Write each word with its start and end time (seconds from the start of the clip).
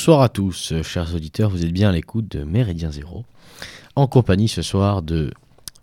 Bonsoir 0.00 0.22
à 0.22 0.30
tous, 0.30 0.72
chers 0.82 1.14
auditeurs, 1.14 1.50
vous 1.50 1.62
êtes 1.62 1.74
bien 1.74 1.90
à 1.90 1.92
l'écoute 1.92 2.26
de 2.26 2.42
Méridien 2.42 2.90
Zéro, 2.90 3.26
en 3.96 4.06
compagnie 4.06 4.48
ce 4.48 4.62
soir 4.62 5.02
de 5.02 5.30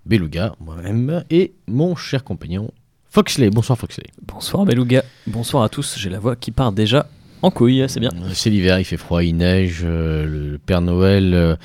Beluga, 0.07 0.55
moi-même, 0.59 1.23
et 1.29 1.53
mon 1.67 1.95
cher 1.95 2.23
compagnon 2.23 2.71
Foxley. 3.11 3.51
Bonsoir 3.51 3.77
Foxley. 3.77 4.07
Bonsoir 4.23 4.65
Beluga, 4.65 5.03
bonsoir 5.27 5.61
à 5.61 5.69
tous, 5.69 5.97
j'ai 5.99 6.09
la 6.09 6.17
voix 6.17 6.35
qui 6.35 6.49
part 6.49 6.71
déjà 6.71 7.07
en 7.43 7.51
couille, 7.51 7.85
c'est 7.87 7.99
bien. 7.99 8.09
Euh, 8.15 8.31
C'est 8.33 8.49
l'hiver, 8.49 8.79
il 8.79 8.85
fait 8.85 8.97
froid, 8.97 9.23
il 9.23 9.37
neige, 9.37 9.81
euh, 9.83 10.25
le 10.25 10.57
Père 10.57 10.81
Noël 10.81 11.35
euh, 11.35 11.55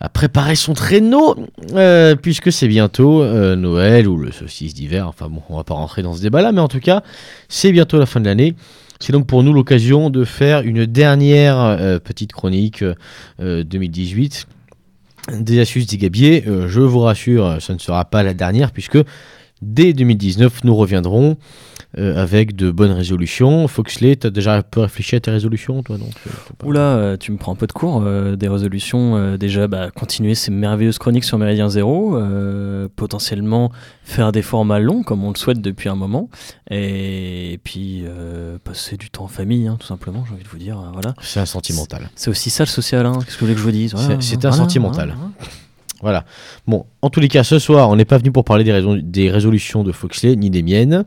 a 0.00 0.08
préparé 0.08 0.56
son 0.56 0.74
traîneau, 0.74 1.36
euh, 1.74 2.16
puisque 2.16 2.50
c'est 2.50 2.66
bientôt 2.66 3.22
euh, 3.22 3.54
Noël 3.54 4.08
ou 4.08 4.18
le 4.18 4.32
saucisse 4.32 4.74
d'hiver, 4.74 5.06
enfin 5.06 5.28
bon, 5.28 5.42
on 5.48 5.56
va 5.56 5.62
pas 5.62 5.74
rentrer 5.74 6.02
dans 6.02 6.14
ce 6.14 6.22
débat-là, 6.22 6.50
mais 6.50 6.60
en 6.60 6.66
tout 6.66 6.80
cas, 6.80 7.04
c'est 7.48 7.70
bientôt 7.70 8.00
la 8.00 8.06
fin 8.06 8.18
de 8.18 8.24
l'année. 8.26 8.56
C'est 9.00 9.12
donc 9.12 9.26
pour 9.26 9.42
nous 9.42 9.52
l'occasion 9.52 10.10
de 10.10 10.24
faire 10.24 10.62
une 10.62 10.84
dernière 10.84 11.58
euh, 11.58 11.98
petite 11.98 12.32
chronique 12.32 12.82
euh, 13.40 13.64
2018 13.64 14.46
des 15.40 15.60
astuces 15.60 15.86
des 15.86 15.98
gabiers. 15.98 16.44
Euh, 16.46 16.68
je 16.68 16.80
vous 16.80 17.00
rassure, 17.00 17.58
ça 17.60 17.74
ne 17.74 17.78
sera 17.78 18.04
pas 18.04 18.22
la 18.22 18.34
dernière 18.34 18.72
puisque 18.72 18.98
dès 19.62 19.92
2019, 19.92 20.64
nous 20.64 20.74
reviendrons 20.74 21.36
euh, 21.96 22.20
avec 22.22 22.54
de 22.54 22.70
bonnes 22.70 22.92
résolutions. 22.92 23.66
Foxley, 23.66 24.14
tu 24.16 24.26
as 24.26 24.30
déjà 24.30 24.56
un 24.56 24.62
peu 24.62 24.80
réfléchi 24.80 25.16
à 25.16 25.20
tes 25.20 25.30
résolutions, 25.30 25.82
toi 25.82 25.96
donc 25.96 26.12
euh, 26.26 26.30
pas- 26.58 26.66
Oula, 26.66 26.80
euh, 26.80 27.16
tu 27.16 27.32
me 27.32 27.38
prends 27.38 27.52
un 27.52 27.56
peu 27.56 27.66
de 27.66 27.72
cours, 27.72 28.02
euh, 28.04 28.36
des 28.36 28.46
résolutions, 28.46 29.36
déjà 29.38 29.68
bah, 29.68 29.90
continuer 29.90 30.34
ces 30.34 30.50
merveilleuses 30.50 30.98
chroniques 30.98 31.24
sur 31.24 31.38
Méridien 31.38 31.70
Zéro, 31.70 32.18
potentiellement 32.94 33.72
faire 34.04 34.32
des 34.32 34.42
formats 34.42 34.78
longs 34.80 35.02
comme 35.02 35.24
on 35.24 35.30
le 35.30 35.36
souhaite 35.36 35.62
depuis 35.62 35.88
un 35.88 35.94
moment, 35.94 36.28
et, 36.70 37.58
puis 37.64 38.04
passer 38.64 38.96
du 38.98 39.08
temps 39.08 39.24
en 39.24 39.28
famille, 39.28 39.66
hein, 39.66 39.76
tout 39.80 39.86
simplement, 39.86 40.24
j'ai 40.26 40.34
envie 40.34 40.44
de 40.44 40.48
vous 40.48 40.58
dire, 40.58 40.78
voilà. 40.92 41.14
C'est 41.22 41.40
un 41.40 41.46
sentimental. 41.46 42.10
C'est 42.14 42.28
aussi 42.30 42.50
ça 42.50 42.64
le 42.64 42.68
social, 42.68 43.06
hein, 43.06 43.18
qu'est-ce 43.24 43.36
que 43.36 43.40
vous 43.40 43.46
voulez 43.46 43.54
que 43.54 43.60
je 43.60 43.64
vous 43.64 43.70
dise 43.72 43.94
Voilà, 43.94 44.20
C'est- 44.20 44.36
un 44.36 44.50
voilà, 44.50 44.56
sentimental. 44.56 45.14
voilà, 45.16 45.48
Voilà. 46.02 46.24
Bon, 46.66 46.84
en 47.02 47.08
tous 47.10 47.20
les 47.20 47.28
cas, 47.28 47.44
ce 47.44 47.58
soir, 47.58 47.88
on 47.88 47.96
n'est 47.96 48.04
pas 48.04 48.18
venu 48.18 48.30
pour 48.30 48.44
parler 48.44 48.64
des 48.64 49.30
résolutions 49.30 49.84
de 49.84 49.92
Foxley 49.92 50.36
ni 50.36 50.50
des 50.50 50.62
miennes. 50.62 51.04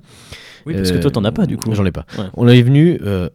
Oui, 0.66 0.74
parce 0.74 0.92
que 0.92 0.98
toi 0.98 1.12
t'en 1.12 1.24
as 1.24 1.32
pas 1.32 1.46
du 1.46 1.58
coup. 1.58 1.74
J'en 1.74 1.86
ai 1.86 1.92
pas. 1.92 2.06
Ouais. 2.18 2.26
On 2.36 2.48
est 2.48 2.62
venu, 2.62 3.00
euh, 3.04 3.30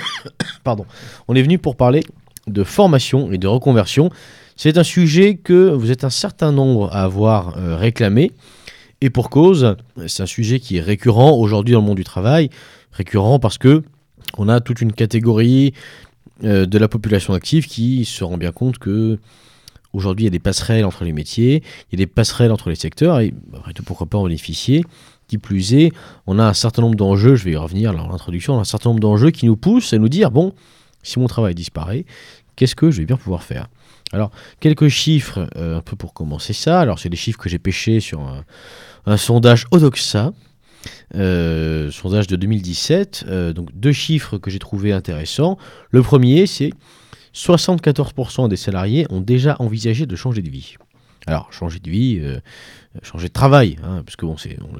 pardon, 0.64 0.86
on 1.28 1.34
est 1.34 1.42
venu 1.42 1.58
pour 1.58 1.76
parler 1.76 2.02
de 2.46 2.64
formation 2.64 3.32
et 3.32 3.38
de 3.38 3.46
reconversion. 3.46 4.10
C'est 4.56 4.78
un 4.78 4.84
sujet 4.84 5.36
que 5.36 5.70
vous 5.70 5.90
êtes 5.90 6.04
un 6.04 6.10
certain 6.10 6.52
nombre 6.52 6.92
à 6.92 7.02
avoir 7.02 7.56
euh, 7.56 7.76
réclamé, 7.76 8.32
et 9.00 9.10
pour 9.10 9.30
cause. 9.30 9.76
C'est 10.06 10.22
un 10.22 10.26
sujet 10.26 10.60
qui 10.60 10.76
est 10.76 10.80
récurrent 10.80 11.36
aujourd'hui 11.36 11.74
dans 11.74 11.80
le 11.80 11.86
monde 11.86 11.96
du 11.96 12.04
travail, 12.04 12.50
récurrent 12.92 13.38
parce 13.38 13.58
que 13.58 13.82
on 14.38 14.48
a 14.48 14.60
toute 14.60 14.80
une 14.80 14.92
catégorie 14.92 15.74
euh, 16.44 16.66
de 16.66 16.78
la 16.78 16.88
population 16.88 17.34
active 17.34 17.66
qui 17.66 18.04
se 18.04 18.24
rend 18.24 18.38
bien 18.38 18.52
compte 18.52 18.78
que 18.78 19.18
aujourd'hui 19.92 20.24
il 20.24 20.26
y 20.26 20.28
a 20.28 20.30
des 20.30 20.38
passerelles 20.38 20.84
entre 20.84 21.04
les 21.04 21.12
métiers, 21.12 21.62
il 21.90 21.98
y 21.98 22.02
a 22.02 22.04
des 22.04 22.10
passerelles 22.10 22.52
entre 22.52 22.70
les 22.70 22.76
secteurs, 22.76 23.20
et 23.20 23.34
après 23.54 23.72
tout 23.72 23.82
pourquoi 23.82 24.06
pas 24.06 24.18
en 24.18 24.24
bénéficier. 24.24 24.84
Plus 25.38 25.74
est, 25.74 25.92
on 26.26 26.38
a 26.38 26.44
un 26.44 26.54
certain 26.54 26.82
nombre 26.82 26.96
d'enjeux, 26.96 27.34
je 27.34 27.44
vais 27.44 27.52
y 27.52 27.56
revenir 27.56 27.92
là 27.92 28.02
en 28.02 28.12
introduction, 28.12 28.54
on 28.54 28.58
a 28.58 28.60
un 28.62 28.64
certain 28.64 28.90
nombre 28.90 29.00
d'enjeux 29.00 29.30
qui 29.30 29.46
nous 29.46 29.56
poussent 29.56 29.92
à 29.92 29.98
nous 29.98 30.08
dire, 30.08 30.30
bon, 30.30 30.52
si 31.02 31.18
mon 31.18 31.26
travail 31.26 31.54
disparaît, 31.54 32.04
qu'est-ce 32.56 32.76
que 32.76 32.90
je 32.90 32.98
vais 32.98 33.06
bien 33.06 33.16
pouvoir 33.16 33.42
faire? 33.42 33.68
Alors, 34.12 34.30
quelques 34.60 34.88
chiffres 34.88 35.48
euh, 35.56 35.78
un 35.78 35.80
peu 35.80 35.96
pour 35.96 36.12
commencer 36.12 36.52
ça. 36.52 36.80
Alors, 36.80 36.98
c'est 36.98 37.08
des 37.08 37.16
chiffres 37.16 37.38
que 37.38 37.48
j'ai 37.48 37.58
pêchés 37.58 38.00
sur 38.00 38.20
un, 39.06 39.16
sondage 39.16 39.66
Odoxa, 39.70 40.32
euh, 41.14 41.90
sondage 41.90 42.26
de 42.26 42.36
2017. 42.36 43.24
euh, 43.28 43.52
donc, 43.52 43.70
deux 43.74 43.92
chiffres 43.92 44.36
que 44.36 44.50
j'ai 44.50 44.58
trouvé 44.58 44.92
intéressants. 44.92 45.56
Le 45.90 46.02
premier, 46.02 46.46
c'est 46.46 46.72
74% 47.34 48.48
des 48.48 48.56
salariés 48.56 49.06
ont 49.08 49.20
déjà 49.20 49.56
envisagé 49.58 50.04
de 50.04 50.16
changer 50.16 50.42
de 50.42 50.50
vie. 50.50 50.76
Alors, 51.26 51.52
changer 51.52 51.78
de 51.78 51.88
vie, 51.88 52.18
euh, 52.20 52.38
changer 53.02 53.28
de 53.28 53.32
travail, 53.32 53.76
hein, 53.84 54.02
parce 54.04 54.16
que 54.16 54.26
bon, 54.26 54.36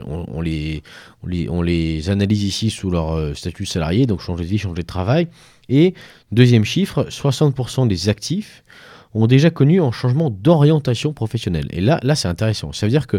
on 0.06 0.40
les, 0.40 0.82
on, 1.22 1.26
les, 1.26 1.48
on 1.48 1.62
les 1.62 2.10
analyse 2.10 2.42
ici 2.42 2.70
sous 2.70 2.90
leur 2.90 3.12
euh, 3.12 3.34
statut 3.34 3.64
salarié, 3.64 4.06
donc 4.06 4.20
changer 4.20 4.44
de 4.44 4.48
vie, 4.48 4.58
changer 4.58 4.82
de 4.82 4.86
travail. 4.86 5.28
Et 5.68 5.94
deuxième 6.32 6.64
chiffre, 6.64 7.04
60% 7.08 7.86
des 7.86 8.08
actifs 8.08 8.64
ont 9.14 9.26
déjà 9.26 9.50
connu 9.50 9.80
un 9.80 9.92
changement 9.92 10.30
d'orientation 10.30 11.12
professionnelle. 11.12 11.68
Et 11.70 11.80
là, 11.80 12.00
là 12.02 12.14
c'est 12.14 12.28
intéressant. 12.28 12.72
Ça 12.72 12.86
veut 12.86 12.90
dire 12.90 13.06
que 13.06 13.18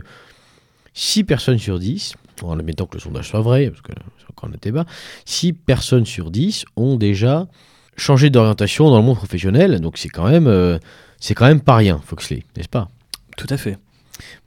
6 0.94 1.24
personnes 1.24 1.60
sur 1.60 1.80
10, 1.80 2.14
en 2.42 2.60
admettant 2.60 2.86
que 2.86 2.96
le 2.96 3.00
sondage 3.00 3.30
soit 3.30 3.42
vrai, 3.42 3.70
parce 3.70 3.82
que 3.82 3.94
c'est 4.20 4.30
encore 4.30 4.50
un 4.50 4.58
débat, 4.62 4.86
6 5.26 5.54
personnes 5.54 6.06
sur 6.06 6.30
10 6.30 6.66
ont 6.76 6.98
déjà 6.98 7.48
changé 7.96 8.30
d'orientation 8.30 8.90
dans 8.90 8.98
le 8.98 9.04
monde 9.04 9.18
professionnel. 9.18 9.80
Donc 9.80 9.98
c'est 9.98 10.10
quand 10.10 10.28
même, 10.28 10.48
euh, 10.48 10.78
c'est 11.20 11.36
quand 11.36 11.46
même 11.46 11.62
pas 11.62 11.76
rien, 11.76 12.02
Foxley, 12.04 12.44
n'est-ce 12.58 12.70
pas? 12.70 12.90
Tout 13.38 13.48
à 13.50 13.58
fait. 13.58 13.78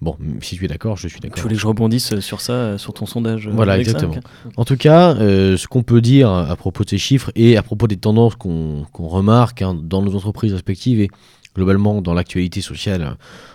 Bon, 0.00 0.16
si 0.42 0.56
tu 0.56 0.64
es 0.64 0.68
d'accord, 0.68 0.96
je 0.96 1.08
suis 1.08 1.18
Tu 1.20 1.26
d'accord. 1.26 1.42
voulais 1.42 1.56
que 1.56 1.60
je 1.60 1.66
rebondisse 1.66 2.20
sur 2.20 2.40
ça, 2.40 2.52
euh, 2.52 2.78
sur 2.78 2.94
ton 2.94 3.04
sondage 3.04 3.48
euh, 3.48 3.50
Voilà, 3.52 3.72
ça, 3.74 3.78
exactement. 3.80 4.14
En 4.56 4.64
tout 4.64 4.76
cas, 4.76 5.14
euh, 5.16 5.56
ce 5.56 5.66
qu'on 5.66 5.82
peut 5.82 6.00
dire 6.00 6.30
à 6.30 6.54
propos 6.54 6.84
de 6.84 6.90
ces 6.90 6.98
chiffres 6.98 7.32
et 7.34 7.56
à 7.56 7.62
propos 7.64 7.88
des 7.88 7.96
tendances 7.96 8.36
qu'on 8.36 8.84
remarque 8.96 9.62
hein, 9.62 9.74
dans 9.80 10.02
nos 10.02 10.14
entreprises 10.14 10.52
respectives 10.52 11.00
et 11.00 11.08
globalement 11.56 12.00
dans 12.00 12.14
l'actualité 12.14 12.60
sociale 12.60 13.02
euh, 13.02 13.14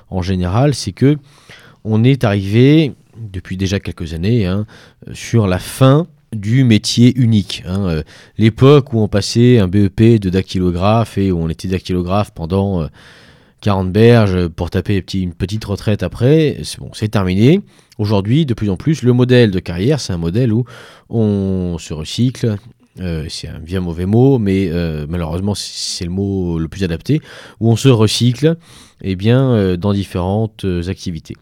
en 0.10 0.22
général, 0.22 0.74
c'est 0.76 0.92
que 0.92 1.18
on 1.86 2.04
est 2.04 2.26
arrivé 2.26 2.94
depuis 3.18 3.56
déjà 3.56 3.80
quelques 3.80 4.14
années 4.14 4.46
hein, 4.46 4.66
euh, 5.08 5.14
sur 5.14 5.48
la 5.48 5.60
fin 5.60 6.08
du 6.34 6.64
métier 6.66 7.18
unique. 7.18 7.64
hein, 7.66 7.86
euh, 7.88 8.04
L'époque 8.38 8.92
où 8.94 9.00
on 9.00 9.08
passait 9.08 9.60
un 9.60 9.68
BEP 9.70 10.20
de 10.20 10.30
dactylographe 10.30 11.18
et 11.18 11.32
où 11.32 11.40
on 11.40 11.48
était 11.50 11.68
dactylographe 11.70 12.32
pendant 12.32 12.82
euh, 12.82 12.88
40 13.62 13.92
berges 13.92 14.48
pour 14.48 14.72
taper 14.72 15.04
une 15.14 15.34
petite 15.34 15.64
retraite 15.66 16.04
après, 16.04 16.58
c'est 16.64 16.80
bon, 16.80 16.90
terminé. 16.90 17.62
Aujourd'hui, 18.00 18.48
de 18.48 18.56
plus 18.56 18.70
en 18.70 18.76
plus, 18.76 19.04
le 19.04 19.14
modèle 19.14 19.52
de 19.52 19.60
carrière, 19.60 20.00
c'est 20.00 20.14
un 20.14 20.18
modèle 20.18 20.52
où 20.52 20.66
on 21.10 21.78
se 21.78 21.94
recycle. 21.94 22.58
euh, 23.00 23.26
c'est 23.30 23.48
un 23.48 23.60
bien 23.60 23.80
mauvais 23.80 24.08
mot, 24.08 24.40
mais 24.40 24.70
euh, 24.72 25.06
malheureusement, 25.08 25.54
c'est 25.56 26.06
le 26.06 26.10
mot 26.10 26.58
le 26.58 26.68
plus 26.68 26.84
adapté, 26.84 27.22
où 27.60 27.70
on 27.72 27.76
se 27.76 27.88
recycle 27.88 28.58
eh 29.04 29.16
bien, 29.16 29.52
euh, 29.52 29.78
dans 29.78 29.94
différentes 29.94 30.66
activités. 30.88 31.36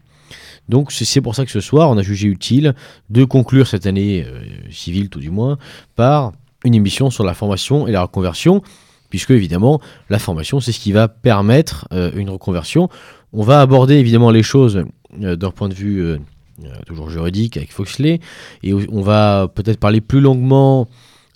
Donc 0.68 0.92
c'est 0.92 1.20
pour 1.20 1.34
ça 1.34 1.44
que 1.44 1.50
ce 1.50 1.60
soir, 1.60 1.90
on 1.90 1.96
a 1.96 2.02
jugé 2.02 2.28
utile 2.28 2.74
de 3.08 3.24
conclure 3.24 3.66
cette 3.66 3.86
année 3.86 4.24
civile, 4.70 5.08
tout 5.08 5.18
du 5.18 5.30
moins, 5.30 5.58
par 5.96 6.32
une 6.64 6.74
émission 6.74 7.10
sur 7.10 7.24
la 7.24 7.34
formation 7.34 7.88
et 7.88 7.92
la 7.92 8.02
reconversion, 8.02 8.62
puisque 9.10 9.32
évidemment, 9.32 9.80
la 10.08 10.18
formation, 10.18 10.60
c'est 10.60 10.72
ce 10.72 10.80
qui 10.80 10.92
va 10.92 11.08
permettre 11.08 11.86
euh, 11.92 12.10
une 12.14 12.30
reconversion. 12.30 12.88
On 13.32 13.42
va 13.42 13.60
aborder 13.60 13.96
évidemment 13.96 14.30
les 14.30 14.44
choses 14.44 14.84
euh, 15.20 15.36
d'un 15.36 15.50
point 15.50 15.68
de 15.68 15.74
vue 15.74 16.00
euh, 16.02 16.18
toujours 16.86 17.10
juridique 17.10 17.56
avec 17.56 17.72
Foxley, 17.72 18.20
et 18.62 18.72
on 18.72 19.02
va 19.02 19.48
peut-être 19.52 19.78
parler 19.78 20.00
plus 20.00 20.20
longuement 20.20 20.88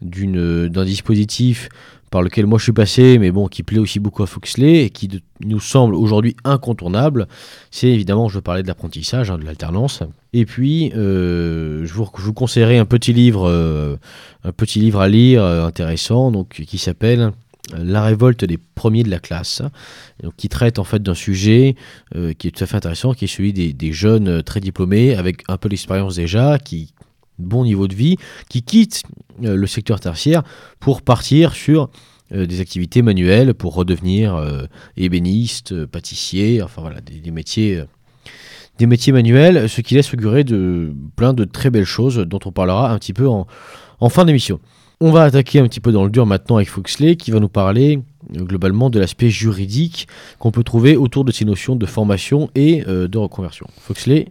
d'un 0.03 0.85
dispositif 0.85 1.69
par 2.11 2.23
lequel 2.23 2.47
moi 2.47 2.59
je 2.59 2.65
suis 2.65 2.73
passé, 2.73 3.19
mais 3.19 3.33
bon, 3.33 3.49
qui 3.49 3.65
plaît 3.65 3.79
aussi 3.79 3.99
beaucoup 3.99 4.23
à 4.23 4.27
Foxley 4.27 4.85
et 4.85 4.91
qui 4.91 5.09
nous 5.41 5.61
semble 5.61 5.97
aujourd'hui 5.97 6.37
incontournable, 6.45 7.27
c'est 7.73 7.89
évidemment, 7.89 8.29
je 8.29 8.39
parler 8.39 8.63
de 8.63 8.69
l'apprentissage, 8.69 9.31
hein, 9.31 9.39
de 9.39 9.45
l'alternance. 9.45 10.03
Et 10.33 10.45
puis, 10.45 10.93
je, 10.95 11.93
vous, 11.93 12.09
je 12.19 12.31
conseillerais 12.31 12.79
un 12.79 12.85
petit 12.85 13.13
livre, 13.13 13.49
un 14.45 14.53
petit 14.53 14.79
livre 14.79 15.01
à 15.01 15.09
lire 15.09 15.43
intéressant, 15.43 16.31
donc 16.31 16.63
qui 16.67 16.79
s'appelle 16.79 17.33
La 17.73 18.03
révolte 18.03 18.45
des 18.45 18.59
premiers 18.59 19.05
de 19.05 19.11
la 19.11 19.19
classe, 19.19 19.63
donc, 20.23 20.37
qui 20.37 20.51
traite 20.51 20.79
en 20.79 20.85
fait 20.85 21.03
d'un 21.03 21.15
sujet 21.15 21.77
euh, 22.15 22.35
qui 22.35 22.49
est 22.49 22.51
tout 22.51 22.63
à 22.63 22.67
fait 22.67 22.77
intéressant, 22.77 23.15
qui 23.15 23.25
est 23.25 23.29
celui 23.29 23.55
des, 23.55 23.93
jeunes 23.93 24.29
euh, 24.29 24.43
très 24.43 24.61
diplômés 24.61 25.15
avec 25.15 25.43
un 25.49 25.57
peu 25.57 25.71
d'expérience 25.71 26.17
déjà, 26.17 26.59
qui 26.59 26.93
bon 27.39 27.65
niveau 27.65 27.89
de 27.89 27.95
vie, 27.95 28.17
qui 28.51 28.63
quittent 28.63 29.03
euh, 29.43 29.57
le 29.57 29.67
secteur 29.67 29.99
tertiaire 29.99 30.43
pour 30.79 31.03
partir 31.03 31.55
sur 31.55 31.91
des 32.31 32.61
activités 32.61 33.03
manuelles 33.03 33.55
pour 33.55 33.75
redevenir 33.75 34.43
ébéniste, 34.97 35.85
pâtissier, 35.85 36.63
enfin 36.63 36.81
voilà, 36.81 37.01
des, 37.01 37.31
métiers, 37.31 37.85
des 38.79 38.87
métiers 38.87 39.13
manuels, 39.13 39.69
ce 39.69 39.83
qui 39.83 39.95
laisse 39.95 40.13
augurer 40.13 40.43
de 40.43 40.93
plein 41.17 41.35
de 41.35 41.45
très 41.45 41.71
belles 41.71 41.85
choses 41.85 42.17
dont 42.17 42.41
on 42.47 42.51
parlera 42.51 42.91
un 42.91 42.99
petit 42.99 43.13
peu 43.13 43.29
en 43.29 43.47
fin 44.09 44.25
d'émission. 44.25 44.59
On 45.01 45.11
va 45.11 45.25
attaquer 45.25 45.59
un 45.59 45.65
petit 45.65 45.81
peu 45.81 45.93
dans 45.93 46.05
le 46.05 46.11
dur 46.11 46.27
maintenant 46.27 46.57
avec 46.57 46.69
Foxley 46.69 47.17
qui 47.17 47.31
va 47.31 47.41
nous 47.41 47.49
parler 47.49 48.01
globalement 48.33 48.91
de 48.91 48.99
l'aspect 48.99 49.29
juridique 49.29 50.09
qu'on 50.39 50.51
peut 50.51 50.65
trouver 50.65 50.97
autour 50.97 51.25
de 51.25 51.33
ces 51.33 51.45
notions 51.45 51.77
de 51.77 51.87
formation 51.87 52.49
et 52.55 52.83
de 52.83 53.19
reconversion. 53.19 53.67
Foxley, 53.81 54.29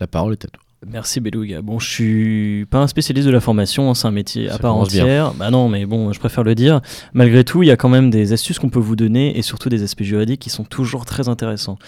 la 0.00 0.06
parole 0.06 0.32
est 0.32 0.44
à 0.44 0.48
toi. 0.48 0.62
Merci 0.84 1.20
Beluga. 1.20 1.62
Bon, 1.62 1.78
je 1.78 1.88
suis 1.88 2.66
pas 2.66 2.78
un 2.78 2.88
spécialiste 2.88 3.26
de 3.26 3.32
la 3.32 3.40
formation, 3.40 3.88
hein, 3.88 3.94
c'est 3.94 4.08
un 4.08 4.12
métier 4.12 4.50
à 4.50 4.58
part 4.58 4.74
entière. 4.74 5.32
Bah 5.34 5.50
non, 5.50 5.68
mais 5.68 5.86
bon, 5.86 6.12
je 6.12 6.18
préfère 6.18 6.42
le 6.42 6.56
dire. 6.56 6.80
Malgré 7.14 7.44
tout, 7.44 7.62
il 7.62 7.66
y 7.66 7.70
a 7.70 7.76
quand 7.76 7.88
même 7.88 8.10
des 8.10 8.32
astuces 8.32 8.58
qu'on 8.58 8.68
peut 8.68 8.80
vous 8.80 8.96
donner 8.96 9.38
et 9.38 9.42
surtout 9.42 9.68
des 9.68 9.84
aspects 9.84 10.02
juridiques 10.02 10.40
qui 10.40 10.50
sont 10.50 10.64
toujours 10.64 11.04
très 11.04 11.28
intéressants. 11.28 11.78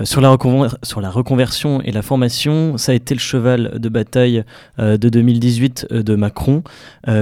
Euh, 0.00 0.04
sur, 0.04 0.20
la 0.20 0.30
reconversion 1.10 1.80
et 1.82 1.92
la 1.92 2.02
formation, 2.02 2.76
ça 2.78 2.92
a 2.92 2.94
été 2.94 3.14
le 3.14 3.20
cheval 3.20 3.78
de 3.78 3.88
bataille 3.88 4.44
euh, 4.78 4.96
de 4.96 5.08
2018 5.08 5.86
euh, 5.90 6.02
de 6.02 6.14
Macron, 6.16 6.62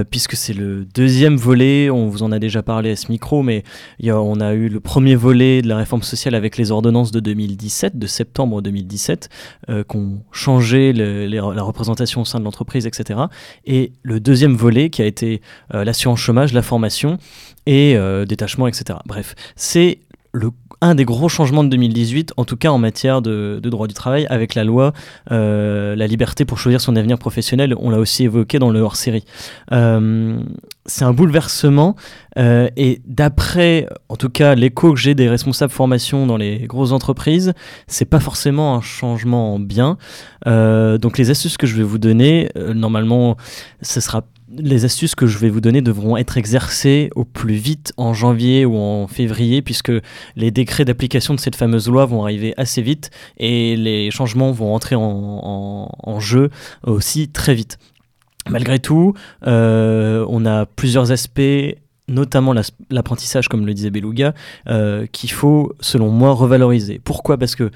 puisque 0.09 0.35
c'est 0.35 0.53
le 0.53 0.85
deuxième 0.85 1.35
volet, 1.35 1.89
on 1.89 2.07
vous 2.07 2.23
en 2.23 2.31
a 2.31 2.39
déjà 2.39 2.63
parlé 2.63 2.91
à 2.91 2.95
ce 2.95 3.11
micro, 3.11 3.43
mais 3.43 3.63
on 4.03 4.39
a 4.39 4.53
eu 4.53 4.69
le 4.69 4.79
premier 4.79 5.15
volet 5.15 5.61
de 5.61 5.67
la 5.67 5.77
réforme 5.77 6.03
sociale 6.03 6.35
avec 6.35 6.57
les 6.57 6.71
ordonnances 6.71 7.11
de 7.11 7.19
2017, 7.19 7.97
de 7.97 8.07
septembre 8.07 8.61
2017, 8.61 9.29
qui 9.67 9.97
ont 9.97 10.21
changé 10.31 10.93
la 10.93 11.63
représentation 11.63 12.21
au 12.21 12.25
sein 12.25 12.39
de 12.39 12.45
l'entreprise, 12.45 12.87
etc. 12.87 13.19
Et 13.65 13.91
le 14.03 14.19
deuxième 14.19 14.55
volet 14.55 14.89
qui 14.89 15.01
a 15.01 15.05
été 15.05 15.41
l'assurance 15.71 16.19
chômage, 16.19 16.53
la 16.53 16.61
formation 16.61 17.17
et 17.65 17.97
détachement, 18.25 18.67
etc. 18.67 18.99
Bref, 19.05 19.35
c'est 19.55 19.99
le 20.33 20.51
un 20.83 20.95
des 20.95 21.05
gros 21.05 21.29
changements 21.29 21.63
de 21.63 21.69
2018, 21.69 22.33
en 22.35 22.43
tout 22.43 22.57
cas 22.57 22.69
en 22.69 22.77
matière 22.77 23.21
de, 23.21 23.61
droit 23.63 23.87
du 23.87 23.93
travail, 23.93 24.27
avec 24.29 24.53
la 24.53 24.65
loi 24.65 24.91
euh, 25.31 25.95
La 25.95 26.07
liberté 26.07 26.43
pour 26.43 26.59
choisir 26.59 26.81
son 26.81 26.97
avenir 26.97 27.17
professionnel. 27.17 27.73
On 27.79 27.89
l'a 27.89 27.99
aussi 27.99 28.25
évoqué 28.25 28.59
dans 28.59 28.69
le 28.69 28.81
hors-série. 28.81 29.23
Euh, 29.71 30.43
c'est 30.85 31.05
un 31.05 31.13
bouleversement 31.13 31.95
euh, 32.37 32.69
et 32.75 33.01
d'après, 33.05 33.87
en 34.09 34.17
tout 34.17 34.29
cas, 34.29 34.55
l'écho 34.55 34.93
que 34.93 34.99
j'ai 34.99 35.15
des 35.15 35.29
responsables 35.29 35.71
formation 35.71 36.27
dans 36.27 36.35
les 36.35 36.67
grosses 36.67 36.91
entreprises, 36.91 37.53
c'est 37.87 38.03
pas 38.03 38.19
forcément 38.19 38.75
un 38.75 38.81
changement 38.81 39.59
bien. 39.59 39.97
donc 40.45 41.17
les 41.17 41.29
astuces 41.29 41.55
que 41.55 41.67
je 41.67 41.77
vais 41.77 41.83
vous 41.83 41.99
donner, 41.99 42.49
normalement, 42.57 43.37
ce 43.81 44.01
sera 44.01 44.23
les 44.57 44.85
astuces 44.85 45.15
que 45.15 45.25
je 45.25 45.37
vais 45.37 45.49
vous 45.49 45.61
donner 45.61 45.81
devront 45.81 46.17
être 46.17 46.37
exercées 46.37 47.09
au 47.15 47.25
plus 47.25 47.55
vite 47.55 47.93
en 47.97 48.13
janvier 48.13 48.65
ou 48.65 48.77
en 48.77 49.07
février, 49.07 49.61
puisque 49.61 49.91
les 50.35 50.51
décrets 50.51 50.85
d'application 50.85 51.33
de 51.33 51.39
cette 51.39 51.55
fameuse 51.55 51.87
loi 51.89 52.05
vont 52.05 52.23
arriver 52.23 52.53
assez 52.57 52.81
vite 52.81 53.09
et 53.37 53.75
les 53.75 54.11
changements 54.11 54.51
vont 54.51 54.73
entrer 54.73 54.95
en, 54.95 56.19
jeu 56.19 56.49
aussi 56.83 57.29
très 57.29 57.53
vite. 57.55 57.77
Malgré 58.49 58.79
tout, 58.79 59.13
euh, 59.47 60.25
on 60.29 60.45
a 60.45 60.65
plusieurs 60.65 61.11
aspects 61.11 61.41
notamment 62.07 62.53
l'apprentissage, 62.89 63.47
comme 63.47 63.65
le 63.65 63.73
disait 63.73 63.89
Beluga, 63.89 64.33
euh, 64.67 65.05
qu'il 65.11 65.31
faut, 65.31 65.73
selon 65.79 66.09
moi, 66.09 66.33
revaloriser. 66.33 66.99
Pourquoi? 67.03 67.37
Parce 67.37 67.55
que 67.55 67.71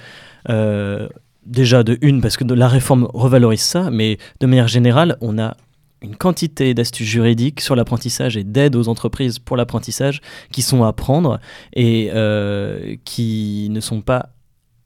euh, 0.49 1.07
déjà 1.45 1.83
de 1.83 1.97
une 2.01 2.21
parce 2.21 2.37
que 2.37 2.43
la 2.53 2.67
réforme 2.67 3.07
revalorise 3.13 3.61
ça, 3.61 3.89
mais 3.89 4.17
de 4.39 4.47
manière 4.47 4.67
générale, 4.67 5.17
on 5.21 5.39
a 5.39 5.55
une 6.01 6.15
quantité 6.15 6.73
d'astuces 6.73 7.07
juridiques 7.07 7.61
sur 7.61 7.75
l'apprentissage 7.75 8.37
et 8.37 8.43
d'aide 8.43 8.75
aux 8.75 8.87
entreprises 8.87 9.39
pour 9.39 9.57
l'apprentissage 9.57 10.21
qui 10.51 10.61
sont 10.61 10.83
à 10.83 10.93
prendre 10.93 11.39
et 11.73 12.09
euh, 12.13 12.95
qui 13.03 13.67
ne 13.71 13.79
sont 13.79 14.01
pas 14.01 14.29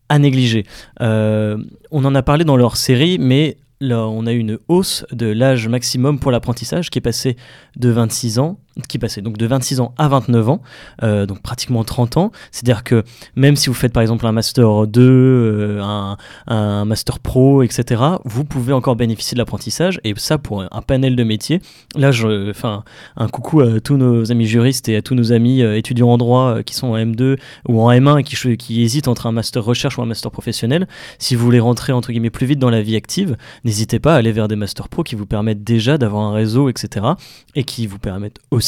à 0.10 0.20
négliger. 0.20 0.66
Euh, 1.02 1.58
on 1.90 2.04
en 2.06 2.16
a 2.16 2.22
parlé 2.22 2.44
dans 2.44 2.58
leur 2.58 2.78
série, 2.78 3.18
mais 3.20 3.58
là, 3.80 4.08
on 4.08 4.26
a 4.26 4.34
eu 4.34 4.38
une 4.38 4.60
hausse 4.68 5.06
de 5.12 5.26
l'âge 5.26 5.68
maximum 5.68 6.20
pour 6.20 6.32
l'apprentissage 6.32 6.90
qui 6.90 7.00
est 7.00 7.02
passé 7.02 7.36
de 7.78 7.90
26 7.90 8.40
ans 8.40 8.60
qui 8.88 8.98
passait 8.98 9.22
donc 9.22 9.38
de 9.38 9.46
26 9.46 9.80
ans 9.82 9.94
à 9.98 10.08
29 10.08 10.50
ans, 10.50 10.62
euh, 11.04 11.26
donc 11.26 11.42
pratiquement 11.42 11.84
30 11.84 12.18
ans. 12.18 12.32
C'est-à-dire 12.52 12.84
que 12.84 13.04
même 13.36 13.56
si 13.56 13.68
vous 13.68 13.74
faites 13.74 13.94
par 13.94 14.02
exemple 14.02 14.26
un 14.26 14.32
master 14.32 14.88
2, 14.88 15.02
euh, 15.02 16.16
un, 16.48 16.86
master 16.86 17.20
pro, 17.20 17.64
etc., 17.64 18.02
vous 18.24 18.44
pouvez 18.44 18.74
encore 18.74 18.96
bénéficier 18.96 19.36
de 19.36 19.40
l'apprentissage 19.40 20.00
et 20.04 20.14
ça 20.18 20.38
pour 20.38 20.62
un 20.62 20.82
panel 20.82 21.16
de 21.16 21.24
métiers. 21.24 21.62
Là, 21.96 22.12
je 22.12 22.52
fais 22.54 22.68
un, 23.18 23.28
coucou 23.28 23.62
à 23.62 23.80
tous 23.80 23.98
nos 23.98 24.32
amis 24.32 24.46
juristes 24.46 24.90
et 24.90 24.96
à 24.96 25.02
tous 25.02 25.16
nos 25.16 25.32
amis 25.32 25.62
euh, 25.62 25.78
étudiants 25.78 26.10
en 26.10 26.18
droit 26.18 26.64
qui 26.64 26.76
sont 26.76 26.88
en 26.88 26.98
M2 26.98 27.38
ou 27.68 27.82
en 27.82 27.92
M1 27.92 28.20
et 28.20 28.24
qui, 28.24 28.58
qui 28.58 28.82
hésitent 28.82 29.08
entre 29.08 29.28
un 29.28 29.32
master 29.32 29.64
recherche 29.64 29.98
ou 29.98 30.02
un 30.02 30.06
master 30.06 30.32
professionnel. 30.32 30.88
Si 31.20 31.36
vous 31.36 31.44
voulez 31.44 31.60
rentrer 31.60 31.94
entre 31.94 32.12
guillemets 32.12 32.30
plus 32.30 32.46
vite 32.46 32.60
dans 32.60 32.70
la 32.70 32.82
vie 32.82 32.96
active, 32.96 33.38
n'hésitez 33.64 34.00
pas 34.00 34.16
à 34.16 34.18
aller 34.18 34.32
vers 34.32 34.48
des 34.48 34.56
masters 34.56 34.90
pro 34.90 35.04
qui 35.04 35.16
vous 35.16 35.26
permettent 35.26 35.64
déjà 35.64 35.98
d'avoir 35.98 36.24
un 36.24 36.34
réseau, 36.34 36.70
etc., 36.70 37.06
et 37.56 37.64
qui 37.64 37.88
vous 37.88 38.00
permettent 38.00 38.40
aussi 38.50 38.61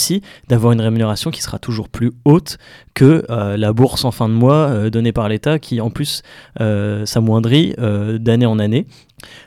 d'avoir 0.47 0.73
une 0.73 0.81
rémunération 0.81 1.31
qui 1.31 1.41
sera 1.41 1.59
toujours 1.59 1.89
plus 1.89 2.11
haute 2.25 2.57
que 2.93 3.25
euh, 3.29 3.57
la 3.57 3.73
bourse 3.73 4.05
en 4.05 4.11
fin 4.11 4.27
de 4.27 4.33
mois 4.33 4.67
euh, 4.67 4.89
donnée 4.89 5.11
par 5.11 5.29
l'État 5.29 5.59
qui 5.59 5.81
en 5.81 5.89
plus 5.89 6.21
euh, 6.61 7.05
s'amoindrit 7.05 7.75
d'année 7.77 8.45
en 8.45 8.59
année. 8.59 8.87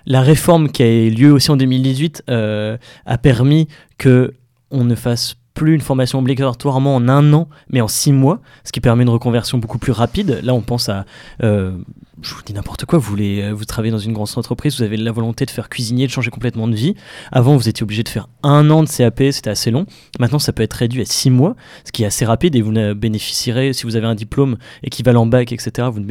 La 0.06 0.22
réforme 0.22 0.70
qui 0.70 0.82
a 0.82 0.87
eu 0.87 1.10
lieu 1.10 1.32
aussi 1.32 1.50
en 1.50 1.56
2018 1.56 2.25
a 2.28 3.19
permis 3.19 3.69
que 3.98 4.32
on 4.70 4.84
ne 4.84 4.94
fasse 4.94 5.37
plus 5.56 5.75
une 5.75 5.81
formation 5.81 6.20
obligatoirement 6.20 6.94
en 6.94 7.08
un 7.08 7.32
an, 7.32 7.49
mais 7.70 7.81
en 7.81 7.88
six 7.88 8.12
mois, 8.12 8.41
ce 8.62 8.70
qui 8.70 8.81
permet 8.81 9.03
une 9.03 9.08
reconversion 9.08 9.58
beaucoup 9.58 9.79
plus 9.79 9.91
rapide. 9.91 10.41
Là, 10.44 10.55
on 10.55 10.61
pense 10.61 10.88
à, 10.88 11.06
euh, 11.43 11.76
je 12.23 12.35
vous 12.35 12.43
dis 12.44 12.53
n'importe 12.53 12.85
quoi, 12.85 12.99
vous 12.99 13.08
voulez, 13.08 13.43
euh, 13.43 13.53
vous 13.53 13.64
travaillez 13.64 13.91
dans 13.91 13.99
une 13.99 14.12
grande 14.12 14.29
entreprise, 14.37 14.76
vous 14.76 14.82
avez 14.82 14.99
la 14.99 15.11
volonté 15.11 15.47
de 15.47 15.50
faire 15.50 15.69
cuisinier, 15.69 16.06
de 16.06 16.12
changer 16.12 16.31
complètement 16.31 16.69
de 16.69 16.76
vie. 16.76 16.94
Avant, 17.32 17.56
vous 17.56 17.69
étiez 17.69 17.82
obligé 17.82 18.03
de 18.03 18.08
faire 18.08 18.29
un 18.43 18.69
an 18.70 18.82
de 18.82 18.88
CAP, 18.88 19.23
c'était 19.32 19.50
assez 19.50 19.70
long. 19.70 19.87
Maintenant, 20.20 20.38
ça 20.38 20.53
peut 20.53 20.62
être 20.62 20.75
réduit 20.75 21.00
à 21.00 21.06
six 21.06 21.31
mois, 21.31 21.56
ce 21.85 21.91
qui 21.91 22.03
est 22.05 22.06
assez 22.06 22.26
rapide 22.26 22.55
et 22.55 22.61
vous 22.61 22.73
ne 22.73 22.93
bénéficierez, 22.93 23.73
si 23.73 23.85
vous 23.85 23.97
avez 23.97 24.06
un 24.06 24.14
diplôme 24.14 24.58
équivalent 24.82 25.26
bac, 25.26 25.53
etc., 25.53 25.88
vous 25.91 26.00
ne 26.00 26.06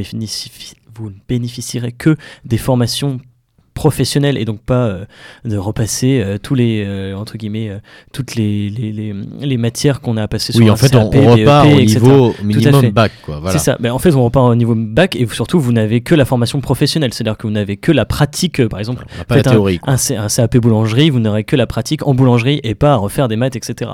vous 0.95 1.09
ne 1.09 1.15
bénéficierez 1.27 1.91
que 1.91 2.17
des 2.45 2.57
formations 2.57 3.19
professionnel 3.75 4.37
et 4.37 4.45
donc 4.45 4.61
pas 4.61 4.87
euh, 4.87 5.05
de 5.43 5.57
repasser 5.57 6.23
euh, 6.23 6.37
tous 6.41 6.55
les 6.55 6.83
euh, 6.87 7.13
entre 7.13 7.37
guillemets 7.37 7.69
toutes 8.13 8.35
les, 8.35 8.69
les, 8.69 9.13
les, 9.41 9.57
matières 9.57 9.99
qu'on 9.99 10.15
a 10.17 10.27
passées 10.27 10.53
sur 10.53 10.61
oui, 10.61 10.69
en 10.69 10.77
fait 10.77 10.95
on, 10.95 11.09
repart 11.09 11.67
au 11.67 11.81
niveau 11.81 12.33
minimum 12.41 12.89
bac 12.89 13.11
quoi 13.21 13.39
voilà. 13.39 13.51
c'est 13.51 13.63
ça. 13.63 13.77
Mais 13.81 13.89
en 13.89 13.99
fait 13.99 14.15
on 14.15 14.23
repart 14.23 14.49
au 14.49 14.55
niveau 14.55 14.73
bac 14.75 15.15
et 15.17 15.27
surtout 15.27 15.59
vous 15.59 15.73
n'avez 15.73 16.01
que 16.01 16.15
la 16.15 16.25
formation 16.25 16.61
professionnelle. 16.61 17.13
C'est 17.13 17.23
à 17.23 17.25
dire 17.25 17.37
que 17.37 17.45
vous 17.45 17.53
n'avez 17.53 17.75
que 17.75 17.91
la 17.91 18.05
pratique 18.05 18.65
par 18.67 18.79
exemple 18.79 19.05
pas 19.27 19.35
la 19.35 19.43
théorie, 19.43 19.79
un, 19.85 19.95
un, 19.95 20.27
CAP 20.27 20.57
boulangerie 20.57 21.09
vous 21.09 21.19
n'aurez 21.19 21.43
que 21.43 21.57
la 21.57 21.67
pratique 21.67 22.07
en 22.07 22.13
boulangerie 22.13 22.61
et 22.63 22.75
pas 22.75 22.93
à 22.93 22.95
refaire 22.95 23.27
des 23.27 23.35
maths 23.35 23.57
etc 23.57 23.91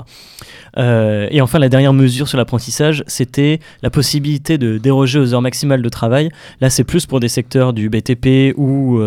et 0.78 1.40
enfin 1.42 1.58
la 1.58 1.68
dernière 1.68 1.92
mesure 1.92 2.28
sur 2.28 2.38
l'apprentissage 2.38 3.04
c'était 3.06 3.60
la 3.82 3.90
possibilité 3.90 4.56
de 4.56 4.78
déroger 4.78 5.18
aux 5.18 5.34
heures 5.34 5.42
maximales 5.42 5.82
de 5.82 5.88
travail. 5.90 6.30
Là 6.62 6.70
c'est 6.70 6.84
plus 6.84 7.04
pour 7.04 7.20
des 7.20 7.28
secteurs 7.28 7.74
du 7.74 7.90
BTP 7.90 8.56
ou 8.56 9.00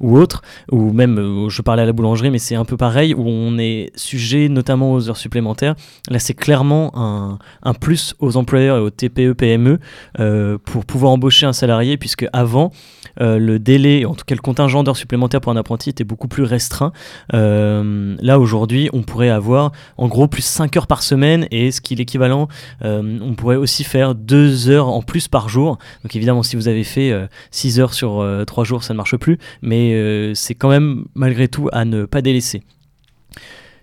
ou 0.00 0.18
autre, 0.18 0.42
ou 0.70 0.92
même, 0.92 1.18
euh, 1.18 1.48
je 1.48 1.62
parlais 1.62 1.82
à 1.82 1.86
la 1.86 1.92
boulangerie, 1.92 2.30
mais 2.30 2.38
c'est 2.38 2.54
un 2.54 2.64
peu 2.64 2.76
pareil, 2.76 3.14
où 3.14 3.26
on 3.26 3.58
est 3.58 3.90
sujet 3.96 4.48
notamment 4.48 4.92
aux 4.92 5.08
heures 5.08 5.16
supplémentaires. 5.16 5.74
Là, 6.10 6.18
c'est 6.18 6.34
clairement 6.34 6.92
un, 6.96 7.38
un, 7.62 7.74
plus 7.74 8.14
aux 8.18 8.36
employeurs 8.36 8.78
et 8.78 8.80
aux 8.80 8.90
TPE, 8.90 9.32
PME 9.32 9.78
euh, 10.20 10.58
pour 10.64 10.84
pouvoir 10.84 11.12
embaucher 11.12 11.46
un 11.46 11.52
salarié, 11.52 11.96
puisque 11.96 12.26
avant, 12.32 12.72
euh, 13.20 13.38
le 13.38 13.58
délai, 13.58 14.04
en 14.04 14.14
tout 14.14 14.24
cas 14.24 14.34
le 14.34 14.40
contingent 14.40 14.82
d'heures 14.82 14.96
supplémentaires 14.96 15.40
pour 15.40 15.52
un 15.52 15.56
apprenti 15.56 15.90
était 15.90 16.04
beaucoup 16.04 16.28
plus 16.28 16.42
restreint. 16.42 16.92
là, 17.32 18.38
aujourd'hui, 18.38 18.90
on 18.92 19.02
pourrait 19.02 19.28
avoir 19.28 19.72
en 19.96 20.08
gros 20.08 20.26
plus 20.26 20.44
5 20.44 20.76
heures 20.76 20.86
par 20.86 21.02
semaine, 21.02 21.46
et 21.50 21.70
ce 21.70 21.80
qui 21.80 21.94
est 21.94 21.96
l'équivalent, 21.96 22.48
on 22.82 23.34
pourrait 23.36 23.56
aussi 23.56 23.84
faire 23.84 24.14
2 24.14 24.68
heures 24.68 24.88
en 24.88 25.02
plus 25.02 25.28
par 25.28 25.48
jour. 25.48 25.78
Donc 26.02 26.16
évidemment, 26.16 26.42
si 26.42 26.56
vous 26.56 26.68
avez 26.68 26.84
fait 26.84 27.12
6 27.50 27.80
heures 27.80 27.94
sur 27.94 28.26
3 28.46 28.64
jours, 28.64 28.84
ça 28.84 28.94
ne 28.94 28.96
marche 28.96 29.16
plus, 29.16 29.38
mais 29.62 29.83
euh, 29.92 30.34
c'est 30.34 30.54
quand 30.54 30.68
même 30.68 31.04
malgré 31.14 31.48
tout 31.48 31.68
à 31.72 31.84
ne 31.84 32.04
pas 32.04 32.22
délaisser. 32.22 32.62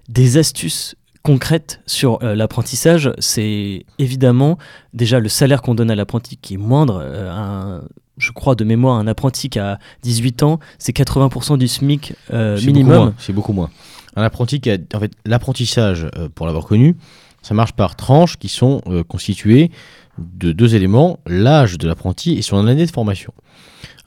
Des 0.09 0.37
astuces 0.37 0.95
concrètes 1.23 1.81
sur 1.85 2.19
euh, 2.23 2.33
l'apprentissage, 2.33 3.11
c'est 3.19 3.85
évidemment 3.99 4.57
déjà 4.93 5.19
le 5.19 5.29
salaire 5.29 5.61
qu'on 5.61 5.75
donne 5.75 5.91
à 5.91 5.95
l'apprenti 5.95 6.37
qui 6.37 6.55
est 6.55 6.57
moindre. 6.57 7.01
Euh, 7.03 7.81
je 8.17 8.31
crois 8.31 8.55
de 8.55 8.63
mémoire, 8.63 8.97
un 8.97 9.07
apprenti 9.07 9.49
qui 9.49 9.59
a 9.59 9.79
18 10.03 10.43
ans, 10.43 10.59
c'est 10.79 10.95
80% 10.95 11.57
du 11.57 11.67
SMIC 11.67 12.13
minimum. 12.31 13.13
C'est 13.17 13.33
beaucoup 13.33 13.53
moins. 13.53 13.69
Un 14.15 14.23
apprenti 14.23 14.59
qui 14.59 14.69
a, 14.69 14.77
en 14.93 14.99
fait, 14.99 15.11
l'apprentissage, 15.25 16.07
pour 16.35 16.45
l'avoir 16.45 16.65
connu, 16.65 16.95
ça 17.41 17.53
marche 17.53 17.73
par 17.73 17.95
tranches 17.95 18.37
qui 18.37 18.49
sont 18.49 18.81
constituées 19.07 19.71
de 20.19 20.51
deux 20.51 20.75
éléments, 20.75 21.19
l'âge 21.25 21.77
de 21.77 21.87
l'apprenti 21.87 22.33
et 22.33 22.41
son 22.41 22.67
année 22.67 22.85
de 22.85 22.91
formation. 22.91 23.33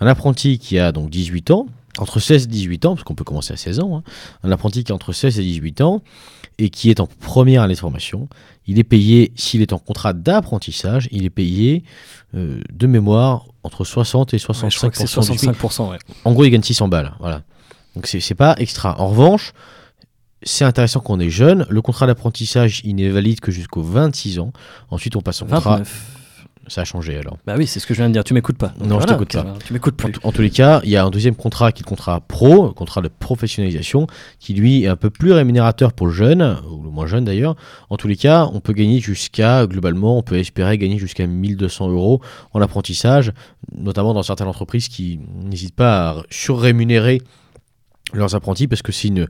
Un 0.01 0.07
apprenti 0.07 0.59
qui 0.59 0.79
a 0.79 0.93
donc 0.93 1.11
18 1.11 1.51
ans, 1.51 1.67
entre 1.99 2.21
16 2.21 2.45
et 2.45 2.47
18 2.47 2.87
ans, 2.87 2.95
parce 2.95 3.05
qu'on 3.05 3.15
peut 3.15 3.25
commencer 3.25 3.53
à 3.53 3.57
16 3.57 3.81
ans, 3.81 3.99
hein, 3.99 4.03
un 4.43 4.51
apprenti 4.51 4.85
qui 4.85 4.93
a 4.93 4.95
entre 4.95 5.13
16 5.13 5.39
et 5.39 5.43
18 5.43 5.81
ans 5.81 6.03
et 6.59 6.71
qui 6.71 6.91
est 6.91 7.01
en 7.01 7.07
première 7.07 7.63
année 7.63 7.75
de 7.75 7.79
formation, 7.79 8.29
il 8.67 8.79
est 8.79 8.85
payé, 8.85 9.33
s'il 9.37 9.63
est 9.63 9.73
en 9.73 9.79
contrat 9.79 10.13
d'apprentissage, 10.13 11.09
il 11.11 11.25
est 11.25 11.31
payé 11.31 11.85
euh, 12.35 12.61
de 12.73 12.87
mémoire 12.87 13.47
entre 13.63 13.85
60 13.85 14.35
et 14.35 14.37
65%. 14.37 14.85
Ouais, 14.85 14.91
65% 14.91 15.91
ouais. 15.91 15.99
En 16.25 16.33
gros, 16.33 16.45
il 16.45 16.51
gagne 16.51 16.63
600 16.63 16.89
balles. 16.89 17.13
Voilà. 17.19 17.43
Donc 17.95 18.07
c'est 18.07 18.35
pas 18.35 18.55
extra. 18.59 19.01
En 19.01 19.09
revanche, 19.09 19.53
c'est 20.43 20.65
intéressant 20.65 21.01
quand 21.01 21.15
on 21.15 21.21
est 21.21 21.31
jeune. 21.31 21.67
Le 21.69 21.83
contrat 21.83 22.07
d'apprentissage, 22.07 22.81
il 22.85 22.97
n'est 22.97 23.09
valide 23.09 23.41
que 23.41 23.51
jusqu'aux 23.51 23.83
26 23.83 24.39
ans. 24.39 24.53
Ensuite, 24.91 25.17
on 25.17 25.21
passe 25.21 25.43
en 25.43 25.47
contrat. 25.47 25.83
29. 26.64 26.73
Ça 26.73 26.80
a 26.80 26.85
changé 26.85 27.16
alors. 27.16 27.38
Bah 27.47 27.54
oui, 27.56 27.66
c'est 27.66 27.80
ce 27.80 27.87
que 27.87 27.94
je 27.94 28.00
viens 28.00 28.09
de 28.09 28.12
dire. 28.14 28.25
Tu 28.25 28.35
m'écoutes 28.35 28.56
pas. 28.59 28.73
Non, 28.85 29.00
je 29.00 29.06
t'écoute 29.06 29.33
pas. 29.33 29.47
Tu 29.66 29.73
m'écoutes 29.73 30.00
En, 30.02 30.04
plus. 30.09 30.12
t- 30.12 30.21
en 30.26 30.33
tous 30.33 30.42
les 30.42 30.50
cas, 30.50 30.80
il 30.85 30.90
y 30.90 30.97
a 30.97 31.04
un 31.04 31.11
deuxième 31.11 31.35
contrat 31.37 31.73
qui 31.73 31.80
est 31.83 31.85
le 31.85 31.88
contrat 31.88 32.21
pro, 32.21 32.66
le 32.66 32.73
contrat 32.73 33.00
de 33.02 33.09
professionnalisation, 33.09 34.06
qui 34.38 34.54
lui 34.54 34.85
est 34.85 34.88
un 34.88 34.97
peu 34.97 35.11
plus 35.11 35.33
rémunérateur 35.33 35.92
pour 35.92 36.06
le 36.06 36.12
jeune, 36.12 36.59
ou 36.71 36.83
le 36.83 36.90
moins 36.90 37.06
jeune 37.06 37.25
d'ailleurs. 37.25 37.56
En 37.90 37.97
tous 37.97 38.09
les 38.09 38.16
cas, 38.16 38.49
on 38.52 38.61
peut 38.61 38.73
gagner 38.73 39.00
jusqu'à, 39.00 39.66
globalement, 39.66 40.18
on 40.18 40.23
peut 40.23 40.38
espérer 40.38 40.78
gagner 40.78 40.99
jusqu'à 40.99 41.26
1200 41.26 41.88
euros 41.90 42.21
en 42.52 42.61
apprentissage, 42.61 43.33
notamment 43.76 44.14
dans 44.14 44.23
certaines 44.23 44.49
entreprises 44.49 44.88
qui 44.88 45.21
n'hésitent 45.44 45.75
pas 45.76 46.11
à 46.11 46.23
surrémunérer 46.30 47.21
leurs 48.12 48.35
apprentis 48.35 48.68
parce 48.68 48.83
que 48.83 48.92
c'est 48.92 49.09
une, 49.09 49.26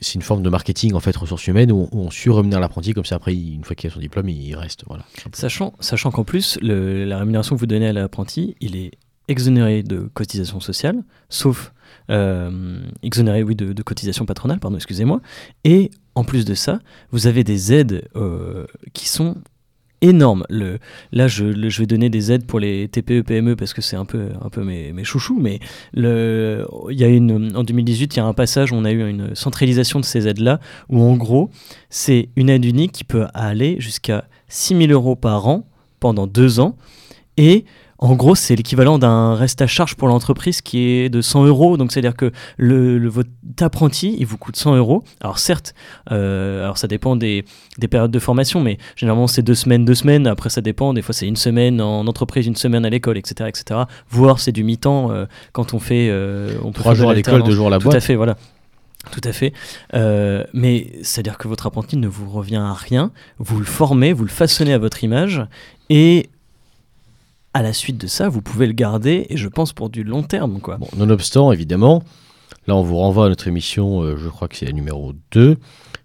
c'est 0.00 0.14
une 0.14 0.22
forme 0.22 0.42
de 0.42 0.50
marketing 0.50 0.94
en 0.94 1.00
fait 1.00 1.16
ressources 1.16 1.46
humaines 1.46 1.72
où 1.72 1.88
on, 1.92 1.98
on 1.98 2.10
surrémunère 2.10 2.60
l'apprenti 2.60 2.92
comme 2.92 3.04
ça 3.04 3.16
après 3.16 3.34
une 3.34 3.64
fois 3.64 3.74
qu'il 3.74 3.90
a 3.90 3.92
son 3.92 4.00
diplôme 4.00 4.28
il 4.28 4.54
reste 4.54 4.84
voilà. 4.86 5.04
Sachant, 5.32 5.74
sachant 5.80 6.10
qu'en 6.10 6.24
plus, 6.24 6.58
la 6.62 7.18
rémunération 7.18 7.56
que 7.56 7.60
vous 7.60 7.66
donnez 7.66 7.88
à 7.88 7.92
l'apprenti, 7.92 8.56
il 8.60 8.76
est 8.76 8.92
exonéré 9.28 9.82
de 9.82 10.08
cotisations 10.14 10.60
sociales, 10.60 11.02
sauf 11.28 11.72
euh, 12.10 12.80
exonéré, 13.02 13.42
oui, 13.42 13.54
de, 13.54 13.72
de 13.72 13.82
cotisations 13.82 14.24
patronales, 14.24 14.58
pardon, 14.58 14.76
excusez-moi. 14.76 15.20
Et 15.64 15.90
en 16.14 16.24
plus 16.24 16.44
de 16.44 16.54
ça, 16.54 16.80
vous 17.10 17.26
avez 17.26 17.44
des 17.44 17.72
aides 17.72 18.08
euh, 18.16 18.66
qui 18.94 19.08
sont 19.08 19.36
énormes. 20.00 20.44
Le, 20.48 20.78
là, 21.12 21.28
je, 21.28 21.44
vais 21.44 21.86
donner 21.86 22.10
des 22.10 22.32
aides 22.32 22.46
pour 22.46 22.60
les 22.60 22.88
TPE, 22.88 23.22
PME 23.22 23.56
parce 23.56 23.74
que 23.74 23.82
c'est 23.82 23.96
un 23.96 24.04
peu, 24.04 24.28
un 24.40 24.48
peu 24.48 24.62
mes, 24.62 24.92
mes 24.92 25.04
chouchous, 25.04 25.38
mais 25.40 25.60
le, 25.92 26.66
y 26.90 27.04
a 27.04 27.08
une, 27.08 27.56
en 27.56 27.64
2018, 27.64 28.14
il 28.14 28.18
y 28.18 28.20
a 28.20 28.26
un 28.26 28.32
passage 28.32 28.72
où 28.72 28.76
on 28.76 28.84
a 28.84 28.92
eu 28.92 29.08
une 29.08 29.34
centralisation 29.34 30.00
de 30.00 30.04
ces 30.04 30.28
aides-là, 30.28 30.60
où 30.88 31.02
en 31.02 31.16
gros, 31.16 31.50
c'est 31.90 32.28
une 32.36 32.50
aide 32.50 32.64
unique 32.64 32.92
qui 32.92 33.04
peut 33.04 33.26
aller 33.34 33.76
jusqu'à 33.80 34.24
6 34.48 34.76
000 34.86 34.92
euros 34.92 35.16
par 35.16 35.46
an 35.48 35.68
pendant 36.00 36.26
deux 36.26 36.60
ans. 36.60 36.76
Et 37.36 37.64
en 38.00 38.14
gros, 38.14 38.34
c'est 38.36 38.54
l'équivalent 38.54 38.98
d'un 38.98 39.34
reste 39.34 39.60
à 39.60 39.66
charge 39.66 39.96
pour 39.96 40.06
l'entreprise 40.06 40.60
qui 40.62 40.78
est 40.88 41.08
de 41.08 41.20
100 41.20 41.46
euros. 41.46 41.76
Donc, 41.76 41.90
c'est-à-dire 41.90 42.14
que 42.14 42.30
le, 42.56 42.96
le- 42.96 43.08
votre 43.08 43.30
apprenti, 43.60 44.14
il 44.18 44.26
vous 44.26 44.38
coûte 44.38 44.54
100 44.56 44.76
euros. 44.76 45.02
Alors, 45.20 45.38
certes, 45.40 45.74
euh, 46.12 46.62
alors 46.62 46.78
ça 46.78 46.86
dépend 46.86 47.16
des, 47.16 47.44
des 47.78 47.88
périodes 47.88 48.10
de 48.12 48.18
formation, 48.20 48.60
mais 48.60 48.78
généralement, 48.94 49.26
c'est 49.26 49.42
deux 49.42 49.56
semaines, 49.56 49.84
deux 49.84 49.96
semaines. 49.96 50.26
Après, 50.28 50.48
ça 50.48 50.60
dépend. 50.60 50.94
Des 50.94 51.02
fois, 51.02 51.12
c'est 51.12 51.26
une 51.26 51.34
semaine 51.36 51.80
en 51.80 52.06
entreprise, 52.06 52.46
une 52.46 52.54
semaine 52.56 52.84
à 52.84 52.90
l'école, 52.90 53.18
etc., 53.18 53.48
etc. 53.48 53.80
Voire, 54.10 54.38
c'est 54.38 54.52
du 54.52 54.62
mi-temps 54.62 55.10
euh, 55.10 55.26
quand 55.52 55.74
on 55.74 55.80
fait. 55.80 56.08
euh, 56.08 56.52
on 56.62 56.70
peut 56.72 56.80
Trois 56.82 56.94
jours 56.94 57.10
à 57.10 57.14
l'école, 57.14 57.42
deux 57.42 57.50
jours 57.52 57.66
à 57.66 57.70
la 57.70 57.78
Tout 57.78 57.88
à 57.88 57.92
boîte. 57.92 58.02
fait, 58.04 58.14
voilà. 58.14 58.36
Tout 59.10 59.20
à 59.24 59.32
fait. 59.32 59.52
Euh, 59.94 60.44
mais 60.52 60.92
c'est-à-dire 61.02 61.38
que 61.38 61.48
votre 61.48 61.66
apprenti 61.66 61.96
ne 61.96 62.06
vous 62.08 62.28
revient 62.30 62.56
à 62.56 62.74
rien. 62.74 63.10
Vous 63.38 63.58
le 63.58 63.64
formez, 63.64 64.12
vous 64.12 64.24
le 64.24 64.28
façonnez 64.30 64.72
à 64.72 64.78
votre 64.78 65.02
image. 65.02 65.42
Et 65.88 66.28
à 67.58 67.62
la 67.62 67.72
suite 67.72 67.98
de 67.98 68.06
ça, 68.06 68.28
vous 68.28 68.40
pouvez 68.40 68.68
le 68.68 68.72
garder, 68.72 69.26
et 69.30 69.36
je 69.36 69.48
pense 69.48 69.72
pour 69.72 69.90
du 69.90 70.04
long 70.04 70.22
terme. 70.22 70.60
Quoi. 70.60 70.78
Nonobstant, 70.96 71.50
évidemment, 71.50 72.04
là 72.68 72.76
on 72.76 72.82
vous 72.82 72.96
renvoie 72.96 73.26
à 73.26 73.28
notre 73.28 73.48
émission, 73.48 74.00
euh, 74.02 74.16
je 74.16 74.28
crois 74.28 74.46
que 74.46 74.56
c'est 74.56 74.66
la 74.66 74.72
numéro 74.72 75.12
2, 75.32 75.56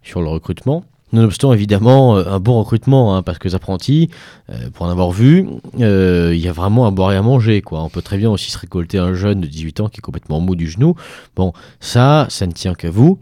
sur 0.02 0.24
le 0.24 0.30
recrutement. 0.30 0.84
Nonobstant, 1.12 1.54
évidemment, 1.54 2.18
euh, 2.18 2.26
un 2.26 2.40
bon 2.40 2.58
recrutement, 2.58 3.16
hein, 3.16 3.22
parce 3.22 3.38
que 3.38 3.48
les 3.48 3.54
apprentis, 3.54 4.10
euh, 4.50 4.72
pour 4.72 4.88
en 4.88 4.90
avoir 4.90 5.12
vu, 5.12 5.48
il 5.78 6.36
y 6.36 6.48
a 6.48 6.52
vraiment 6.52 6.88
à 6.88 6.92
boire 6.92 7.12
et 7.12 7.18
à 7.18 7.22
manger. 7.22 7.62
Quoi. 7.62 7.84
On 7.84 7.90
peut 7.90 8.02
très 8.02 8.18
bien 8.18 8.32
aussi 8.32 8.50
se 8.50 8.58
récolter 8.58 8.98
un 8.98 9.14
jeune 9.14 9.40
de 9.40 9.46
18 9.46 9.82
ans 9.82 9.90
qui 9.90 10.00
est 10.00 10.02
complètement 10.02 10.40
mou 10.40 10.56
du 10.56 10.68
genou. 10.68 10.96
Bon, 11.36 11.54
ça, 11.80 12.26
ça 12.30 12.48
ne 12.48 12.52
tient 12.52 12.74
qu'à 12.74 12.90
vous 12.90 13.20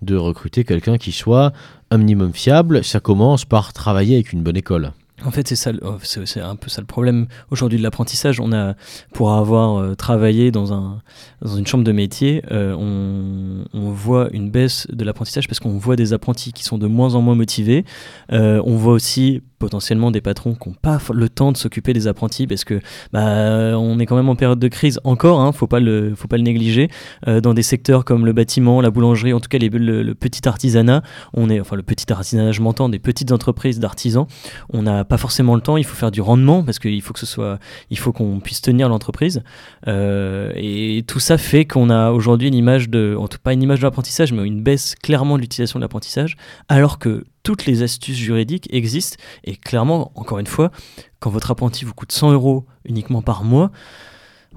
de 0.00 0.16
recruter 0.16 0.64
quelqu'un 0.64 0.96
qui 0.96 1.12
soit 1.12 1.52
un 1.90 1.98
minimum 1.98 2.32
fiable. 2.32 2.82
Ça 2.82 3.00
commence 3.00 3.44
par 3.44 3.74
travailler 3.74 4.14
avec 4.14 4.32
une 4.32 4.42
bonne 4.42 4.56
école. 4.56 4.92
En 5.24 5.30
fait, 5.30 5.48
c'est 5.48 5.56
ça, 5.56 5.72
oh, 5.82 5.96
c'est 6.02 6.40
un 6.40 6.56
peu 6.56 6.68
ça 6.68 6.80
le 6.80 6.86
problème 6.86 7.26
aujourd'hui 7.50 7.78
de 7.78 7.82
l'apprentissage. 7.82 8.40
On 8.40 8.52
a, 8.52 8.74
pour 9.12 9.32
avoir 9.32 9.76
euh, 9.76 9.94
travaillé 9.94 10.50
dans 10.50 10.72
un 10.72 11.00
dans 11.40 11.56
une 11.56 11.66
chambre 11.66 11.84
de 11.84 11.92
métier, 11.92 12.42
euh, 12.50 12.74
on, 12.74 13.64
on 13.72 13.90
voit 13.90 14.28
une 14.32 14.50
baisse 14.50 14.86
de 14.90 15.04
l'apprentissage 15.04 15.48
parce 15.48 15.60
qu'on 15.60 15.78
voit 15.78 15.96
des 15.96 16.12
apprentis 16.12 16.52
qui 16.52 16.64
sont 16.64 16.78
de 16.78 16.86
moins 16.86 17.14
en 17.14 17.22
moins 17.22 17.34
motivés. 17.34 17.84
Euh, 18.32 18.62
on 18.64 18.76
voit 18.76 18.92
aussi 18.92 19.42
potentiellement 19.58 20.10
des 20.10 20.20
patrons 20.20 20.54
qui 20.54 20.68
n'ont 20.68 20.74
pas 20.80 20.98
le 21.12 21.28
temps 21.28 21.52
de 21.52 21.56
s'occuper 21.56 21.92
des 21.92 22.06
apprentis 22.06 22.46
parce 22.46 22.64
que 22.64 22.80
bah, 23.12 23.78
on 23.78 23.98
est 23.98 24.06
quand 24.06 24.16
même 24.16 24.28
en 24.28 24.36
période 24.36 24.58
de 24.58 24.68
crise 24.68 25.00
encore. 25.04 25.40
Hein, 25.40 25.52
faut 25.52 25.66
pas 25.66 25.80
le 25.80 26.14
faut 26.14 26.28
pas 26.28 26.36
le 26.36 26.42
négliger. 26.42 26.88
Euh, 27.28 27.40
dans 27.40 27.54
des 27.54 27.62
secteurs 27.62 28.04
comme 28.04 28.26
le 28.26 28.32
bâtiment, 28.32 28.80
la 28.80 28.90
boulangerie, 28.90 29.32
en 29.32 29.40
tout 29.40 29.48
cas 29.48 29.58
le, 29.58 30.14
petit 30.14 30.46
artisanat, 30.48 31.02
on 31.32 31.50
est 31.50 31.60
enfin 31.60 31.76
le 31.76 31.82
petit 31.82 32.12
artisanat, 32.12 32.52
je 32.52 32.60
m'entends, 32.60 32.88
des 32.88 32.98
petites 32.98 33.32
entreprises 33.32 33.80
d'artisans 33.80 34.26
on 34.72 34.82
n'a 34.82 35.04
pas 35.04 35.16
forcément 35.16 35.54
le 35.54 35.60
temps, 35.60 35.76
il 35.76 35.84
faut 35.84 35.94
faire 35.94 36.10
du 36.10 36.20
rendement 36.20 36.62
parce 36.62 36.78
qu'il 36.78 37.00
faut 37.02 37.12
que 37.12 37.18
ce 37.18 37.26
soit, 37.26 37.58
il 37.90 38.00
qu'on 38.00 38.40
puisse 38.40 38.60
tenir 38.60 38.88
l'entreprise. 38.88 39.42
Euh, 39.88 40.52
et 40.56 41.04
tout 41.06 41.20
ça 41.20 41.38
fait 41.38 41.64
qu'on 41.64 41.90
a 41.90 42.10
aujourd'hui 42.10 42.48
une 42.48 42.54
image 42.54 42.90
de, 42.90 43.16
en 43.18 43.28
tout 43.28 43.38
pas 43.42 43.52
une 43.52 43.62
image 43.62 43.80
de 43.80 43.84
l'apprentissage, 43.84 44.32
mais 44.32 44.44
une 44.44 44.62
baisse 44.62 44.94
clairement 45.02 45.36
de 45.36 45.42
l'utilisation 45.42 45.78
de 45.78 45.84
l'apprentissage, 45.84 46.36
alors 46.68 46.98
que 46.98 47.24
toutes 47.44 47.66
les 47.66 47.84
astuces 47.84 48.16
juridiques 48.16 48.66
existent. 48.72 49.16
Et 49.44 49.54
clairement, 49.54 50.10
encore 50.16 50.40
une 50.40 50.48
fois, 50.48 50.72
quand 51.20 51.30
votre 51.30 51.52
apprenti 51.52 51.84
vous 51.84 51.94
coûte 51.94 52.10
100 52.10 52.32
euros 52.32 52.64
uniquement 52.84 53.22
par 53.22 53.44
mois, 53.44 53.70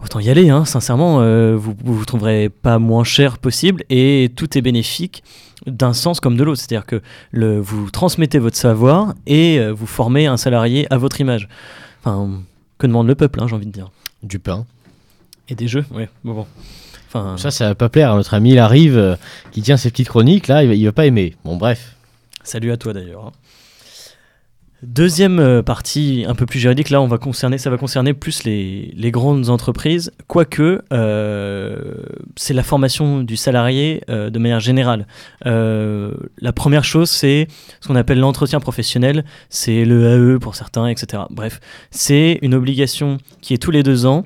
Autant 0.03 0.19
y 0.19 0.29
aller, 0.29 0.49
hein, 0.49 0.63
sincèrement, 0.63 1.21
euh, 1.21 1.55
vous 1.55 1.75
vous 1.83 1.95
vous 1.95 2.05
trouverez 2.05 2.49
pas 2.49 2.77
moins 2.77 3.03
cher 3.03 3.39
possible 3.39 3.83
et 3.89 4.31
tout 4.35 4.55
est 4.55 4.61
bénéfique 4.61 5.23
d'un 5.65 5.93
sens 5.93 6.19
comme 6.19 6.37
de 6.37 6.43
l'autre. 6.43 6.61
C'est-à-dire 6.61 6.85
que 6.85 7.01
le, 7.31 7.59
vous 7.59 7.89
transmettez 7.89 8.37
votre 8.37 8.57
savoir 8.57 9.15
et 9.25 9.59
euh, 9.59 9.73
vous 9.73 9.87
formez 9.87 10.27
un 10.27 10.37
salarié 10.37 10.85
à 10.93 10.97
votre 10.97 11.19
image. 11.19 11.49
Enfin, 11.99 12.29
que 12.77 12.85
demande 12.85 13.07
le 13.07 13.15
peuple, 13.15 13.41
hein, 13.41 13.47
j'ai 13.47 13.55
envie 13.55 13.65
de 13.65 13.71
dire. 13.71 13.89
Du 14.21 14.37
pain. 14.37 14.65
Et 15.49 15.55
des 15.55 15.67
jeux, 15.67 15.85
ouais, 15.91 16.09
bon. 16.23 16.33
bon. 16.33 16.47
Enfin, 17.07 17.35
Ça, 17.37 17.49
ça 17.49 17.69
va 17.69 17.75
pas 17.75 17.89
plaire 17.89 18.11
à 18.11 18.15
notre 18.15 18.35
ami, 18.35 18.51
il 18.51 18.59
arrive, 18.59 18.97
euh, 18.97 19.15
qui 19.51 19.63
tient 19.63 19.77
ses 19.77 19.89
petites 19.89 20.09
chroniques, 20.09 20.47
là, 20.47 20.61
il 20.61 20.67
va, 20.69 20.75
il 20.75 20.85
va 20.85 20.91
pas 20.91 21.07
aimer. 21.07 21.35
Bon, 21.43 21.55
bref. 21.57 21.96
Salut 22.47 22.71
à 22.71 22.77
toi 22.77 22.93
d'ailleurs. 22.93 23.25
hein. 23.25 23.31
Deuxième 24.81 25.39
euh, 25.39 25.61
partie 25.61 26.23
un 26.29 26.33
peu 26.33 26.45
plus 26.45 26.59
juridique, 26.59 26.91
là 26.91 27.01
on 27.01 27.07
va 27.07 27.17
concerner, 27.17 27.57
ça 27.57 27.69
va 27.69 27.77
concerner 27.77 28.13
plus 28.13 28.45
les, 28.45 29.11
grandes 29.11 29.49
entreprises, 29.49 30.13
quoique 30.27 30.81
euh, 30.93 31.95
c'est 32.37 32.53
la 32.53 32.63
formation 32.63 33.21
du 33.21 33.35
salarié 33.35 34.01
euh, 34.09 34.29
de 34.29 34.39
manière 34.39 34.61
générale. 34.61 35.07
La 35.43 36.53
première 36.55 36.85
chose 36.85 37.09
c'est 37.09 37.49
ce 37.81 37.87
qu'on 37.89 37.97
appelle 37.97 38.19
l'entretien 38.19 38.61
professionnel, 38.61 39.25
c'est 39.49 39.83
le 39.83 40.35
AE 40.35 40.39
pour 40.39 40.55
certains, 40.55 40.87
etc. 40.87 41.23
Bref, 41.29 41.59
c'est 41.91 42.39
une 42.41 42.53
obligation 42.53 43.17
qui 43.41 43.55
est 43.55 43.61
tous 43.61 43.71
les 43.71 43.83
deux 43.83 44.05
ans. 44.05 44.25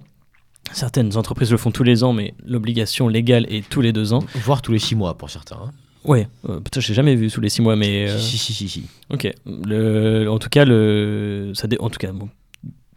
Certaines 0.73 1.17
entreprises 1.17 1.49
le 1.49 1.57
font 1.57 1.71
tous 1.71 1.83
les 1.83 2.03
ans, 2.03 2.13
mais 2.13 2.35
l'obligation 2.45 3.07
légale 3.07 3.47
est 3.49 3.67
tous 3.67 3.81
les 3.81 3.93
deux 3.93 4.13
ans. 4.13 4.23
Voire 4.35 4.61
tous 4.61 4.73
les 4.73 4.79
six 4.79 4.95
mois 4.95 5.17
pour 5.17 5.31
certains. 5.31 5.71
Ouais, 6.05 6.27
euh, 6.49 6.59
putain, 6.59 6.79
j'ai 6.79 6.93
jamais 6.93 7.15
vu 7.15 7.29
tous 7.29 7.41
les 7.41 7.49
six 7.49 7.61
mois, 7.61 7.75
mais. 7.75 8.09
euh, 8.09 8.17
Si, 8.17 8.37
si, 8.37 8.53
si, 8.53 8.67
si. 8.67 8.83
Ok. 9.11 9.31
Le, 9.45 10.27
en 10.27 10.39
tout 10.39 10.49
cas, 10.49 10.65
le, 10.65 11.51
ça 11.53 11.67
dé- 11.67 11.77
en 11.79 11.89
tout 11.89 11.99
cas, 11.99 12.11
bon, 12.11 12.29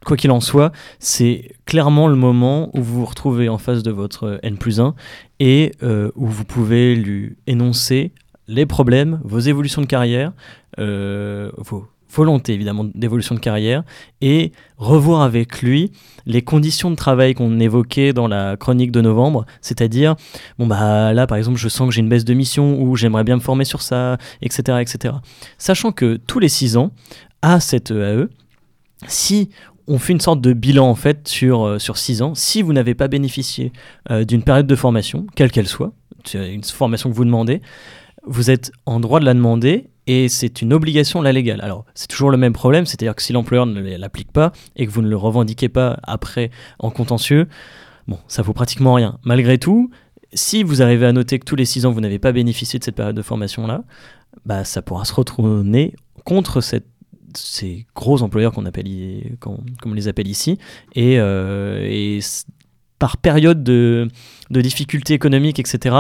quoi 0.07 0.17
qu'il 0.17 0.31
en 0.31 0.41
soit, 0.41 0.73
c'est 1.01 1.53
clairement 1.67 2.09
le 2.09 2.17
moment 2.17 2.71
où 2.77 2.83
vous 2.83 3.01
vous 3.01 3.05
retrouvez 3.07 3.49
en 3.49 3.59
face 3.59 3.83
de 3.83 3.91
votre 3.91 4.39
N 4.43 4.57
plus 4.57 4.81
1 4.81 4.95
et 5.41 5.73
euh, 5.83 6.11
où 6.15 6.27
vous 6.27 6.45
pouvez 6.45 6.95
lui 6.95 7.37
énoncer 7.47 8.13
les 8.49 8.67
problèmes, 8.67 9.21
vos 9.25 9.39
évolutions 9.39 9.81
de 9.83 9.87
carrière, 9.87 10.33
euh, 10.79 11.51
vos 11.57 11.87
volontés 12.15 12.55
évidemment 12.55 12.85
d'évolution 12.95 13.35
de 13.35 13.41
carrière 13.41 13.83
et 14.21 14.53
revoir 14.77 15.23
avec 15.23 15.63
lui 15.63 15.91
les 16.27 16.43
conditions 16.43 16.91
de 16.91 16.97
travail 16.97 17.35
qu'on 17.35 17.59
évoquait 17.61 18.13
dans 18.13 18.29
la 18.29 18.57
chronique 18.57 18.93
de 18.93 19.01
novembre, 19.01 19.45
c'est-à-dire 19.61 20.15
bon 20.59 20.67
bah 20.67 21.13
là 21.13 21.27
par 21.27 21.39
exemple 21.39 21.59
je 21.59 21.69
sens 21.69 21.89
que 21.89 21.95
j'ai 21.95 22.01
une 22.01 22.09
baisse 22.09 22.25
de 22.25 22.35
mission 22.35 22.81
ou 22.81 22.97
j'aimerais 22.97 23.25
bien 23.25 23.37
me 23.37 23.41
former 23.41 23.65
sur 23.65 23.83
ça, 23.83 24.19
etc. 24.43 24.79
etc. 24.81 25.15
Sachant 25.59 25.93
que 25.93 26.17
tous 26.17 26.39
les 26.39 26.49
6 26.49 26.77
ans, 26.77 26.93
à 27.43 27.61
cette 27.61 27.91
AE, 27.91 28.29
si 29.07 29.51
on 29.87 29.99
fait 29.99 30.13
une 30.15 30.21
sorte 30.21 30.41
de 30.41 30.53
bilan 30.53 30.89
en 30.89 30.95
fait 30.95 31.29
sur, 31.29 31.67
euh, 31.67 31.79
sur 31.79 31.99
6 31.99 32.23
ans, 32.23 32.35
si 32.35 32.63
vous 32.63 32.73
n'avez 32.73 32.95
pas 32.95 33.09
bénéficié 33.09 33.73
euh, 34.11 34.25
d'une 34.25 34.43
période 34.43 34.67
de 34.67 34.77
formation, 34.77 35.27
quelle 35.35 35.51
qu'elle 35.51 35.69
soit, 35.69 35.93
une 36.33 36.65
formation 36.65 37.11
que 37.11 37.15
vous 37.15 37.25
demandez, 37.25 37.61
vous 38.27 38.51
êtes 38.51 38.73
en 38.87 39.01
droit 39.01 39.21
de 39.21 39.27
la 39.27 39.35
demander 39.35 39.91
et 40.07 40.29
c'est 40.29 40.63
une 40.63 40.73
obligation 40.73 41.23
la 41.23 41.33
légale. 41.33 41.61
Alors, 41.61 41.85
c'est 41.95 42.09
toujours 42.09 42.31
le 42.31 42.37
même 42.37 42.53
problème, 42.53 42.87
c'est-à-dire 42.87 43.15
que 43.15 43.23
si 43.23 43.33
l'employeur 43.33 43.67
ne 43.67 43.81
l'applique 43.97 44.33
pas 44.33 44.53
et 44.77 44.87
que 44.87 44.91
vous 44.91 45.03
ne 45.03 45.09
le 45.09 45.17
revendiquez 45.17 45.69
pas 45.69 45.99
après 46.03 46.51
en 46.79 46.91
contentieux, 46.91 47.49
bon, 48.07 48.19
ça 48.29 48.43
vaut 48.43 48.53
pratiquement 48.53 48.95
rien. 48.95 49.19
Malgré 49.25 49.59
tout, 49.59 49.91
si 50.35 50.63
vous 50.63 50.83
arrivez 50.83 51.07
à 51.07 51.13
noter 51.13 51.39
que 51.39 51.45
tous 51.45 51.57
les 51.57 51.65
6 51.65 51.87
ans 51.87 51.93
vous 51.93 52.01
n'avez 52.01 52.19
pas 52.19 52.33
bénéficié 52.33 52.79
de 52.79 52.85
cette 52.85 52.97
période 52.97 53.17
de 53.17 53.23
formation-là, 53.23 53.85
bah, 54.45 54.65
ça 54.65 54.83
pourra 54.83 55.05
se 55.05 55.15
retourner 55.15 55.95
contre 56.25 56.61
ces 56.61 57.87
gros 57.95 58.23
employeurs 58.23 58.53
qu'on 58.53 58.67
appelle 58.67 58.87
les 59.95 60.09
appelle 60.09 60.29
ici 60.29 60.59
et, 60.95 61.19
euh, 61.19 62.21
par 63.05 63.19
période 63.19 63.63
de, 63.63 64.09
de 64.49 64.61
difficultés 64.63 65.13
économiques, 65.13 65.59
etc. 65.59 65.95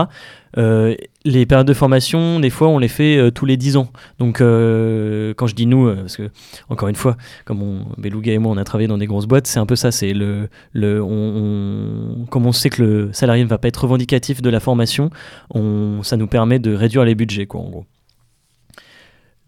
Euh, 0.56 0.94
les 1.26 1.44
périodes 1.44 1.66
de 1.66 1.74
formation, 1.74 2.40
des 2.40 2.48
fois, 2.48 2.68
on 2.68 2.78
les 2.78 2.88
fait 2.88 3.18
euh, 3.18 3.30
tous 3.30 3.44
les 3.44 3.58
10 3.58 3.76
ans. 3.76 3.88
Donc, 4.18 4.40
euh, 4.40 5.34
quand 5.36 5.46
je 5.46 5.54
dis 5.54 5.66
nous, 5.66 5.94
parce 5.94 6.16
que, 6.16 6.30
encore 6.70 6.88
une 6.88 6.94
fois, 6.94 7.18
comme 7.44 7.62
on, 7.62 7.84
Beluga 7.98 8.32
et 8.32 8.38
moi, 8.38 8.52
on 8.52 8.56
a 8.56 8.64
travaillé 8.64 8.88
dans 8.88 8.96
des 8.96 9.04
grosses 9.04 9.26
boîtes, 9.26 9.46
c'est 9.46 9.58
un 9.58 9.66
peu 9.66 9.76
ça. 9.76 9.92
C'est 9.92 10.14
le, 10.14 10.48
le, 10.72 11.02
on, 11.02 12.24
comme 12.30 12.46
on 12.46 12.52
sait 12.52 12.70
que 12.70 12.82
le 12.82 13.12
salarié 13.12 13.44
ne 13.44 13.50
va 13.50 13.58
pas 13.58 13.68
être 13.68 13.82
revendicatif 13.82 14.40
de 14.40 14.48
la 14.48 14.60
formation, 14.60 15.10
on, 15.50 16.02
ça 16.02 16.16
nous 16.16 16.26
permet 16.26 16.58
de 16.58 16.74
réduire 16.74 17.04
les 17.04 17.14
budgets, 17.14 17.44
quoi, 17.44 17.60
en 17.60 17.68
gros. 17.68 17.84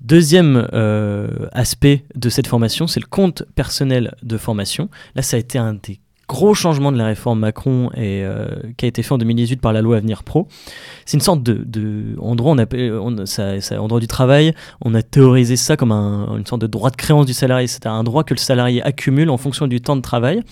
Deuxième 0.03 0.69
aspect 1.53 2.05
de 2.17 2.29
cette 2.29 2.49
formation, 2.49 2.87
c'est 2.87 3.01
le 3.01 3.07
compte 3.07 3.45
personnel 3.55 4.15
de 4.23 4.37
formation. 4.37 4.91
Là, 5.15 5.23
ça 5.23 5.39
a 5.39 5.41
été 5.41 5.57
un 5.57 5.73
des 5.73 6.01
gros 6.29 6.55
changement 6.55 6.91
de 6.93 6.99
la 6.99 7.07
réforme 7.07 7.41
Macron 7.41 7.91
et, 7.95 8.25
euh, 8.25 8.47
qui 8.77 8.85
a 8.85 8.89
été 8.89 9.03
fait 9.03 9.13
en 9.13 9.19
2018 9.19 9.61
par 9.61 9.73
la 9.73 9.81
loi 9.81 9.97
Avenir 9.97 10.25
Pro. 10.25 10.49
C'est 11.05 11.17
une 11.17 11.23
sorte 11.23 11.43
de, 11.43 12.17
en 12.19 12.35
droit, 12.35 12.53
on 12.53 12.59
appelle, 12.59 12.93
en 12.99 13.99
du 13.99 14.07
travail, 14.09 14.53
on 14.85 14.95
a 14.95 15.03
théorisé 15.03 15.57
ça 15.57 15.77
comme 15.77 15.93
un, 15.93 16.37
une 16.37 16.47
sorte 16.47 16.63
de 16.63 16.67
droit 16.67 16.91
de 16.91 16.97
créance 16.97 17.27
du 17.27 17.33
salarié. 17.33 17.67
C'est 17.67 17.87
un 17.87 18.03
droit 18.03 18.25
que 18.25 18.35
le 18.35 18.39
salarié 18.39 18.83
accumule 18.83 19.31
en 19.31 19.37
fonction 19.37 19.67
du 19.67 19.81
temps 19.81 19.97
de 19.97 20.03
travail 20.03 20.43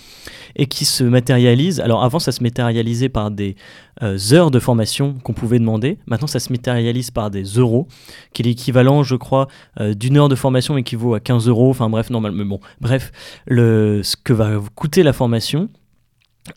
et 0.55 0.67
qui 0.67 0.85
se 0.85 1.03
matérialise. 1.03 1.81
Alors 1.81 2.03
avant, 2.03 2.19
ça 2.19 2.31
se 2.31 2.41
matérialisait 2.41 3.09
par 3.09 3.31
des 3.31 3.55
euh, 4.03 4.17
heures 4.31 4.51
de 4.51 4.59
formation 4.59 5.15
qu'on 5.23 5.33
pouvait 5.33 5.59
demander. 5.59 5.99
Maintenant, 6.05 6.27
ça 6.27 6.39
se 6.39 6.51
matérialise 6.51 7.11
par 7.11 7.31
des 7.31 7.43
euros, 7.43 7.87
qui 8.33 8.41
est 8.41 8.45
l'équivalent, 8.45 9.03
je 9.03 9.15
crois, 9.15 9.47
euh, 9.79 9.93
d'une 9.93 10.17
heure 10.17 10.29
de 10.29 10.35
formation 10.35 10.77
équivaut 10.77 11.13
à 11.13 11.19
15 11.19 11.47
euros. 11.47 11.69
Enfin 11.69 11.89
bref, 11.89 12.09
normal, 12.09 12.31
mais 12.33 12.43
bon, 12.43 12.59
bref, 12.81 13.11
le, 13.45 14.01
ce 14.03 14.15
que 14.15 14.33
va 14.33 14.59
coûter 14.75 15.03
la 15.03 15.13
formation, 15.13 15.69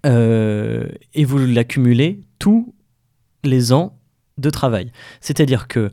euh, 0.06 0.88
et 1.14 1.24
vous 1.24 1.38
l'accumulez 1.38 2.20
tous 2.38 2.74
les 3.44 3.72
ans 3.72 3.97
de 4.38 4.50
travail. 4.50 4.92
C'est-à-dire 5.20 5.68
que 5.68 5.90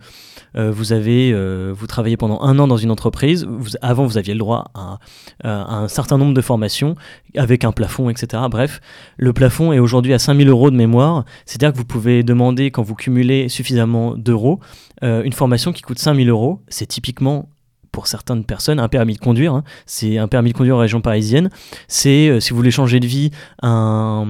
euh, 0.56 0.72
vous 0.72 0.94
avez, 0.94 1.32
euh, 1.34 1.74
vous 1.76 1.88
travaillez 1.88 2.18
pendant 2.18 2.42
un 2.42 2.58
an 2.60 2.68
dans 2.68 2.78
une 2.78 2.92
entreprise. 2.92 3.48
avant, 3.82 4.06
vous 4.06 4.18
aviez 4.18 4.34
le 4.34 4.40
droit 4.40 4.72
à, 4.74 5.00
un 5.44 5.88
certain 5.88 6.18
nombre 6.18 6.34
de 6.34 6.42
formations 6.42 6.96
avec 7.36 7.64
un 7.66 7.72
plafond, 7.72 8.10
etc. 8.10 8.44
Bref, 8.50 8.80
le 9.18 9.34
plafond 9.34 9.74
est 9.74 9.80
aujourd'hui 9.80 10.14
à 10.14 10.20
5000 10.20 10.48
euros 10.50 10.72
de 10.72 10.76
mémoire. 10.76 11.26
C'est-à-dire 11.46 11.74
que 11.74 11.78
vous 11.78 11.86
pouvez 11.86 12.24
demander, 12.24 12.72
quand 12.72 12.84
vous 12.84 12.96
cumulez 12.96 13.50
suffisamment 13.50 14.16
d'euros, 14.16 14.60
une 15.02 15.34
formation 15.34 15.74
qui 15.74 15.82
coûte 15.82 16.00
5000 16.00 16.30
euros. 16.30 16.62
C'est 16.68 16.86
typiquement 16.86 17.50
pour 17.96 18.08
certaines 18.08 18.44
personnes, 18.44 18.82
un 18.82 18.90
permis 18.90 19.14
de 19.14 19.20
conduire. 19.20 19.54
Hein. 19.54 19.64
C'est 19.86 20.18
un 20.18 20.28
permis 20.28 20.52
de 20.52 20.58
conduire 20.58 20.76
en 20.76 20.80
région 20.80 21.00
parisienne. 21.00 21.50
C'est, 21.88 22.28
euh, 22.28 22.42
si 22.42 22.50
vous 22.50 22.58
voulez 22.58 22.70
changer 22.70 23.00
de 23.00 23.08
vie, 23.08 23.32
un, 23.62 24.28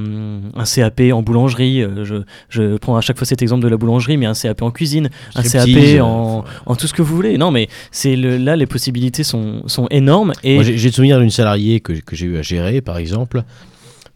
un 0.53 0.63
CAP 0.63 1.01
en 1.11 1.23
boulangerie. 1.23 1.81
Euh, 1.81 2.05
je, 2.05 2.17
je, 2.49 2.77
prends 2.77 2.95
à 2.95 3.01
chaque 3.01 3.17
fois 3.17 3.25
cet 3.25 3.41
exemple 3.41 3.63
de 3.63 3.67
la 3.67 3.77
boulangerie, 3.77 4.17
mais 4.17 4.27
un 4.27 4.35
CAP 4.35 4.61
en 4.61 4.69
cuisine, 4.69 5.09
un 5.33 5.41
CAP 5.41 5.99
en, 5.99 6.45
en, 6.67 6.75
tout 6.75 6.85
ce 6.85 6.93
que 6.93 7.01
vous 7.01 7.15
voulez. 7.15 7.39
Non, 7.39 7.49
mais 7.49 7.67
c'est 7.89 8.15
le, 8.15 8.37
là, 8.37 8.55
les 8.55 8.67
possibilités 8.67 9.23
sont, 9.23 9.63
sont 9.65 9.87
énormes. 9.89 10.33
Et... 10.43 10.63
j'ai 10.63 10.89
le 10.89 10.93
souvenir 10.93 11.19
d'une 11.19 11.31
salariée 11.31 11.79
que, 11.79 11.93
que 11.93 12.15
j'ai 12.15 12.27
eu 12.27 12.37
à 12.37 12.43
gérer, 12.43 12.81
par 12.81 12.99
exemple. 12.99 13.41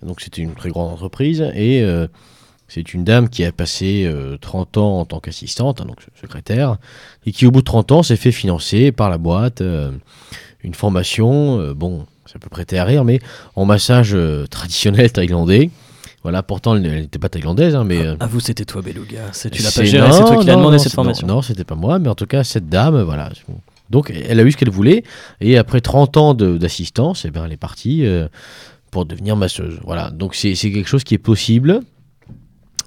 Donc, 0.05 0.21
c'était 0.21 0.43
une 0.43 0.53
très 0.53 0.69
grande 0.69 0.93
entreprise. 0.93 1.41
Et. 1.55 1.83
Euh, 2.69 2.73
c'est 2.73 2.93
une 2.93 3.03
dame 3.03 3.29
qui 3.29 3.43
a 3.43 3.51
passé 3.51 4.11
30 4.41 4.77
euh, 4.77 4.79
ans 4.79 4.99
en 4.99 5.05
tant 5.05 5.19
qu'assistante, 5.19 5.81
hein, 5.81 5.85
donc 5.85 5.97
secrétaire, 6.19 6.77
et 7.25 7.31
qui 7.31 7.45
au 7.45 7.51
bout 7.51 7.61
de 7.61 7.65
30 7.65 7.91
ans 7.91 8.03
s'est 8.03 8.15
fait 8.15 8.31
financer 8.31 8.91
par 8.91 9.09
la 9.09 9.17
boîte 9.17 9.61
euh, 9.61 9.91
une 10.63 10.73
formation, 10.73 11.59
euh, 11.59 11.73
bon, 11.73 12.05
ça 12.25 12.39
peut 12.39 12.49
prêter 12.49 12.77
à 12.77 12.85
rire, 12.85 13.03
mais 13.03 13.19
en 13.55 13.65
massage 13.65 14.15
traditionnel 14.49 15.11
thaïlandais. 15.11 15.69
Voilà, 16.21 16.43
pourtant 16.43 16.75
elle 16.75 16.81
n'était 16.81 17.17
pas 17.17 17.29
thaïlandaise, 17.29 17.75
hein, 17.75 17.85
mais. 17.85 18.05
Ah, 18.19 18.27
vous, 18.27 18.41
c'était 18.41 18.65
toi, 18.65 18.81
Beluga. 18.81 19.31
Tu 19.31 19.61
l'as 19.63 19.71
pas 19.71 19.85
géré, 19.85 20.11
c'est 20.11 20.19
toi 20.19 20.37
qui 20.37 20.47
l'as 20.47 20.55
demandé 20.55 20.77
cette 20.77 20.93
formation. 20.93 21.25
Non, 21.25 21.41
c'était 21.41 21.63
pas 21.63 21.75
moi, 21.75 21.97
mais 21.97 22.09
en 22.09 22.15
tout 22.15 22.25
cas, 22.25 22.43
cette 22.43 22.67
dame, 22.67 23.01
voilà. 23.03 23.29
Donc, 23.89 24.11
elle 24.11 24.37
a 24.39 24.43
eu 24.43 24.51
ce 24.51 24.57
qu'elle 24.57 24.69
voulait, 24.69 25.03
et 25.39 25.57
après 25.57 25.79
30 25.79 26.17
ans 26.17 26.33
d'assistance, 26.33 27.23
eh 27.23 27.31
ben, 27.31 27.45
elle 27.45 27.53
est 27.53 27.57
partie 27.57 28.05
pour 28.91 29.05
devenir 29.05 29.37
masseuse. 29.37 29.79
Voilà, 29.85 30.09
donc 30.09 30.35
c'est 30.35 30.55
quelque 30.55 30.89
chose 30.89 31.05
qui 31.05 31.15
est 31.15 31.19
possible 31.19 31.79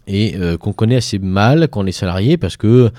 et 0.07 0.37
euh, 0.37 0.57
qu'on 0.57 0.73
connaît 0.73 0.97
assez 0.97 1.19
mal 1.19 1.69
quand 1.69 1.83
on 1.83 1.87
est 1.87 1.93
salarié 1.93 2.37
parce 2.37 2.57
que 2.57 2.91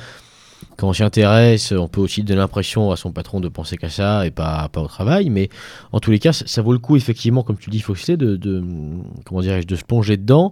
quand 0.78 0.90
on 0.90 0.94
s'y 0.94 1.04
intéresse, 1.04 1.72
on 1.72 1.88
peut 1.88 2.02
aussi 2.02 2.24
donner 2.24 2.40
l'impression 2.40 2.92
à 2.92 2.96
son 2.96 3.12
patron 3.12 3.40
de 3.40 3.48
penser 3.48 3.78
qu'à 3.78 3.90
ça 3.90 4.26
et 4.26 4.32
pas, 4.32 4.70
pas 4.70 4.82
au 4.82 4.88
travail. 4.88 5.30
Mais 5.30 5.50
en 5.92 6.00
tous 6.00 6.12
les 6.12 6.20
cas, 6.20 6.34
ça, 6.34 6.62
vaut 6.62 6.74
le 6.74 6.80
coup, 6.80 6.96
effectivement, 6.96 7.44
comme 7.44 7.58
tu 7.58 7.70
dis, 7.70 7.80
Foxley, 7.80 8.18
de, 8.18 8.36
de, 8.36 8.64
comment 9.26 9.42
dirais-je, 9.42 9.68
de 9.68 9.76
se 9.76 9.84
plonger 9.84 10.18
dedans, 10.18 10.52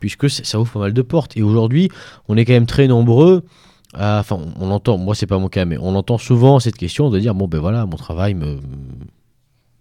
puisque 0.00 0.30
ça 0.30 0.58
ouvre 0.58 0.72
pas 0.72 0.78
mal 0.78 0.92
de 0.92 1.02
portes. 1.02 1.36
Et 1.36 1.42
aujourd'hui, 1.42 1.90
on 2.28 2.36
est 2.36 2.44
quand 2.44 2.54
même 2.54 2.66
très 2.66 2.88
nombreux. 2.88 3.44
Enfin, 3.94 4.38
on 4.60 4.70
entend, 4.70 4.98
moi 4.98 5.14
c'est 5.14 5.26
pas 5.26 5.38
mon 5.38 5.48
cas, 5.48 5.64
mais 5.64 5.78
on 5.78 5.94
entend 5.94 6.18
souvent 6.18 6.60
cette 6.60 6.76
question 6.76 7.08
de 7.08 7.18
dire 7.18 7.34
bon 7.34 7.48
ben 7.48 7.58
voilà, 7.58 7.86
mon 7.86 7.96
travail 7.96 8.34
me 8.34 8.58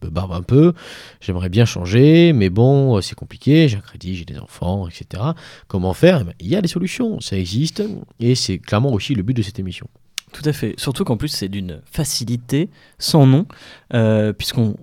barbe 0.02 0.32
un 0.32 0.42
peu, 0.42 0.74
j'aimerais 1.22 1.50
bien 1.50 1.66
changer, 1.66 2.34
mais 2.34 2.50
bon, 2.50 3.02
c'est 3.02 3.16
compliqué, 3.16 3.68
j'ai 3.68 3.78
un 3.78 3.82
crédit, 3.82 4.16
j'ai 4.16 4.26
des 4.26 4.38
enfants, 4.40 4.88
etc. 4.88 5.24
Comment 5.68 5.94
faire? 5.94 6.20
Eh 6.22 6.24
ben, 6.26 6.34
Il 6.40 6.48
y 6.48 6.56
a 6.56 6.62
des 6.62 6.68
solutions, 6.68 7.20
ça 7.20 7.38
existe, 7.38 7.84
et 8.20 8.36
c'est 8.36 8.60
clairement 8.60 8.94
aussi 8.94 9.16
le 9.16 9.24
but 9.24 9.34
de 9.34 9.42
cette 9.42 9.60
émission. 9.60 9.88
Tout 10.34 10.44
à 10.46 10.54
fait, 10.54 10.76
surtout 10.78 11.04
qu'en 11.04 11.18
plus 11.18 11.30
c'est 11.30 11.50
d'une 11.50 11.82
facilité 11.86 12.70
sans 13.00 13.26
nom, 13.26 13.46
euh, 13.94 14.34
puisqu'on 14.34 14.76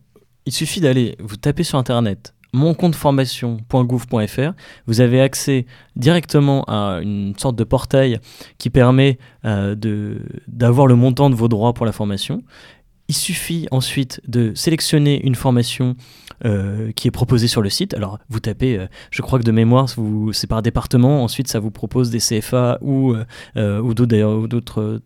il 0.47 0.53
suffit 0.53 0.81
d'aller, 0.81 1.17
vous 1.21 1.37
taper 1.37 1.65
sur 1.65 1.79
internet 1.79 2.35
moncompteformation.gouv.fr, 2.55 4.53
vous 4.87 5.01
avez 5.01 5.21
accès 5.21 5.67
directement 5.97 6.63
à 6.65 7.01
une 7.03 7.35
sorte 7.37 7.57
de 7.57 7.65
portail 7.65 8.21
qui 8.59 8.71
permet 8.71 9.19
euh, 9.45 9.75
d'avoir 10.47 10.87
le 10.87 10.95
montant 10.95 11.29
de 11.31 11.35
vos 11.35 11.49
droits 11.49 11.75
pour 11.75 11.85
la 11.85 11.91
formation. 11.93 12.43
Il 13.09 13.15
suffit 13.15 13.67
ensuite 13.71 14.23
de 14.27 14.53
sélectionner 14.55 15.25
une 15.27 15.35
formation 15.35 15.95
euh, 16.45 16.91
qui 16.93 17.07
est 17.07 17.11
proposée 17.11 17.49
sur 17.49 17.61
le 17.61 17.69
site. 17.69 17.95
Alors, 17.95 18.19
vous 18.31 18.41
tapez, 18.41 18.79
euh, 18.79 18.87
je 19.11 19.21
crois 19.21 19.39
que 19.39 19.45
de 19.45 19.53
mémoire, 19.53 19.89
c'est 20.33 20.47
par 20.47 20.63
département. 20.63 21.23
Ensuite, 21.23 21.49
ça 21.49 21.61
vous 21.61 21.71
propose 21.71 22.11
des 22.11 22.19
CFA 22.19 22.79
ou, 22.81 23.15
euh, 23.57 23.81
ou 23.81 23.93
d'autres 23.95 25.01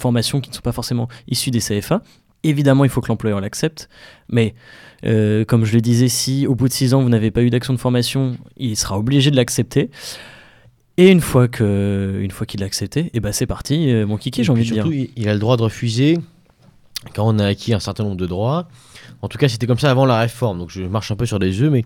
formations 0.00 0.40
qui 0.40 0.50
ne 0.50 0.54
sont 0.54 0.62
pas 0.62 0.72
forcément 0.72 1.08
issues 1.28 1.52
des 1.52 1.60
CFA. 1.60 2.02
Évidemment, 2.42 2.84
il 2.84 2.90
faut 2.90 3.00
que 3.00 3.08
l'employeur 3.08 3.40
l'accepte, 3.40 3.88
mais 4.28 4.54
comme 5.02 5.64
je 5.64 5.74
le 5.74 5.80
disais, 5.80 6.08
si 6.08 6.46
au 6.46 6.54
bout 6.54 6.68
de 6.68 6.72
six 6.72 6.92
ans, 6.92 7.02
vous 7.02 7.08
n'avez 7.08 7.30
pas 7.30 7.42
eu 7.42 7.50
d'action 7.50 7.72
de 7.72 7.78
formation, 7.78 8.36
il 8.56 8.76
sera 8.76 8.98
obligé 8.98 9.30
de 9.30 9.36
l'accepter. 9.36 9.90
Et 10.96 11.08
une 11.08 11.20
fois 11.20 11.48
qu'il 11.48 12.60
l'a 12.60 12.66
accepté, 12.66 13.00
et 13.00 13.10
eh 13.14 13.20
ben 13.20 13.32
c'est 13.32 13.46
parti, 13.46 13.92
mon 14.06 14.16
kiki, 14.16 14.44
j'ai 14.44 14.52
envie 14.52 14.68
de 14.68 14.74
dire. 14.74 14.86
Il 15.16 15.28
a 15.28 15.34
le 15.34 15.40
droit 15.40 15.56
de 15.56 15.62
refuser 15.62 16.18
quand 17.14 17.26
on 17.26 17.38
a 17.38 17.46
acquis 17.46 17.74
un 17.74 17.80
certain 17.80 18.04
nombre 18.04 18.16
de 18.16 18.26
droits. 18.26 18.68
En 19.22 19.28
tout 19.28 19.38
cas, 19.38 19.48
c'était 19.48 19.66
comme 19.66 19.78
ça 19.78 19.90
avant 19.90 20.06
la 20.06 20.20
réforme. 20.20 20.58
Donc 20.58 20.70
je 20.70 20.82
marche 20.82 21.10
un 21.10 21.16
peu 21.16 21.26
sur 21.26 21.38
des 21.38 21.60
œufs, 21.62 21.70
mais 21.70 21.84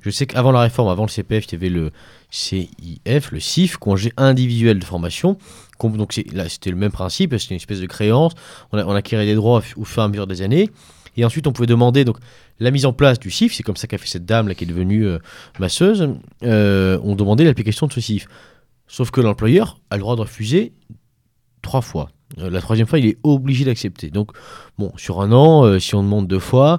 je 0.00 0.10
sais 0.10 0.26
qu'avant 0.26 0.52
la 0.52 0.60
réforme, 0.60 0.88
avant 0.88 1.04
le 1.04 1.10
CPF, 1.10 1.46
il 1.46 1.52
y 1.52 1.54
avait 1.56 1.68
le 1.68 1.90
CIF, 2.30 3.30
le 3.32 3.40
CIF, 3.40 3.76
congé 3.76 4.12
individuel 4.16 4.78
de 4.78 4.84
formation. 4.84 5.38
Donc 5.80 6.20
là, 6.32 6.48
c'était 6.48 6.70
le 6.70 6.76
même 6.76 6.90
principe, 6.90 7.36
c'était 7.38 7.54
une 7.54 7.60
espèce 7.60 7.80
de 7.80 7.86
créance. 7.86 8.32
On, 8.72 8.78
a, 8.78 8.96
acquirait 8.96 9.26
des 9.26 9.34
droits 9.34 9.62
au 9.76 9.84
fur 9.84 10.02
et 10.02 10.04
à 10.04 10.08
mesure 10.08 10.26
des 10.26 10.42
années. 10.42 10.70
Et 11.16 11.24
ensuite, 11.24 11.46
on 11.46 11.52
pouvait 11.52 11.66
demander 11.66 12.04
donc 12.04 12.18
la 12.60 12.70
mise 12.70 12.86
en 12.86 12.92
place 12.92 13.18
du 13.18 13.30
CIF. 13.30 13.52
C'est 13.54 13.62
comme 13.62 13.76
ça 13.76 13.86
qu'a 13.86 13.98
fait 13.98 14.06
cette 14.06 14.24
dame 14.24 14.48
là 14.48 14.54
qui 14.54 14.64
est 14.64 14.68
devenue 14.68 15.04
euh, 15.04 15.18
masseuse. 15.58 16.08
Euh, 16.44 16.98
on 17.02 17.16
demandait 17.16 17.44
l'application 17.44 17.86
de 17.86 17.92
ce 17.92 18.00
CIF. 18.00 18.28
Sauf 18.86 19.10
que 19.10 19.20
l'employeur 19.20 19.80
a 19.90 19.96
le 19.96 20.00
droit 20.00 20.16
de 20.16 20.22
refuser 20.22 20.72
trois 21.68 21.82
fois. 21.82 22.08
Euh, 22.38 22.48
la 22.48 22.62
troisième 22.62 22.86
fois, 22.86 22.98
il 22.98 23.06
est 23.06 23.18
obligé 23.22 23.66
d'accepter. 23.66 24.08
Donc, 24.08 24.30
bon, 24.78 24.90
sur 24.96 25.20
un 25.20 25.32
an, 25.32 25.64
euh, 25.64 25.78
si 25.78 25.94
on 25.94 26.02
demande 26.02 26.26
deux 26.26 26.38
fois, 26.38 26.78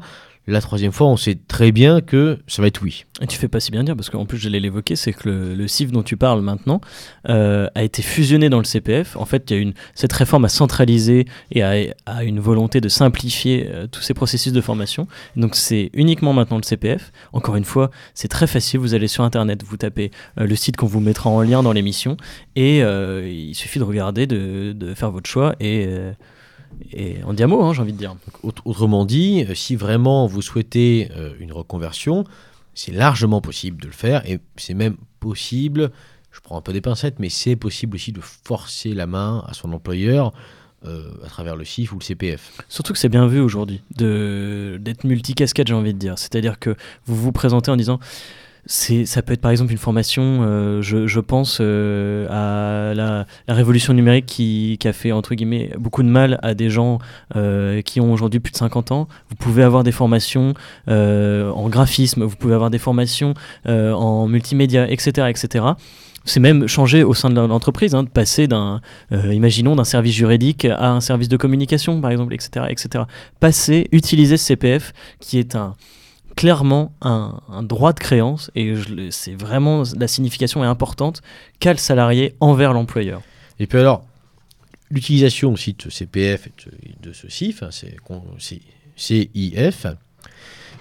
la 0.51 0.61
troisième 0.61 0.91
fois, 0.91 1.07
on 1.07 1.17
sait 1.17 1.37
très 1.47 1.71
bien 1.71 2.01
que 2.01 2.39
ça 2.47 2.61
va 2.61 2.67
être 2.67 2.81
oui. 2.81 3.05
Et 3.21 3.27
tu 3.27 3.37
fais 3.37 3.47
pas 3.47 3.59
si 3.59 3.71
bien 3.71 3.83
dire, 3.83 3.95
parce 3.95 4.09
qu'en 4.09 4.25
plus, 4.25 4.37
j'allais 4.37 4.59
l'évoquer, 4.59 4.95
c'est 4.95 5.13
que 5.13 5.29
le, 5.29 5.67
CIF 5.67 5.91
dont 5.91 6.03
tu 6.03 6.17
parles 6.17 6.41
maintenant 6.41 6.81
euh, 7.29 7.67
a 7.75 7.83
été 7.83 8.01
fusionné 8.01 8.49
dans 8.49 8.57
le 8.57 8.63
CPF. 8.63 9.15
En 9.17 9.25
fait, 9.25 9.49
il 9.49 9.53
y 9.55 9.59
a 9.59 9.61
une, 9.61 9.73
cette 9.93 10.13
réforme 10.13 10.45
a 10.45 10.49
centralisé 10.49 11.25
et 11.51 11.63
a, 11.63 12.23
une 12.23 12.39
volonté 12.39 12.81
de 12.81 12.89
simplifier 12.89 13.69
euh, 13.69 13.87
tous 13.87 14.01
ces 14.01 14.13
processus 14.13 14.53
de 14.53 14.61
formation. 14.61 15.07
Donc, 15.35 15.55
c'est 15.55 15.89
uniquement 15.93 16.33
maintenant 16.33 16.57
le 16.57 16.63
CPF. 16.63 17.11
Encore 17.33 17.55
une 17.55 17.65
fois, 17.65 17.91
c'est 18.13 18.29
très 18.29 18.47
facile. 18.47 18.79
Vous 18.79 18.93
allez 18.93 19.07
sur 19.07 19.23
Internet, 19.23 19.63
vous 19.63 19.77
tapez 19.77 20.11
euh, 20.39 20.45
le 20.45 20.55
site 20.55 20.77
qu'on 20.77 20.87
vous 20.87 21.01
mettra 21.01 21.29
en 21.29 21.41
lien 21.41 21.61
dans 21.63 21.73
l'émission, 21.73 22.17
et 22.55 22.79
il 22.79 23.53
suffit 23.55 23.79
de 23.79 23.83
regarder, 23.83 24.27
de, 24.27 24.73
de 24.73 24.93
faire 24.93 25.11
votre 25.11 25.29
choix 25.29 25.55
et 25.59 25.87
et 26.91 27.23
en 27.23 27.33
diamo, 27.33 27.61
hein, 27.63 27.73
j'ai 27.73 27.81
envie 27.81 27.93
de 27.93 27.97
dire. 27.97 28.15
Autrement 28.43 29.05
dit, 29.05 29.45
euh, 29.47 29.55
si 29.55 29.75
vraiment 29.75 30.27
vous 30.27 30.41
souhaitez 30.41 31.09
euh, 31.15 31.33
une 31.39 31.51
reconversion, 31.51 32.23
c'est 32.73 32.91
largement 32.91 33.41
possible 33.41 33.81
de 33.81 33.87
le 33.87 33.93
faire 33.93 34.25
et 34.29 34.39
c'est 34.55 34.73
même 34.73 34.97
possible, 35.19 35.91
je 36.31 36.39
prends 36.39 36.57
un 36.57 36.61
peu 36.61 36.73
des 36.73 36.81
pincettes, 36.81 37.19
mais 37.19 37.29
c'est 37.29 37.55
possible 37.55 37.95
aussi 37.95 38.11
de 38.11 38.21
forcer 38.21 38.93
la 38.93 39.07
main 39.07 39.43
à 39.47 39.53
son 39.53 39.73
employeur 39.73 40.33
euh, 40.85 41.11
à 41.25 41.27
travers 41.27 41.57
le 41.57 41.65
CIF 41.65 41.91
ou 41.91 41.99
le 41.99 42.03
CPF. 42.03 42.61
Surtout 42.69 42.93
que 42.93 42.99
c'est 42.99 43.09
bien 43.09 43.27
vu 43.27 43.41
aujourd'hui 43.41 43.81
d'être 43.91 45.03
multicasquette, 45.03 45.67
j'ai 45.67 45.73
envie 45.73 45.93
de 45.93 45.99
dire. 45.99 46.17
C'est-à-dire 46.17 46.57
que 46.57 46.75
vous 47.05 47.15
vous 47.15 47.31
présentez 47.33 47.69
en 47.69 47.75
disant 47.75 47.99
ça 48.65 49.21
peut 49.21 49.33
être 49.33 49.41
par 49.41 49.51
exemple 49.51 49.71
une 49.71 49.77
formation, 49.77 50.39
euh, 50.43 50.81
je, 50.81 51.19
pense 51.19 51.59
euh, 51.61 52.27
à 52.29 52.93
la, 52.93 53.25
révolution 53.47 53.93
numérique 53.93 54.25
qui, 54.25 54.77
qui, 54.79 54.87
a 54.87 54.93
fait 54.93 55.11
entre 55.11 55.35
guillemets 55.35 55.71
beaucoup 55.77 56.03
de 56.03 56.07
mal 56.07 56.39
à 56.43 56.53
des 56.53 56.69
gens 56.69 56.99
euh, 57.35 57.81
qui 57.81 57.99
ont 57.99 58.11
aujourd'hui 58.13 58.39
plus 58.39 58.51
de 58.51 58.57
50 58.57 58.91
ans. 58.91 59.07
Vous 59.29 59.35
pouvez 59.35 59.63
avoir 59.63 59.83
des 59.83 59.91
formations 59.91 60.53
en 60.87 61.69
graphisme, 61.69 62.23
vous 62.23 62.35
pouvez 62.35 62.53
avoir 62.53 62.69
des 62.69 62.77
formations 62.77 63.33
en 63.65 64.27
multimédia, 64.27 64.89
etc. 64.89 65.27
etc. 65.29 65.65
C'est 66.25 66.39
même 66.39 66.67
changé 66.67 67.03
au 67.03 67.13
sein 67.13 67.29
de 67.29 67.39
l'entreprise, 67.39 67.95
hein, 67.95 68.03
de 68.03 68.09
passer 68.09 68.47
d'un, 68.47 68.81
imaginons, 69.11 69.75
d'un 69.75 69.83
service 69.83 70.13
juridique 70.13 70.65
à 70.65 70.91
un 70.91 70.99
service 71.01 71.29
de 71.29 71.37
communication, 71.37 72.01
par 72.01 72.11
exemple, 72.11 72.33
etc., 72.33 72.65
etc. 72.69 73.05
Passer, 73.39 73.87
utiliser 73.91 74.37
ce 74.37 74.45
CPF, 74.45 74.93
qui 75.19 75.39
est 75.39 75.55
un, 75.55 75.75
clairement 76.39 76.93
un, 77.01 77.63
droit 77.63 77.91
de 77.91 77.99
créance, 77.99 78.49
et 78.55 78.73
c'est 79.11 79.35
vraiment 79.35 79.83
la 79.97 80.07
signification 80.07 80.63
est 80.63 80.67
importante, 80.67 81.21
qu'a 81.59 81.73
le 81.73 81.77
salarié 81.77 82.33
envers 82.39 82.71
l'employeur. 82.71 83.21
Et 83.59 83.67
puis 83.67 83.77
alors, 83.77 84.05
l'utilisation 84.89 85.51
aussi 85.51 85.73
de 85.73 85.89
CPF 85.89 86.47
et 86.47 86.53
de, 87.01 87.11
ce 87.11 87.27
CIF, 87.27 87.61
hein, 87.61 87.71
CIF, 88.95 89.85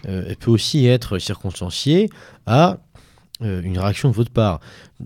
euh, 0.07 0.25
elle 0.29 0.37
peut 0.37 0.53
aussi 0.53 0.87
être 0.87 1.19
circonstanciée 1.19 2.09
à 2.47 2.79
euh, 3.43 3.61
une 3.63 3.81
réaction 3.81 4.11
de 4.11 4.15
votre 4.15 4.31
part. 4.31 4.61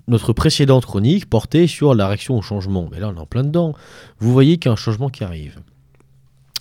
Notre 0.07 0.35
précédente 0.35 0.85
chronique 0.85 1.31
portait 1.31 1.67
sur 1.67 1.95
la 1.95 2.09
réaction 2.09 2.37
au 2.37 2.43
changement. 2.43 2.91
Mais 2.93 3.01
là, 3.01 3.09
on 3.09 3.17
est 3.17 3.21
en 3.21 3.25
plein 3.25 3.43
dedans. 3.43 3.75
Vous 4.19 4.35
voyez 4.35 4.59
qu'il 4.59 4.69
y 4.69 4.71
a 4.71 4.75
un 4.75 4.77
changement 4.77 5.09
qui 5.09 5.25
arrive 5.25 5.63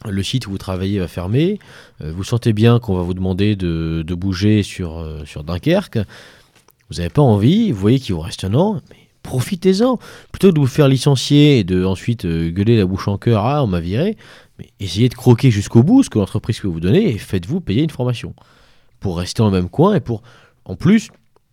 le 0.10 0.24
site 0.24 0.48
où 0.48 0.52
vous 0.52 0.58
travaillez 0.58 1.00
va 1.00 1.08
fermer, 1.08 1.60
euh, 2.02 2.12
vous 2.12 2.24
sentez 2.24 2.54
bien 2.54 2.80
qu'on 2.80 2.96
va 2.96 3.04
vous 3.04 3.14
demander 3.14 3.56
de, 3.56 4.04
bouger 4.16 4.64
sur, 4.64 5.00
euh, 5.00 5.24
sur 5.26 5.44
Dunkerque, 5.44 6.00
vous 6.90 6.98
n'avez 6.98 7.10
pas 7.10 7.22
envie, 7.22 7.72
vous 7.72 7.80
voyez 7.80 8.00
qu'il 8.00 8.16
vous 8.16 8.22
reste 8.22 8.44
un 8.44 8.54
an, 8.54 8.82
profitez-en. 9.24 10.00
Plutôt 10.32 10.52
de 10.52 10.60
vous 10.60 10.68
faire 10.68 10.88
licencier 10.88 11.60
et 11.60 11.64
de 11.64 11.86
ensuite 11.86 12.26
euh, 12.26 12.50
gueuler 12.50 12.78
la 12.78 12.86
bouche 12.86 13.08
en 13.08 13.18
cœur, 13.18 13.46
ah 13.46 13.64
on 13.64 13.68
m'a 13.68 13.80
viré, 13.80 14.18
mais 14.60 14.70
essayez 14.80 15.10
de 15.10 15.16
croquer 15.16 15.52
jusqu'au 15.52 15.84
bout 15.84 16.04
ce 16.04 16.10
que 16.10 16.20
l'entreprise 16.20 16.60
peut 16.60 16.68
vous 16.68 16.80
donner 16.80 17.10
et 17.10 17.18
faites-vous 17.18 17.62
payer 17.62 17.84
une 17.84 17.90
formation 17.90 18.34
pour 19.00 19.18
rester 19.18 19.42
dans 19.42 19.52
même 19.52 19.70
coin 19.70 19.96
et 19.96 20.00
pour 20.00 20.22
en 20.66 20.76
plus 20.76 21.10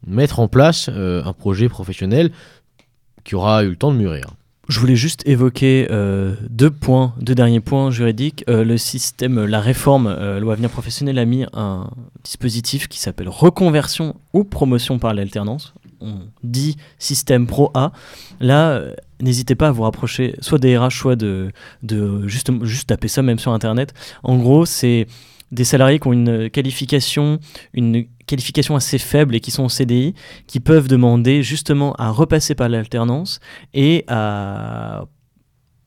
mettre 0.07 0.39
en 0.39 0.49
place 0.49 0.89
un 0.89 1.33
projet 1.33 1.69
professionnel 1.69 2.31
qui 3.25 3.35
aura 3.35 3.65
eu 3.65 3.71
le 3.71 3.77
temps 3.77 3.91
de 3.91 3.97
mûrir. 3.97 4.38
Je 4.69 4.81
voulais 4.81 4.97
juste 4.97 5.27
évoquer 5.27 5.89
euh, 5.91 6.35
deux 6.51 6.71
points, 6.71 7.15
deux 7.19 7.35
derniers 7.35 7.61
points 7.61 7.91
juridiques. 7.91 8.45
Euh, 8.51 8.65
le 8.65 8.77
système, 8.77 9.47
la 9.47 9.61
réforme 9.61 10.07
euh, 10.07 10.41
loi 10.41 10.53
avenir 10.53 10.69
professionnel 10.69 11.19
a 11.19 11.25
mis 11.25 11.47
un 11.55 11.89
dispositif 12.23 12.87
qui 12.87 12.99
s'appelle 12.99 13.31
reconversion 13.31 14.17
ou 14.35 14.45
promotion 14.45 14.99
par 14.99 15.15
l'alternance. 15.15 15.73
On 16.03 16.19
dit 16.43 16.77
système 16.99 17.47
pro 17.47 17.71
A. 17.73 17.93
Là, 18.41 18.83
n'hésitez 19.23 19.55
pas 19.55 19.69
à 19.69 19.71
vous 19.73 19.85
rapprocher 19.85 20.37
soit 20.41 20.59
des 20.59 20.77
RH, 20.77 20.91
soit 20.91 21.17
de, 21.17 21.51
de 21.83 22.29
juste, 22.29 22.53
juste 22.65 22.89
taper 22.91 23.09
ça 23.09 23.23
même 23.23 23.39
sur 23.39 23.53
Internet. 23.53 23.95
En 24.23 24.37
gros, 24.37 24.67
c'est 24.67 25.07
des 25.51 25.65
salariés 25.65 25.99
qui 25.99 26.09
ont 26.09 26.13
une 26.13 26.51
qualification, 26.51 27.41
une 27.73 28.05
qualification 28.29 28.77
assez 28.77 28.99
faible 28.99 29.35
et 29.35 29.41
qui 29.41 29.51
sont 29.51 29.65
en 29.65 29.69
CDI, 29.69 30.15
qui 30.47 30.61
peuvent 30.61 30.87
demander 30.87 31.43
justement 31.43 31.95
à 31.95 32.11
repasser 32.11 32.55
par 32.55 32.69
l'alternance 32.69 33.41
et 33.75 34.05
à 34.07 35.07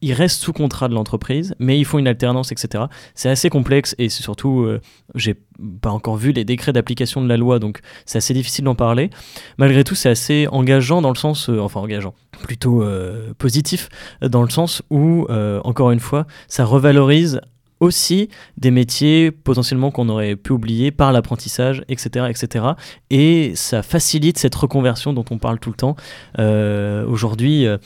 ils 0.01 0.13
restent 0.13 0.41
sous 0.41 0.53
contrat 0.53 0.87
de 0.87 0.93
l'entreprise, 0.93 1.55
mais 1.59 1.79
ils 1.79 1.85
font 1.85 1.99
une 1.99 2.07
alternance, 2.07 2.51
etc. 2.51 2.85
C'est 3.13 3.29
assez 3.29 3.49
complexe 3.49 3.95
et 3.99 4.09
c'est 4.09 4.23
surtout, 4.23 4.61
euh, 4.61 4.81
j'ai 5.15 5.35
pas 5.81 5.91
encore 5.91 6.17
vu 6.17 6.31
les 6.31 6.43
décrets 6.43 6.73
d'application 6.73 7.21
de 7.21 7.27
la 7.27 7.37
loi, 7.37 7.59
donc 7.59 7.81
c'est 8.05 8.17
assez 8.17 8.33
difficile 8.33 8.65
d'en 8.65 8.75
parler. 8.75 9.11
Malgré 9.57 9.83
tout, 9.83 9.95
c'est 9.95 10.09
assez 10.09 10.47
engageant 10.51 11.01
dans 11.01 11.11
le 11.11 11.15
sens, 11.15 11.49
euh, 11.49 11.59
enfin 11.59 11.79
engageant, 11.79 12.15
plutôt 12.41 12.81
euh, 12.81 13.33
positif, 13.37 13.89
dans 14.21 14.41
le 14.41 14.49
sens 14.49 14.81
où, 14.89 15.27
encore 15.63 15.91
une 15.91 15.99
fois, 15.99 16.25
ça 16.47 16.65
revalorise 16.65 17.41
aussi 17.81 18.29
des 18.57 18.71
métiers 18.71 19.31
potentiellement 19.31 19.91
qu'on 19.91 20.07
aurait 20.07 20.37
pu 20.37 20.53
oublier 20.53 20.91
par 20.91 21.11
l'apprentissage, 21.11 21.83
etc., 21.89 22.27
etc. 22.29 22.65
Et 23.09 23.51
ça 23.55 23.83
facilite 23.83 24.37
cette 24.37 24.55
reconversion 24.55 25.11
dont 25.11 25.25
on 25.31 25.37
parle 25.37 25.59
tout 25.59 25.71
le 25.71 25.75
temps. 25.75 25.95
Euh, 26.39 27.05
aujourd'hui, 27.07 27.65
euh, 27.65 27.77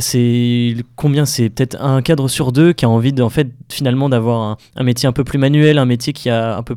c'est 0.00 0.74
combien 0.96 1.26
c'est? 1.26 1.50
Peut-être 1.50 1.80
un 1.80 2.00
cadre 2.00 2.26
sur 2.28 2.50
deux 2.50 2.72
qui 2.72 2.86
a 2.86 2.88
envie 2.88 3.12
de, 3.12 3.22
en 3.22 3.28
fait 3.28 3.48
finalement 3.68 4.08
d'avoir 4.08 4.40
un, 4.40 4.56
un, 4.76 4.82
métier 4.82 5.06
un 5.06 5.12
peu 5.12 5.22
plus 5.22 5.38
manuel, 5.38 5.78
un 5.78 5.84
métier 5.84 6.14
qui 6.14 6.30
a 6.30 6.56
un 6.56 6.62
peu 6.62 6.76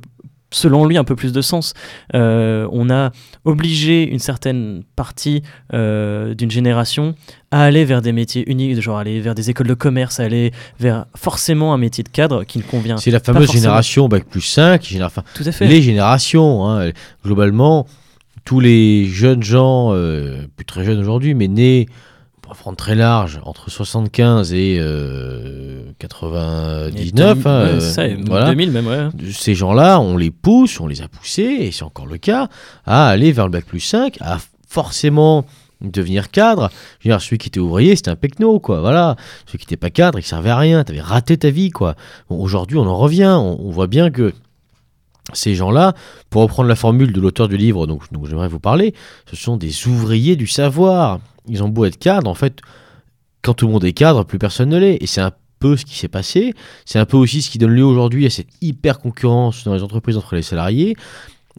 selon 0.54 0.86
lui 0.86 0.98
un 0.98 1.04
peu 1.04 1.16
plus 1.16 1.34
de 1.34 1.42
sens. 1.42 1.74
Euh, 2.13 2.68
on 2.72 2.89
a 2.89 3.12
obligé 3.44 4.04
une 4.04 4.20
certaine 4.20 4.84
partie 4.96 5.44
euh, 5.74 6.34
d'une 6.34 6.52
génération 6.52 7.16
à 7.52 7.63
aller 7.63 7.84
vers 7.86 8.02
des 8.02 8.12
métiers 8.12 8.50
uniques, 8.50 8.80
genre 8.80 8.98
aller 8.98 9.20
vers 9.20 9.36
des 9.36 9.50
écoles 9.50 9.68
de 9.68 9.74
commerce, 9.74 10.20
aller 10.20 10.52
vers 10.80 11.06
forcément 11.16 11.74
un 11.74 11.78
métier 11.78 12.04
de 12.04 12.10
cadre 12.10 12.44
qui 12.44 12.58
ne 12.58 12.63
convient. 12.63 12.98
C'est 12.98 13.12
la 13.12 13.20
fameuse 13.20 13.52
génération 13.52 14.08
bac 14.08 14.24
plus 14.26 14.42
5, 14.42 14.96
enfin, 15.02 15.24
Tout 15.36 15.44
à 15.46 15.52
fait. 15.52 15.68
les 15.68 15.82
générations, 15.82 16.68
hein, 16.68 16.92
globalement, 17.24 17.86
tous 18.46 18.60
les 18.60 19.06
jeunes 19.06 19.44
gens, 19.44 19.94
euh, 19.94 20.48
plus 20.56 20.66
très 20.66 20.84
jeunes 20.84 21.00
aujourd'hui, 21.00 21.34
mais 21.34 21.48
nés 21.48 21.88
pour 22.43 22.56
prendre 22.56 22.77
très 22.77 22.93
large, 22.93 23.39
entre 23.45 23.71
75 23.71 24.53
et 24.53 24.77
99, 25.97 27.38
euh, 27.45 27.79
ça, 27.79 28.08
2000 28.08 28.32
hein, 28.32 28.45
euh, 28.53 28.71
même, 28.71 28.88
ouais. 28.88 29.32
Ces 29.32 29.56
gens-là, 29.56 29.99
on 29.99 30.17
les 30.17 30.29
pousse, 30.29 30.79
on 30.79 30.88
les 30.88 31.01
a 31.01 31.08
poussés, 31.08 31.58
et 31.62 31.71
c'est 31.71 31.84
encore 31.84 32.06
le 32.06 32.17
cas, 32.17 32.49
à 32.86 33.08
aller 33.08 33.32
vers 33.32 33.45
le 33.45 33.51
bac 33.51 33.65
plus 33.65 33.79
5, 33.79 34.17
à 34.19 34.38
forcément 34.67 35.45
devenir 35.82 36.32
cadre. 36.32 36.69
Je 36.99 37.08
veux 37.08 37.13
dire, 37.13 37.21
celui 37.21 37.38
qui 37.38 37.47
était 37.47 37.62
ouvrier, 37.62 37.95
c'était 37.95 38.12
un 38.12 38.17
pecno, 38.17 38.60
quoi. 38.60 38.82
Voilà. 38.82 39.15
Celui 39.45 39.60
qui 39.60 39.65
n'était 39.65 39.77
pas 39.77 39.89
cadre, 39.89 40.19
il 40.19 40.23
servait 40.23 40.49
à 40.49 40.58
rien. 40.58 40.84
T'avais 40.84 41.01
raté 41.01 41.38
ta 41.38 41.49
vie, 41.49 41.71
quoi. 41.71 41.95
Aujourd'hui, 42.29 42.77
on 42.77 42.86
en 42.86 42.97
revient. 42.97 43.38
on, 43.39 43.69
voit 43.71 43.88
bien 43.88 44.12
que 44.12 44.34
ces 45.32 45.56
gens-là, 45.56 45.93
pour 46.29 46.41
reprendre 46.41 46.67
la 46.67 46.75
formule 46.75 47.13
de 47.13 47.21
l'auteur 47.21 47.47
du 47.47 47.56
livre 47.56 47.88
donc, 47.88 48.12
donc 48.12 48.27
j'aimerais 48.27 48.49
vous 48.49 48.60
parler, 48.60 48.93
ce 49.29 49.38
sont 49.38 49.56
des 49.56 49.88
ouvriers 49.88 50.36
du 50.36 50.47
savoir. 50.47 51.19
Ils 51.47 51.63
ont 51.63 51.69
beau 51.69 51.86
être 51.86 51.97
cadres, 51.97 52.29
en 52.29 52.36
fait, 52.36 52.62
quand 53.41 53.53
tout 53.53 53.67
le 53.67 53.73
monde 53.73 53.86
est 53.86 53.93
cadre, 53.93 54.23
plus 54.23 54.39
personne 54.39 54.69
ne 54.69 54.77
l'est. 54.77 54.97
Et 55.01 55.08
c'est 55.08 55.21
un 55.21 55.34
peu 55.60 55.77
ce 55.77 55.86
qui 55.86 55.95
s'est 55.95 56.08
passé. 56.08 56.53
C'est 56.86 56.99
un 56.99 57.06
peu 57.06 57.17
aussi 57.17 57.41
ce 57.41 57.49
qui 57.49 57.58
donne 57.58 57.71
lieu 57.71 57.86
aujourd'hui 57.86 58.25
à 58.25 58.29
cette 58.29 58.49
hyper 58.62 58.99
concurrence 58.99 59.63
dans 59.63 59.73
les 59.73 59.84
entreprises 59.84 60.17
entre 60.17 60.36
les 60.36 60.41
salariés. 60.41 60.95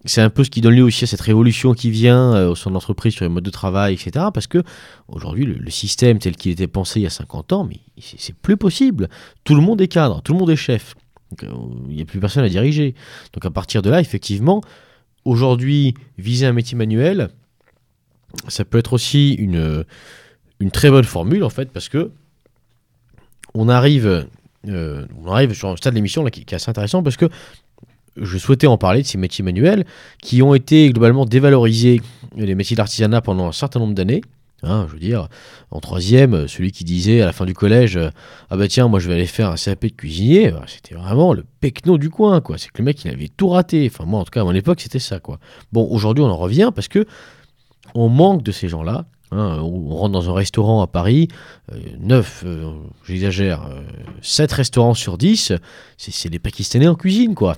C'est 0.05 0.21
un 0.21 0.29
peu 0.29 0.45
ce 0.45 0.51
qui 0.51 0.61
donne 0.61 0.75
lieu 0.75 0.83
aussi 0.83 1.05
à 1.05 1.07
cette 1.07 1.21
révolution 1.21 1.73
qui 1.73 1.91
vient 1.91 2.35
euh, 2.35 2.51
au 2.51 2.55
sein 2.55 2.71
de 2.71 2.75
l'entreprise 2.75 3.15
sur 3.15 3.25
les 3.25 3.31
modes 3.31 3.45
de 3.45 3.51
travail, 3.51 3.95
etc. 3.95 4.27
Parce 4.35 4.47
que 4.47 4.63
aujourd'hui, 5.09 5.47
le, 5.47 5.71
système 5.71 6.19
tel 6.19 6.37
qu'il 6.37 6.53
était 6.53 6.67
pensé 6.67 7.01
il 7.01 7.05
y 7.05 7.07
a 7.07 7.11
50 7.11 7.53
ans, 7.53 7.65
mais 7.65 7.79
c'est 7.99 8.35
plus 8.35 8.57
possible. 8.57 9.09
Tout 9.45 9.55
le 9.55 9.63
monde 9.63 9.81
est 9.81 9.89
cadre, 9.89 10.21
tout 10.21 10.33
le 10.33 10.39
monde 10.39 10.51
est 10.51 10.57
chef. 10.57 10.95
Euh, 11.43 11.47
il 11.89 11.97
n'y 11.97 12.03
a 12.03 12.05
plus 12.05 12.21
personne 12.21 12.45
à 12.45 12.49
diriger. 12.49 12.95
Donc 13.33 13.47
à 13.47 13.51
partir 13.51 13.81
de 13.81 13.89
là, 13.89 14.01
effectivement, 14.01 14.61
aujourd'hui, 15.25 15.95
viser 16.19 16.45
un 16.45 16.53
métier 16.53 16.77
manuel, 16.77 17.31
ça 18.49 18.65
peut 18.65 18.79
être 18.79 18.93
aussi 18.93 19.35
une, 19.35 19.85
une 20.61 20.71
très 20.71 20.91
bonne 20.91 21.05
formule 21.05 21.45
en 21.45 21.51
fait, 21.51 21.71
parce 21.71 21.89
que 21.89 22.11
on 23.55 23.69
arrive, 23.69 24.27
euh, 24.69 25.07
on 25.25 25.31
arrive 25.31 25.55
sur 25.55 25.69
un 25.69 25.77
stade 25.77 25.95
de 25.95 25.97
l'émission 25.97 26.25
qui, 26.27 26.41
est 26.41 26.53
assez 26.55 26.71
intéressant 26.71 27.03
parce 27.03 27.17
que 27.17 27.27
je 28.17 28.39
souhaitais 28.39 28.67
en 28.67 28.79
parler 28.79 29.03
de 29.03 29.07
ces 29.07 29.19
métiers 29.19 29.45
manuels 29.45 29.85
qui 30.23 30.43
ont 30.43 30.55
été 30.55 30.91
globalement 30.91 31.25
dévalorisés, 31.25 32.01
les 32.37 32.55
métiers 32.55 32.77
d'artisanat 32.77 33.21
pendant 33.21 33.49
un 33.49 33.53
certain 33.53 33.81
nombre 33.81 33.95
d'années. 33.95 34.23
Hein, 34.63 34.87
je 34.89 34.95
veux 34.95 35.01
dire, 35.01 35.29
en 35.71 35.81
troisième, 35.81 36.49
celui 36.49 36.73
qui 36.73 36.85
disait 36.85 37.21
à 37.21 37.27
la 37.27 37.33
fin 37.33 37.45
du 37.45 37.53
collège 37.53 37.99
Ah 38.49 38.57
bah 38.57 38.67
tiens, 38.67 38.89
moi 38.89 38.99
je 38.99 39.09
vais 39.09 39.15
aller 39.15 39.27
faire 39.27 39.51
un 39.51 39.57
CAP 39.57 39.83
de 39.83 39.89
cuisinier, 39.89 40.53
bah, 40.53 40.63
c'était 40.67 40.95
vraiment 40.95 41.35
le 41.35 41.45
pecno 41.61 41.99
du 41.99 42.09
coin, 42.09 42.41
quoi. 42.41 42.57
C'est 42.57 42.69
que 42.71 42.79
le 42.79 42.85
mec, 42.85 43.05
il 43.05 43.11
avait 43.11 43.29
tout 43.29 43.51
raté. 43.51 43.91
Enfin, 43.93 44.07
moi, 44.07 44.21
en 44.21 44.25
tout 44.25 44.31
cas, 44.31 44.41
à 44.41 44.45
mon 44.45 44.55
époque, 44.55 44.81
c'était 44.81 45.01
ça, 45.01 45.21
quoi. 45.21 45.39
Bon, 45.73 45.87
aujourd'hui, 45.91 46.25
on 46.25 46.29
en 46.29 46.37
revient 46.39 46.71
parce 46.75 46.89
que 46.89 47.07
on 47.95 48.09
manque 48.09 48.43
de 48.43 48.53
ces 48.53 48.69
gens-là. 48.69 49.07
Hein, 49.31 49.59
on 49.63 49.97
rentre 49.97 50.13
dans 50.13 50.31
un 50.31 50.35
restaurant 50.35 50.83
à 50.83 50.87
Paris, 50.87 51.29
9, 51.99 52.43
euh, 52.45 52.49
euh, 52.49 52.73
j'exagère, 53.05 53.69
7 54.23 54.53
euh, 54.53 54.55
restaurants 54.55 54.95
sur 54.95 55.19
10, 55.19 55.53
c'est 55.97 56.29
des 56.29 56.39
Pakistanais 56.39 56.87
en 56.87 56.95
cuisine, 56.95 57.35
quoi. 57.35 57.57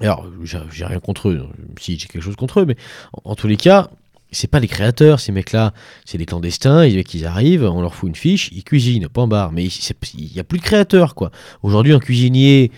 Alors, 0.00 0.24
j'ai 0.44 0.84
rien 0.84 1.00
contre 1.00 1.28
eux, 1.28 1.46
si 1.78 1.98
j'ai 1.98 2.06
quelque 2.06 2.22
chose 2.22 2.36
contre 2.36 2.60
eux, 2.60 2.64
mais 2.64 2.76
en, 3.24 3.34
tous 3.34 3.48
les 3.48 3.56
cas, 3.56 3.90
c'est 4.30 4.46
pas 4.46 4.60
les 4.60 4.68
créateurs, 4.68 5.18
ces 5.18 5.32
mecs-là, 5.32 5.74
c'est 6.04 6.16
des 6.16 6.26
clandestins, 6.26 6.86
ils, 6.86 7.04
ils 7.12 7.26
arrivent, 7.26 7.64
on 7.64 7.82
leur 7.82 7.94
fout 7.94 8.08
une 8.08 8.14
fiche, 8.14 8.48
ils 8.52 8.62
cuisinent, 8.62 9.08
point 9.08 9.26
barre. 9.26 9.50
Mais 9.50 9.66
il 9.66 10.32
n'y 10.32 10.38
a 10.38 10.44
plus 10.44 10.58
de 10.58 10.64
créateurs, 10.64 11.16
quoi. 11.16 11.32
Aujourd'hui, 11.62 11.92
un 11.92 11.98
cuisinier 11.98 12.70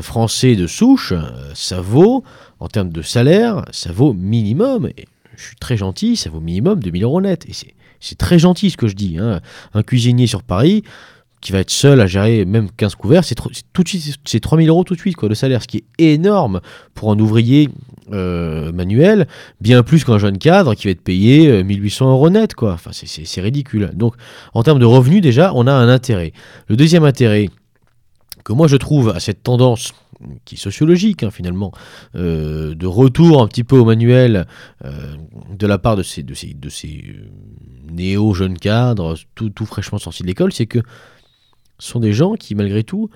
français 0.00 0.56
de 0.56 0.66
souche, 0.66 1.12
ça 1.54 1.80
vaut, 1.82 2.24
en 2.60 2.68
termes 2.68 2.90
de 2.90 3.02
salaire, 3.02 3.64
ça 3.70 3.92
vaut 3.92 4.14
minimum, 4.14 4.88
je 5.36 5.44
suis 5.44 5.56
très 5.56 5.76
gentil, 5.76 6.16
ça 6.16 6.30
vaut 6.30 6.40
minimum 6.40 6.80
2000 6.80 7.04
euros 7.04 7.20
net. 7.20 7.46
Et 7.48 7.52
c'est 8.00 8.18
très 8.18 8.38
gentil 8.38 8.70
ce 8.70 8.76
que 8.76 8.88
je 8.88 8.94
dis. 8.94 9.18
Hein. 9.18 9.40
Un 9.74 9.82
cuisinier 9.82 10.26
sur 10.26 10.42
Paris, 10.42 10.82
qui 11.40 11.52
va 11.52 11.58
être 11.58 11.70
seul 11.70 12.00
à 12.00 12.06
gérer 12.06 12.44
même 12.44 12.70
15 12.70 12.94
couverts, 12.94 13.24
c'est 13.24 13.34
tout 13.72 13.82
de 13.82 13.88
suite 13.88 14.16
c'est 14.24 14.40
3000 14.40 14.68
euros 14.68 14.84
tout 14.84 14.94
de 14.94 15.00
suite 15.00 15.16
quoi 15.16 15.28
le 15.28 15.34
salaire, 15.34 15.60
ce 15.60 15.66
qui 15.66 15.78
est 15.78 16.12
énorme 16.12 16.60
pour 16.94 17.10
un 17.10 17.18
ouvrier 17.18 17.68
euh, 18.12 18.70
manuel, 18.72 19.26
bien 19.60 19.82
plus 19.82 20.04
qu'un 20.04 20.18
jeune 20.18 20.38
cadre 20.38 20.74
qui 20.74 20.86
va 20.86 20.92
être 20.92 21.02
payé 21.02 21.64
1800 21.64 22.10
euros 22.10 22.30
net 22.30 22.54
quoi. 22.54 22.74
Enfin 22.74 22.90
c'est 22.92 23.40
ridicule. 23.40 23.90
Donc 23.94 24.14
en 24.54 24.62
termes 24.62 24.78
de 24.78 24.84
revenus 24.84 25.20
déjà, 25.20 25.52
on 25.54 25.66
a 25.66 25.72
un 25.72 25.88
intérêt. 25.88 26.32
Le 26.68 26.76
deuxième 26.76 27.04
intérêt 27.04 27.48
que 28.44 28.52
moi 28.52 28.68
je 28.68 28.76
trouve 28.76 29.10
à 29.10 29.18
cette 29.18 29.42
tendance 29.42 29.92
qui 30.44 30.56
est 30.56 30.58
sociologique 30.58 31.22
hein, 31.22 31.30
finalement, 31.30 31.72
euh, 32.14 32.74
de 32.74 32.86
retour 32.86 33.42
un 33.42 33.48
petit 33.48 33.64
peu 33.64 33.76
au 33.76 33.84
manuel 33.84 34.46
euh, 34.84 35.16
de 35.56 35.66
la 35.66 35.78
part 35.78 35.96
de 35.96 36.02
ces, 36.02 36.22
de 36.22 36.34
ces, 36.34 36.54
de 36.54 36.68
ces 36.68 37.04
euh, 37.06 37.30
néo-jeunes 37.90 38.58
cadres, 38.58 39.16
tout, 39.34 39.50
tout, 39.50 39.66
fraîchement 39.66 39.98
sortis 39.98 40.22
de 40.22 40.28
l'école, 40.28 40.52
c'est 40.52 40.66
que 40.66 40.80
ce 41.78 41.90
sont 41.90 42.00
des 42.00 42.12
gens 42.12 42.34
qui, 42.34 42.54
malgré 42.54 42.84
tout, 42.84 43.10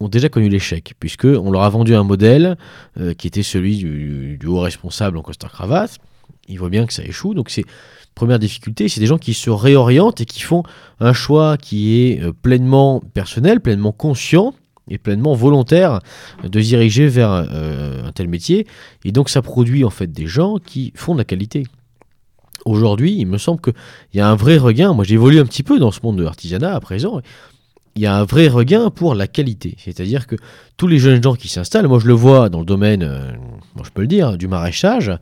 ont 0.00 0.08
déjà 0.08 0.28
connu 0.28 0.48
l'échec, 0.48 0.94
puisqu'on 0.98 1.50
leur 1.50 1.62
a 1.62 1.68
vendu 1.68 1.94
un 1.94 2.02
modèle 2.02 2.56
qui 3.18 3.26
était 3.26 3.42
celui 3.42 3.76
du, 3.76 4.38
du 4.38 4.46
haut 4.46 4.58
responsable 4.58 5.18
en 5.18 5.22
costard-cravate. 5.22 5.98
Ils 6.48 6.58
voient 6.58 6.70
bien 6.70 6.84
que 6.86 6.92
ça 6.92 7.04
échoue, 7.04 7.32
donc 7.32 7.50
c'est 7.50 7.64
première 8.14 8.38
difficulté, 8.38 8.88
c'est 8.88 8.98
des 8.98 9.06
gens 9.06 9.18
qui 9.18 9.34
se 9.34 9.50
réorientent 9.50 10.20
et 10.20 10.24
qui 10.24 10.40
font 10.40 10.64
un 11.00 11.12
choix 11.12 11.56
qui 11.58 12.00
est 12.00 12.32
pleinement 12.32 13.02
personnel, 13.12 13.60
pleinement 13.60 13.92
conscient, 13.92 14.54
et 14.88 14.98
pleinement 14.98 15.34
volontaire 15.34 16.00
de 16.42 16.60
se 16.60 16.66
diriger 16.66 17.08
vers 17.08 17.30
euh, 17.30 18.06
un 18.06 18.12
tel 18.12 18.28
métier. 18.28 18.66
Et 19.04 19.12
donc 19.12 19.28
ça 19.28 19.42
produit 19.42 19.84
en 19.84 19.90
fait 19.90 20.12
des 20.12 20.26
gens 20.26 20.58
qui 20.58 20.92
font 20.94 21.14
de 21.14 21.18
la 21.18 21.24
qualité. 21.24 21.64
Aujourd'hui, 22.64 23.16
il 23.18 23.26
me 23.26 23.38
semble 23.38 23.60
qu'il 23.60 23.74
y 24.14 24.20
a 24.20 24.28
un 24.28 24.36
vrai 24.36 24.56
regain. 24.56 24.94
Moi, 24.94 25.04
j'évolue 25.04 25.38
un 25.38 25.44
petit 25.44 25.62
peu 25.62 25.78
dans 25.78 25.90
ce 25.90 26.00
monde 26.02 26.16
de 26.16 26.22
l'artisanat 26.22 26.74
à 26.74 26.80
présent. 26.80 27.20
Il 27.96 28.02
y 28.02 28.06
a 28.06 28.16
un 28.16 28.24
vrai 28.24 28.48
regain 28.48 28.90
pour 28.90 29.14
la 29.14 29.26
qualité. 29.26 29.76
C'est-à-dire 29.78 30.26
que 30.26 30.36
tous 30.76 30.86
les 30.86 30.98
jeunes 30.98 31.22
gens 31.22 31.34
qui 31.34 31.48
s'installent, 31.48 31.86
moi 31.86 31.98
je 32.00 32.08
le 32.08 32.14
vois 32.14 32.48
dans 32.48 32.60
le 32.60 32.64
domaine, 32.64 33.02
euh, 33.02 33.32
je 33.84 33.90
peux 33.90 34.00
le 34.00 34.08
dire, 34.08 34.36
du 34.36 34.48
maraîchage, 34.48 35.12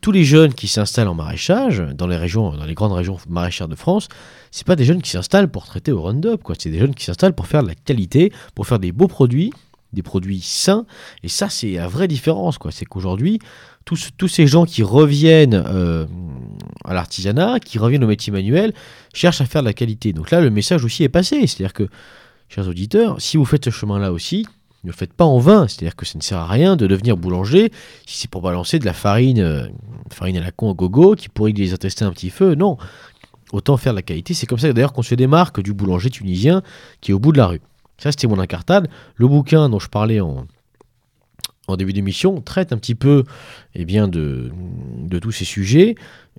tous 0.00 0.12
les 0.12 0.24
jeunes 0.24 0.54
qui 0.54 0.68
s'installent 0.68 1.08
en 1.08 1.14
maraîchage, 1.14 1.82
dans 1.94 2.06
les 2.06 2.16
régions, 2.16 2.56
dans 2.56 2.64
les 2.64 2.74
grandes 2.74 2.92
régions 2.92 3.18
maraîchères 3.28 3.68
de 3.68 3.74
France, 3.74 4.08
c'est 4.50 4.66
pas 4.66 4.76
des 4.76 4.84
jeunes 4.84 5.02
qui 5.02 5.10
s'installent 5.10 5.50
pour 5.50 5.66
traiter 5.66 5.92
au 5.92 6.00
Roundup, 6.02 6.42
quoi. 6.42 6.54
C'est 6.58 6.70
des 6.70 6.78
jeunes 6.78 6.94
qui 6.94 7.04
s'installent 7.04 7.34
pour 7.34 7.46
faire 7.46 7.62
de 7.62 7.68
la 7.68 7.74
qualité, 7.74 8.32
pour 8.54 8.66
faire 8.66 8.78
des 8.78 8.92
beaux 8.92 9.08
produits, 9.08 9.52
des 9.92 10.02
produits 10.02 10.40
sains. 10.40 10.86
Et 11.22 11.28
ça, 11.28 11.48
c'est 11.48 11.72
la 11.72 11.88
vraie 11.88 12.08
différence, 12.08 12.58
quoi. 12.58 12.70
C'est 12.70 12.86
qu'aujourd'hui, 12.86 13.40
tous, 13.84 14.10
tous, 14.16 14.28
ces 14.28 14.46
gens 14.46 14.64
qui 14.64 14.82
reviennent 14.82 15.62
euh, 15.66 16.06
à 16.84 16.94
l'artisanat, 16.94 17.60
qui 17.60 17.78
reviennent 17.78 18.04
au 18.04 18.08
métier 18.08 18.32
manuel, 18.32 18.72
cherchent 19.12 19.40
à 19.40 19.46
faire 19.46 19.62
de 19.62 19.66
la 19.66 19.74
qualité. 19.74 20.12
Donc 20.12 20.30
là, 20.30 20.40
le 20.40 20.50
message 20.50 20.84
aussi 20.84 21.02
est 21.04 21.08
passé. 21.08 21.46
C'est-à-dire 21.46 21.72
que, 21.72 21.88
chers 22.48 22.68
auditeurs, 22.68 23.20
si 23.20 23.36
vous 23.36 23.44
faites 23.44 23.66
ce 23.66 23.70
chemin-là 23.70 24.12
aussi, 24.12 24.46
ne 24.84 24.90
le 24.90 24.96
faites 24.96 25.12
pas 25.12 25.24
en 25.24 25.38
vain. 25.38 25.68
C'est-à-dire 25.68 25.96
que 25.96 26.06
ça 26.06 26.18
ne 26.18 26.22
sert 26.22 26.38
à 26.38 26.46
rien 26.46 26.76
de 26.76 26.86
devenir 26.86 27.16
boulanger 27.16 27.70
si 28.06 28.18
c'est 28.18 28.30
pour 28.30 28.42
balancer 28.42 28.78
de 28.78 28.84
la 28.84 28.92
farine, 28.92 29.40
euh, 29.40 29.66
farine 30.10 30.36
à 30.36 30.40
la 30.40 30.52
con 30.52 30.70
au 30.70 30.74
gogo 30.74 31.14
qui 31.14 31.28
pourrait 31.28 31.52
les 31.52 31.74
attester 31.74 32.04
un 32.04 32.12
petit 32.12 32.30
feu. 32.30 32.54
Non, 32.54 32.78
autant 33.52 33.76
faire 33.76 33.92
de 33.92 33.98
la 33.98 34.02
qualité. 34.02 34.34
C'est 34.34 34.46
comme 34.46 34.58
ça 34.58 34.72
d'ailleurs 34.72 34.92
qu'on 34.92 35.02
se 35.02 35.14
démarque 35.14 35.60
du 35.60 35.72
boulanger 35.72 36.10
tunisien 36.10 36.62
qui 37.00 37.10
est 37.10 37.14
au 37.14 37.18
bout 37.18 37.32
de 37.32 37.38
la 37.38 37.46
rue. 37.46 37.60
Ça, 37.98 38.10
c'était 38.10 38.26
mon 38.26 38.38
incartade. 38.38 38.88
Le 39.16 39.28
bouquin 39.28 39.68
dont 39.68 39.78
je 39.78 39.88
parlais 39.88 40.20
en, 40.20 40.46
en 41.70 41.76
début 41.76 41.92
d'émission 41.92 42.40
traite 42.40 42.72
un 42.72 42.78
petit 42.78 42.94
peu 42.94 43.24
eh 43.74 43.84
bien, 43.84 44.08
de, 44.08 44.50
tous 45.20 45.32
ces 45.32 45.44
sujets. 45.44 45.94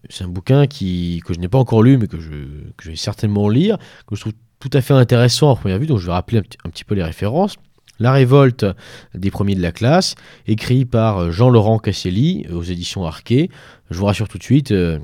C'est 0.10 0.24
un 0.24 0.28
bouquin 0.28 0.68
qui, 0.68 1.22
que 1.26 1.34
je 1.34 1.40
n'ai 1.40 1.48
pas 1.48 1.58
encore 1.58 1.84
lu, 1.84 1.98
mais 1.98 2.08
que 2.08 2.20
je, 2.20 2.90
vais 2.90 2.96
certainement 2.96 3.50
lire, 3.50 3.78
que 4.08 4.16
je 4.16 4.22
trouve 4.22 4.34
tout 4.60 4.70
à 4.74 4.82
fait 4.82 4.94
intéressant 4.94 5.52
à 5.52 5.56
première 5.56 5.80
vue, 5.80 5.88
donc 5.88 6.00
je 6.00 6.06
vais 6.06 6.12
rappeler 6.12 6.40
un 6.40 6.70
petit 6.70 6.84
peu 6.84 6.96
les 6.96 7.04
références. 7.04 7.56
La 8.02 8.12
révolte 8.12 8.66
des 9.14 9.30
premiers 9.30 9.54
de 9.54 9.62
la 9.62 9.72
classe, 9.72 10.16
écrit 10.48 10.86
par 10.86 11.32
Jean-Laurent 11.32 11.78
Casselli 11.78 12.48
aux 12.52 12.64
éditions 12.64 13.06
Arquet. 13.06 13.52
Je 13.92 13.98
vous 14.00 14.06
rassure 14.06 14.28
tout 14.28 14.40
de 14.40 14.44
suite, 14.44 14.72
euh, 14.72 14.98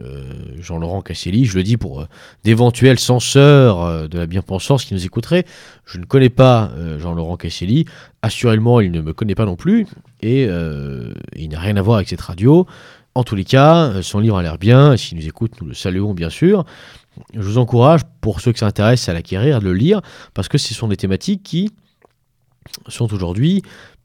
euh, 0.00 0.22
Jean-Laurent 0.60 1.02
Casselli, 1.02 1.46
je 1.46 1.56
le 1.56 1.64
dis 1.64 1.76
pour 1.76 2.02
euh, 2.02 2.04
d'éventuels 2.44 3.00
censeurs 3.00 4.08
de 4.08 4.18
la 4.18 4.26
bien-pensance 4.26 4.84
qui 4.84 4.94
nous 4.94 5.04
écouteraient, 5.04 5.44
je 5.84 5.98
ne 5.98 6.04
connais 6.04 6.28
pas 6.28 6.70
Jean-Laurent 7.00 7.36
Casselli, 7.36 7.86
assurément 8.22 8.78
il 8.78 8.92
ne 8.92 9.00
me 9.00 9.12
connaît 9.12 9.34
pas 9.34 9.46
non 9.46 9.56
plus, 9.56 9.88
et 10.22 10.44
il 10.44 11.48
n'a 11.48 11.58
rien 11.58 11.76
à 11.76 11.82
voir 11.82 11.96
avec 11.96 12.08
cette 12.08 12.20
radio. 12.20 12.66
En 13.16 13.24
tous 13.24 13.34
les 13.34 13.44
cas, 13.44 14.00
son 14.02 14.20
livre 14.20 14.36
a 14.36 14.42
l'air 14.42 14.58
bien, 14.58 14.96
s'il 14.96 15.18
nous 15.18 15.26
écoute, 15.26 15.60
nous 15.60 15.66
le 15.66 15.74
saluons 15.74 16.14
bien 16.14 16.30
sûr. 16.30 16.64
Je 17.32 17.40
vous 17.40 17.58
encourage, 17.58 18.02
pour 18.20 18.40
ceux 18.40 18.52
qui 18.52 18.58
s'intéressent 18.58 19.08
à 19.08 19.12
l'acquérir, 19.12 19.56
à 19.56 19.60
le 19.60 19.72
lire, 19.72 20.02
parce 20.34 20.48
que 20.48 20.58
ce 20.58 20.72
sont 20.74 20.88
des 20.88 20.96
thématiques 20.96 21.42
qui, 21.42 21.70
sont 22.88 23.12
aujourd'hui 23.12 23.62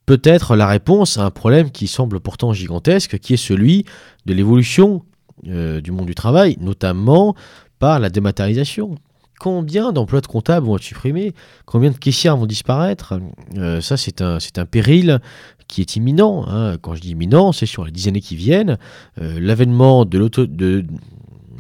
peut-être 0.10 0.56
la 0.56 0.66
réponse 0.66 1.20
à 1.20 1.26
un 1.26 1.30
problème 1.30 1.70
qui 1.70 1.86
semble 1.86 2.20
pourtant 2.20 2.52
gigantesque, 2.52 3.20
qui 3.20 3.36
est 3.36 3.38
celui 3.38 3.86
de 4.26 4.34
l'évolution 4.34 5.04
euh, 5.48 5.82
du 5.82 5.92
monde 5.92 6.08
du 6.08 6.16
travail, 6.16 6.58
notamment 6.60 7.36
par 7.78 8.00
la 8.00 8.10
dématérialisation. 8.10 8.96
Combien 9.40 9.94
d'emplois 9.94 10.22
de 10.22 10.26
comptables 10.26 10.66
vont 10.66 10.78
être 10.78 10.84
supprimés? 10.84 11.36
Combien 11.66 11.92
de 11.92 11.98
caissières 11.98 12.36
vont 12.38 12.48
disparaître? 12.48 13.20
Euh, 13.56 13.82
Ça, 13.82 13.98
c'est 13.98 14.22
un, 14.22 14.66
péril 14.66 15.20
qui 15.68 15.82
est 15.82 15.96
imminent. 15.96 16.44
Hein. 16.48 16.78
Quand 16.82 16.96
je 16.96 17.02
dis 17.02 17.12
imminent, 17.12 17.52
c'est 17.52 17.68
sur 17.68 17.86
les 17.86 17.92
dix 17.92 18.08
années 18.08 18.20
qui 18.20 18.36
viennent. 18.36 18.80
Euh, 19.22 19.40
l'avènement 19.40 20.06
de 20.06 20.18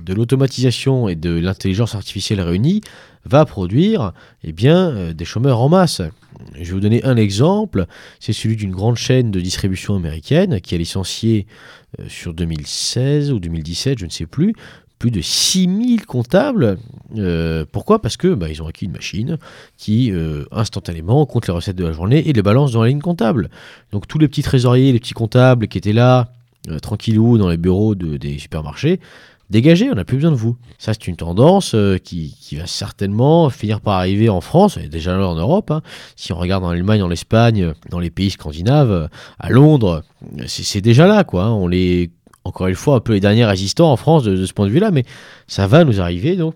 l'automatisation 0.07 1.07
et 1.07 1.15
de 1.15 1.39
l'intelligence 1.39 1.93
artificielle 1.93 2.41
réunie 2.41 2.81
va 3.29 3.45
produire 3.45 4.13
eh 4.43 4.51
bien, 4.51 5.13
des 5.13 5.25
chômeurs 5.25 5.61
en 5.61 5.69
masse. 5.69 6.01
Je 6.53 6.59
vais 6.59 6.71
vous 6.71 6.79
donner 6.79 7.03
un 7.03 7.17
exemple, 7.17 7.85
c'est 8.19 8.33
celui 8.33 8.55
d'une 8.55 8.71
grande 8.71 8.95
chaîne 8.95 9.31
de 9.31 9.39
distribution 9.39 9.95
américaine 9.95 10.61
qui 10.61 10.75
a 10.75 10.77
licencié 10.77 11.47
euh, 11.99 12.05
sur 12.07 12.33
2016 12.33 13.31
ou 13.31 13.39
2017, 13.39 13.99
je 13.99 14.05
ne 14.05 14.09
sais 14.09 14.25
plus, 14.25 14.53
plus 14.99 15.11
de 15.11 15.21
6000 15.21 16.05
comptables. 16.05 16.77
Euh, 17.17 17.65
pourquoi? 17.71 18.01
Parce 18.01 18.15
que 18.15 18.33
bah, 18.33 18.49
ils 18.49 18.61
ont 18.61 18.67
acquis 18.67 18.85
une 18.85 18.91
machine 18.91 19.37
qui 19.77 20.11
euh, 20.11 20.45
instantanément 20.51 21.25
compte 21.25 21.47
les 21.47 21.53
recettes 21.53 21.75
de 21.75 21.85
la 21.85 21.93
journée 21.93 22.27
et 22.27 22.33
les 22.33 22.41
balance 22.41 22.71
dans 22.71 22.83
la 22.83 22.89
ligne 22.89 22.99
comptable. 22.99 23.49
Donc 23.91 24.07
tous 24.07 24.17
les 24.17 24.27
petits 24.27 24.43
trésoriers, 24.43 24.91
les 24.91 24.99
petits 24.99 25.13
comptables 25.13 25.67
qui 25.67 25.77
étaient 25.77 25.93
là, 25.93 26.31
tranquillou 26.81 27.37
dans 27.37 27.49
les 27.49 27.57
bureaux 27.57 27.95
des 27.95 28.37
supermarchés, 28.37 28.99
dégagez, 29.49 29.89
on 29.89 29.95
n'a 29.95 30.05
plus 30.05 30.17
besoin 30.17 30.31
de 30.31 30.35
vous. 30.35 30.57
Ça, 30.77 30.93
c'est 30.93 31.07
une 31.07 31.15
tendance 31.15 31.73
euh, 31.75 31.97
qui, 31.97 32.35
va 32.53 32.67
certainement 32.67 33.49
finir 33.49 33.81
par 33.81 33.95
arriver 33.95 34.29
en 34.29 34.41
France, 34.41 34.77
déjà 34.77 35.17
là 35.17 35.27
en 35.27 35.35
Europe. 35.35 35.71
Hein. 35.71 35.81
Si 36.15 36.33
on 36.33 36.37
regarde 36.37 36.63
en 36.63 36.69
Allemagne, 36.69 37.01
en 37.01 37.11
Espagne, 37.11 37.73
dans 37.89 37.99
les 37.99 38.09
pays 38.09 38.31
scandinaves, 38.31 39.09
à 39.39 39.49
Londres, 39.49 40.03
c'est 40.47 40.81
déjà 40.81 41.07
là, 41.07 41.23
quoi. 41.23 41.45
Hein. 41.45 41.51
On 41.51 41.71
est, 41.71 42.11
encore 42.43 42.67
une 42.67 42.75
fois, 42.75 42.95
un 42.95 42.99
peu 42.99 43.13
les 43.13 43.19
derniers 43.19 43.45
résistants 43.45 43.91
en 43.91 43.97
France 43.97 44.23
de, 44.23 44.45
ce 44.45 44.53
point 44.53 44.65
de 44.65 44.71
vue-là, 44.71 44.91
mais 44.91 45.05
ça 45.47 45.67
va 45.67 45.83
nous 45.83 46.01
arriver. 46.01 46.35
Donc, 46.35 46.55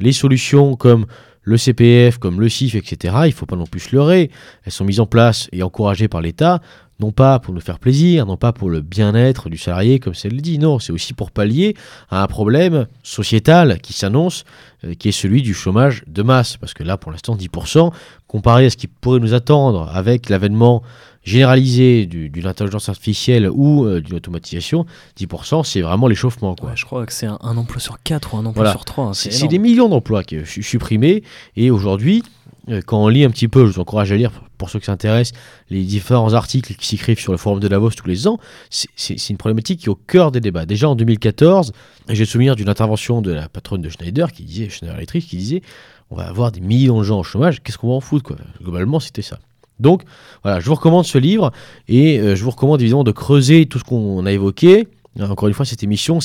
les 0.00 0.12
solutions 0.12 0.76
comme 0.76 1.06
le 1.42 1.56
CPF, 1.56 2.18
comme 2.18 2.40
le 2.40 2.48
CIF, 2.48 2.74
etc., 2.74 3.14
il 3.24 3.28
ne 3.28 3.32
faut 3.32 3.46
pas 3.46 3.56
non 3.56 3.66
plus 3.66 3.80
se 3.80 3.94
leurrer. 3.94 4.30
Elles 4.64 4.72
sont 4.72 4.84
mises 4.84 5.00
en 5.00 5.06
place 5.06 5.48
et 5.52 5.62
encouragées 5.62 6.08
par 6.08 6.20
l'État 6.20 6.60
non 7.02 7.10
pas 7.10 7.40
pour 7.40 7.52
nous 7.52 7.60
faire 7.60 7.80
plaisir, 7.80 8.26
non 8.26 8.36
pas 8.36 8.52
pour 8.52 8.70
le 8.70 8.80
bien-être 8.80 9.48
du 9.48 9.58
salarié, 9.58 9.98
comme 9.98 10.14
c'est 10.14 10.28
le 10.28 10.40
dit, 10.40 10.58
non, 10.58 10.78
c'est 10.78 10.92
aussi 10.92 11.14
pour 11.14 11.32
pallier 11.32 11.74
à 12.10 12.22
un 12.22 12.26
problème 12.28 12.86
sociétal 13.02 13.80
qui 13.80 13.92
s'annonce, 13.92 14.44
euh, 14.84 14.94
qui 14.94 15.08
est 15.08 15.12
celui 15.12 15.42
du 15.42 15.52
chômage 15.52 16.04
de 16.06 16.22
masse. 16.22 16.56
Parce 16.56 16.74
que 16.74 16.84
là, 16.84 16.96
pour 16.96 17.10
l'instant, 17.10 17.36
10%, 17.36 17.92
comparé 18.28 18.66
à 18.66 18.70
ce 18.70 18.76
qui 18.76 18.86
pourrait 18.86 19.18
nous 19.18 19.34
attendre 19.34 19.90
avec 19.92 20.28
l'avènement 20.28 20.82
généralisé 21.24 22.06
d'une 22.06 22.46
intelligence 22.46 22.88
artificielle 22.88 23.48
ou 23.50 23.84
euh, 23.84 24.00
d'une 24.00 24.16
automatisation, 24.16 24.86
10%, 25.18 25.64
c'est 25.64 25.80
vraiment 25.80 26.08
l'échauffement. 26.08 26.56
Ouais, 26.62 26.72
je 26.74 26.84
crois 26.84 27.06
que 27.06 27.12
c'est 27.12 27.26
un, 27.26 27.38
emploi 27.40 27.80
sur 27.80 28.02
4 28.02 28.34
ou 28.34 28.36
un 28.38 28.46
emploi 28.46 28.70
sur 28.70 28.84
3. 28.84 29.04
Hein, 29.04 29.14
c'est 29.14 29.48
des 29.48 29.58
millions 29.58 29.88
d'emplois 29.88 30.24
qui 30.24 30.38
sont 30.44 30.62
supprimés. 30.62 31.22
Et 31.56 31.70
aujourd'hui, 31.70 32.22
euh, 32.68 32.80
quand 32.84 33.02
on 33.02 33.08
lit 33.08 33.24
un 33.24 33.30
petit 33.30 33.48
peu, 33.48 33.66
je 33.66 33.72
vous 33.72 33.80
encourage 33.80 34.12
à 34.12 34.16
lire 34.16 34.32
pour 34.58 34.70
ceux 34.70 34.78
qui 34.78 34.86
s'intéressent, 34.86 35.38
les 35.70 35.82
différents 35.82 36.34
articles 36.34 36.74
qui 36.74 36.86
s'écrivent 36.86 37.18
sur 37.18 37.32
le 37.32 37.38
forum 37.38 37.58
de 37.58 37.66
Davos 37.66 37.90
tous 37.90 38.06
les 38.06 38.28
ans, 38.28 38.38
c'est 38.70 39.30
une 39.30 39.36
problématique 39.36 39.80
qui 39.80 39.86
est 39.86 39.88
au 39.88 39.96
cœur 39.96 40.30
des 40.30 40.40
débats. 40.40 40.66
Déjà 40.66 40.88
en 40.88 40.94
2014, 40.94 41.72
j'ai 42.08 42.24
souvenir 42.24 42.54
d'une 42.54 42.68
intervention 42.68 43.22
de 43.22 43.32
la 43.32 43.48
patronne 43.48 43.82
de 43.82 43.88
Schneider 43.88 44.30
qui 44.30 44.44
disait, 44.44 44.68
Schneider 44.68 44.96
Electric, 44.96 45.26
qui 45.26 45.36
disait 45.36 45.62
on 46.10 46.14
va 46.14 46.28
avoir 46.28 46.52
des 46.52 46.60
millions 46.60 46.98
de 46.98 47.04
gens 47.04 47.18
au 47.18 47.22
chômage, 47.22 47.62
qu'est-ce 47.62 47.78
qu'on 47.78 47.88
va 47.88 47.94
en 47.94 48.00
foutre 48.00 48.24
quoi? 48.24 48.36
Globalement, 48.60 49.00
c'était 49.00 49.22
ça. 49.22 49.38
Donc 49.82 50.02
voilà, 50.42 50.60
je 50.60 50.66
vous 50.66 50.74
recommande 50.74 51.04
ce 51.04 51.18
livre 51.18 51.52
et 51.88 52.18
euh, 52.18 52.34
je 52.34 52.42
vous 52.42 52.50
recommande 52.50 52.80
évidemment 52.80 53.04
de 53.04 53.12
creuser 53.12 53.66
tout 53.66 53.78
ce 53.78 53.84
qu'on 53.84 54.24
a 54.24 54.32
évoqué. 54.32 54.88
Encore 55.20 55.48
une 55.48 55.52
fois, 55.52 55.66
cette 55.66 55.82
émission, 55.82 56.20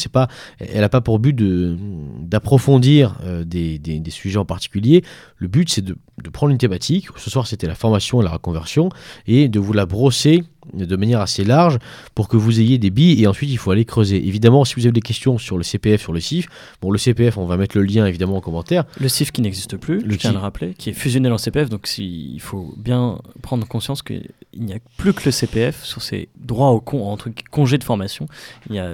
elle 0.60 0.80
n'a 0.80 0.88
pas 0.88 1.02
pour 1.02 1.20
but 1.20 1.36
d'approfondir 1.36 3.18
euh, 3.26 3.44
des, 3.44 3.80
des, 3.80 4.12
sujets 4.12 4.38
en 4.38 4.46
particulier. 4.46 5.04
Le 5.36 5.50
but, 5.50 5.70
c'est 5.70 5.82
de, 5.82 5.98
de, 6.24 6.30
prendre 6.30 6.54
une 6.54 6.58
thématique. 6.58 7.08
Ce 7.18 7.30
soir, 7.30 7.48
c'était 7.48 7.68
la 7.68 7.76
formation 7.76 8.22
et 8.22 8.24
la 8.24 8.30
reconversion, 8.30 8.88
et 9.26 9.50
de 9.50 9.60
vous 9.60 9.74
la 9.74 9.86
brosser 9.86 10.46
de 10.74 10.96
manière 10.96 11.22
assez 11.22 11.44
large 11.44 11.78
pour 12.16 12.28
que 12.28 12.38
vous 12.38 12.60
ayez 12.60 12.78
des 12.78 12.90
billes 12.90 13.22
et 13.22 13.28
ensuite 13.28 13.50
il 13.50 13.58
faut 13.58 13.72
aller 13.72 13.86
creuser. 13.86 14.26
Évidemment, 14.28 14.66
si 14.66 14.76
vous 14.76 14.82
avez 14.86 14.92
des 14.94 15.02
questions 15.02 15.38
sur 15.38 15.58
le 15.58 15.64
CPF, 15.64 16.02
sur 16.02 16.14
le 16.14 16.20
CIF, 16.20 16.48
bon, 16.82 16.92
le 16.92 16.98
CPF, 16.98 17.38
on 17.38 17.46
va 17.46 17.58
mettre 17.58 17.78
le 17.78 17.84
lien 17.84 18.06
évidemment 18.06 18.38
en 18.38 18.42
commentaire. 18.42 18.84
Le 19.00 19.08
CIF 19.10 19.32
qui 19.32 19.42
n'existe 19.42 19.78
plus, 19.78 20.02
Le 20.02 20.14
je 20.14 20.18
tiens 20.18 20.30
à 20.32 20.34
le 20.34 20.40
rappeler, 20.40 20.74
qui 20.74 20.90
est 20.90 20.94
fusionné 20.94 21.30
dans 21.30 21.36
le 21.36 21.40
CPF, 21.40 21.70
donc 21.70 21.88
si- 21.88 22.32
il 22.34 22.42
faut 22.42 22.74
bien 22.78 23.20
prendre 23.42 23.68
conscience 23.68 24.02
qu'il 24.02 24.30
n'y 24.58 24.74
a 24.74 24.78
plus 24.98 25.14
que 25.14 25.24
le 25.26 25.32
CPF 25.32 25.84
sur 25.84 26.02
ses 26.02 26.30
droits 26.40 26.72
au 26.72 26.80
con, 26.82 27.06
entre 27.08 27.30
congés 27.52 27.78
de 27.78 27.84
formation. 27.84 28.28
Il 28.70 28.76
y 28.76 28.80
a 28.80 28.92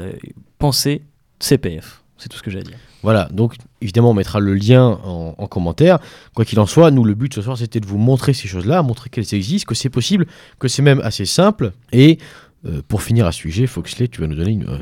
pensée 0.59 1.01
CPF. 1.39 2.03
C'est 2.17 2.29
tout 2.29 2.37
ce 2.37 2.43
que 2.43 2.51
j'ai 2.51 2.59
à 2.59 2.63
dire. 2.63 2.77
Voilà, 3.03 3.27
donc 3.31 3.55
évidemment 3.81 4.11
on 4.11 4.13
mettra 4.13 4.39
le 4.39 4.53
lien 4.55 4.99
en, 5.03 5.35
en 5.37 5.47
commentaire. 5.47 5.99
Quoi 6.33 6.45
qu'il 6.45 6.59
en 6.59 6.65
soit, 6.65 6.89
nous 6.89 7.03
le 7.03 7.13
but 7.13 7.33
ce 7.33 7.41
soir 7.41 7.57
c'était 7.57 7.79
de 7.81 7.85
vous 7.85 7.97
montrer 7.97 8.33
ces 8.33 8.47
choses-là, 8.47 8.81
montrer 8.81 9.09
qu'elles 9.09 9.33
existent, 9.35 9.67
que 9.67 9.75
c'est 9.75 9.89
possible, 9.89 10.25
que 10.57 10.67
c'est 10.67 10.81
même 10.81 11.01
assez 11.03 11.25
simple. 11.25 11.73
Et 11.91 12.17
euh, 12.65 12.81
pour 12.87 13.03
finir 13.03 13.25
à 13.27 13.31
ce 13.33 13.39
sujet, 13.39 13.67
Foxley, 13.67 14.07
tu 14.07 14.21
vas 14.21 14.27
nous 14.27 14.35
donner 14.35 14.57
euh, 14.67 14.77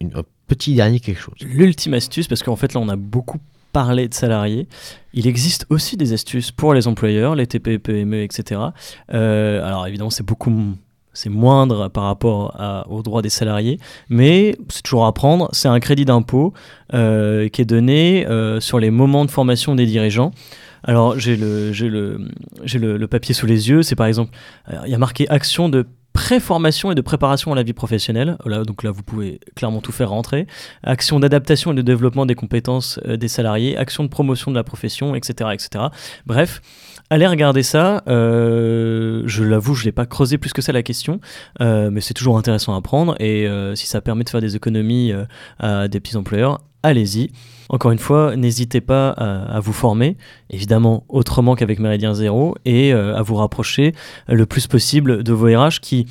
une- 0.00 0.16
un 0.16 0.22
petit 0.48 0.74
dernier 0.74 1.00
quelque 1.00 1.20
chose. 1.20 1.34
L'ultime 1.42 1.92
astuce, 1.94 2.28
parce 2.28 2.42
qu'en 2.42 2.56
fait 2.56 2.72
là 2.72 2.80
on 2.80 2.88
a 2.88 2.96
beaucoup 2.96 3.38
parlé 3.72 4.08
de 4.08 4.14
salariés, 4.14 4.68
il 5.12 5.26
existe 5.26 5.66
aussi 5.68 5.98
des 5.98 6.14
astuces 6.14 6.50
pour 6.50 6.72
les 6.72 6.86
employeurs, 6.88 7.34
les 7.34 7.46
TPE, 7.46 7.76
PME, 7.76 8.22
etc. 8.22 8.58
Euh, 9.12 9.62
alors 9.66 9.86
évidemment 9.86 10.08
c'est 10.08 10.24
beaucoup 10.24 10.50
c'est 11.16 11.30
moindre 11.30 11.88
par 11.88 12.04
rapport 12.04 12.54
aux 12.88 13.02
droits 13.02 13.22
des 13.22 13.30
salariés, 13.30 13.78
mais 14.08 14.56
c'est 14.68 14.82
toujours 14.82 15.06
à 15.06 15.12
prendre. 15.12 15.48
C'est 15.52 15.68
un 15.68 15.80
crédit 15.80 16.04
d'impôt 16.04 16.52
euh, 16.94 17.48
qui 17.48 17.62
est 17.62 17.66
donné 17.66 18.26
euh, 18.26 18.60
sur 18.60 18.78
les 18.78 18.90
moments 18.90 19.24
de 19.24 19.30
formation 19.30 19.74
des 19.74 19.86
dirigeants. 19.86 20.30
Alors 20.84 21.18
j'ai 21.18 21.36
le, 21.36 21.72
le, 21.72 22.96
le 22.96 23.06
papier 23.08 23.34
sous 23.34 23.46
les 23.46 23.68
yeux. 23.68 23.82
C'est 23.82 23.96
par 23.96 24.06
exemple, 24.06 24.30
euh, 24.70 24.76
il 24.84 24.92
y 24.92 24.94
a 24.94 24.98
marqué 24.98 25.28
action 25.28 25.68
de 25.68 25.86
pré-formation 26.16 26.90
et 26.90 26.94
de 26.94 27.02
préparation 27.02 27.52
à 27.52 27.54
la 27.54 27.62
vie 27.62 27.74
professionnelle. 27.74 28.38
Là, 28.46 28.64
donc 28.64 28.82
là, 28.82 28.90
vous 28.90 29.02
pouvez 29.02 29.38
clairement 29.54 29.82
tout 29.82 29.92
faire 29.92 30.08
rentrer. 30.08 30.46
Action 30.82 31.20
d'adaptation 31.20 31.72
et 31.72 31.74
de 31.74 31.82
développement 31.82 32.24
des 32.24 32.34
compétences 32.34 32.98
euh, 33.06 33.18
des 33.18 33.28
salariés. 33.28 33.76
Action 33.76 34.02
de 34.02 34.08
promotion 34.08 34.50
de 34.50 34.56
la 34.56 34.64
profession, 34.64 35.14
etc. 35.14 35.50
etc. 35.52 35.84
Bref, 36.24 36.62
allez 37.10 37.26
regarder 37.26 37.62
ça. 37.62 38.02
Euh, 38.08 39.24
je 39.26 39.44
l'avoue, 39.44 39.74
je 39.74 39.82
ne 39.82 39.84
l'ai 39.86 39.92
pas 39.92 40.06
creusé 40.06 40.38
plus 40.38 40.54
que 40.54 40.62
ça 40.62 40.72
la 40.72 40.82
question, 40.82 41.20
euh, 41.60 41.90
mais 41.90 42.00
c'est 42.00 42.14
toujours 42.14 42.38
intéressant 42.38 42.74
à 42.74 42.80
prendre. 42.80 43.14
Et 43.20 43.46
si 43.74 43.86
ça 43.86 44.00
permet 44.00 44.24
de 44.24 44.30
faire 44.30 44.40
des 44.40 44.56
économies 44.56 45.12
à 45.58 45.86
des 45.86 46.00
petits 46.00 46.16
employeurs, 46.16 46.62
allez-y. 46.86 47.30
Encore 47.68 47.90
une 47.90 47.98
fois, 47.98 48.36
n'hésitez 48.36 48.80
pas 48.80 49.10
à, 49.10 49.56
à 49.56 49.60
vous 49.60 49.72
former, 49.72 50.16
évidemment 50.50 51.04
autrement 51.08 51.56
qu'avec 51.56 51.80
Méridien 51.80 52.14
Zéro, 52.14 52.54
et 52.64 52.92
euh, 52.94 53.16
à 53.16 53.22
vous 53.22 53.34
rapprocher 53.34 53.92
le 54.28 54.46
plus 54.46 54.68
possible 54.68 55.24
de 55.24 55.32
vos 55.32 55.46
RH 55.48 55.80
qui, 55.82 56.06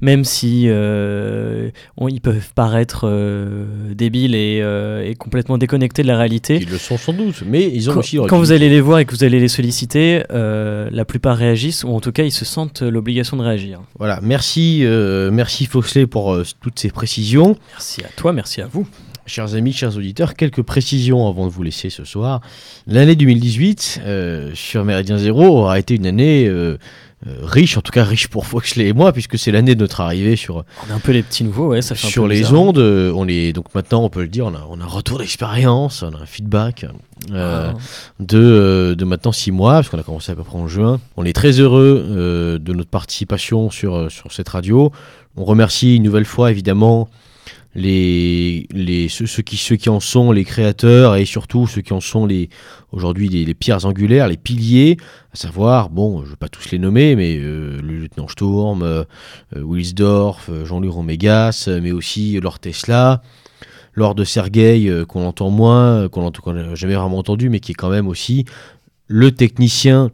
même 0.00 0.24
si 0.24 0.64
euh, 0.66 1.68
on- 1.98 2.08
ils 2.08 2.22
peuvent 2.22 2.52
paraître 2.54 3.02
euh, 3.06 3.66
débiles 3.92 4.34
et, 4.34 4.60
euh, 4.62 5.04
et 5.06 5.14
complètement 5.14 5.58
déconnectés 5.58 6.02
de 6.02 6.08
la 6.08 6.16
réalité, 6.16 6.56
Ils 6.62 6.70
le 6.70 6.78
sont 6.78 6.96
sans 6.96 7.12
doute, 7.12 7.42
mais 7.46 7.70
ils 7.70 7.90
ont 7.90 7.92
quand, 7.92 8.00
aussi 8.00 8.16
quand 8.26 8.38
vous 8.38 8.52
allez 8.52 8.70
les 8.70 8.80
voir 8.80 9.00
et 9.00 9.04
que 9.04 9.14
vous 9.14 9.24
allez 9.24 9.40
les 9.40 9.48
solliciter, 9.48 10.22
la 10.30 11.04
plupart 11.04 11.36
réagissent, 11.36 11.84
ou 11.84 11.90
en 11.90 12.00
tout 12.00 12.12
cas 12.12 12.22
ils 12.24 12.32
se 12.32 12.46
sentent 12.46 12.80
l'obligation 12.80 13.36
de 13.36 13.42
réagir. 13.42 13.82
Voilà, 13.98 14.20
merci, 14.22 14.82
merci 15.30 15.66
Foxley 15.66 16.06
pour 16.06 16.34
toutes 16.62 16.78
ces 16.78 16.88
précisions. 16.90 17.58
Merci 17.72 18.00
à 18.04 18.08
toi, 18.16 18.32
merci 18.32 18.62
à 18.62 18.66
vous. 18.66 18.86
Chers 19.26 19.54
amis, 19.54 19.72
chers 19.72 19.96
auditeurs, 19.96 20.34
quelques 20.34 20.60
précisions 20.62 21.26
avant 21.28 21.46
de 21.46 21.50
vous 21.50 21.62
laisser 21.62 21.88
ce 21.88 22.04
soir. 22.04 22.42
L'année 22.86 23.16
2018 23.16 24.02
euh, 24.04 24.50
sur 24.54 24.84
Méridien 24.84 25.16
Zéro 25.16 25.46
aura 25.46 25.78
été 25.78 25.94
une 25.94 26.04
année 26.06 26.46
euh, 26.46 26.76
euh, 27.26 27.36
riche, 27.42 27.78
en 27.78 27.80
tout 27.80 27.90
cas 27.90 28.04
riche 28.04 28.28
pour 28.28 28.44
Foxley 28.46 28.88
et 28.88 28.92
moi, 28.92 29.14
puisque 29.14 29.38
c'est 29.38 29.50
l'année 29.50 29.74
de 29.74 29.80
notre 29.80 30.02
arrivée 30.02 30.36
sur, 30.36 30.56
On 30.86 30.90
est 30.90 30.94
un 30.94 30.98
peu 30.98 31.12
les 31.12 31.22
petits 31.22 31.42
nouveaux, 31.42 31.68
ouais, 31.68 31.80
ça 31.80 31.94
fait 31.94 32.06
un 32.06 32.10
sur 32.10 32.24
peu 32.24 32.28
les 32.28 32.52
ondes. 32.52 32.76
On 32.78 33.26
est, 33.26 33.54
donc 33.54 33.74
maintenant, 33.74 34.04
on 34.04 34.10
peut 34.10 34.20
le 34.20 34.28
dire, 34.28 34.44
on 34.44 34.54
a, 34.54 34.66
on 34.68 34.78
a 34.78 34.84
un 34.84 34.88
retour 34.88 35.18
d'expérience, 35.18 36.02
on 36.02 36.12
a 36.14 36.18
un 36.20 36.26
feedback. 36.26 36.84
euh, 37.32 37.72
Ah. 37.72 37.78
de, 38.20 38.94
de 38.98 39.04
maintenant 39.06 39.32
six 39.32 39.52
mois, 39.52 39.72
parce 39.76 39.88
qu'on 39.88 39.98
a 39.98 40.02
commencé 40.02 40.32
à 40.32 40.34
peu 40.34 40.44
près 40.44 40.58
en 40.58 40.68
juin. 40.68 41.00
On 41.16 41.24
est 41.24 41.32
très 41.32 41.52
heureux 41.60 42.58
de 42.62 42.72
notre 42.74 42.90
participation 42.90 43.70
sur, 43.70 44.10
sur 44.12 44.30
cette 44.32 44.50
radio. 44.50 44.92
On 45.38 45.44
remercie 45.46 45.96
une 45.96 46.02
nouvelle 46.02 46.26
fois 46.26 46.50
évidemment 46.50 47.08
les, 47.74 49.08
ceux, 49.08 49.42
qui, 49.42 49.88
en 49.88 50.00
sont 50.00 50.32
les 50.32 50.44
créateurs 50.44 51.16
et 51.16 51.24
surtout 51.24 51.66
ceux 51.66 51.80
qui 51.82 51.92
en 51.92 52.00
sont 52.00 52.26
les 52.26 52.48
aujourd'hui 52.92 53.28
les, 53.28 53.54
pierres 53.54 53.84
angulaires, 53.84 54.28
les 54.28 54.36
piliers, 54.36 54.96
à 55.32 55.36
savoir, 55.36 55.90
bon, 55.90 56.20
je 56.20 56.26
ne 56.26 56.30
vais 56.30 56.36
pas 56.36 56.48
tous 56.48 56.70
les 56.70 56.78
nommer, 56.78 57.16
mais 57.16 57.36
euh, 57.36 57.80
le 57.82 57.98
lieutenant 57.98 58.28
Sturm, 58.28 58.82
euh, 58.82 59.02
euh, 59.56 59.62
Wilsdorf, 59.62 60.48
euh, 60.48 60.64
Jean-Luc 60.64 60.92
Romégas, 60.92 61.68
mais 61.82 61.90
aussi 61.90 62.38
Lord 62.40 62.60
Tesla, 62.60 63.22
Lord 63.94 64.24
Sergueï, 64.24 65.04
qu'on 65.06 65.26
entend 65.26 65.50
moins, 65.50 66.08
qu'on 66.08 66.30
n'a 66.30 66.74
jamais 66.74 66.94
vraiment 66.94 67.18
entendu, 67.18 67.48
mais 67.48 67.60
qui 67.60 67.72
est 67.72 67.76
quand 67.76 67.90
même 67.90 68.08
aussi 68.08 68.44
le 69.06 69.32
technicien, 69.32 70.10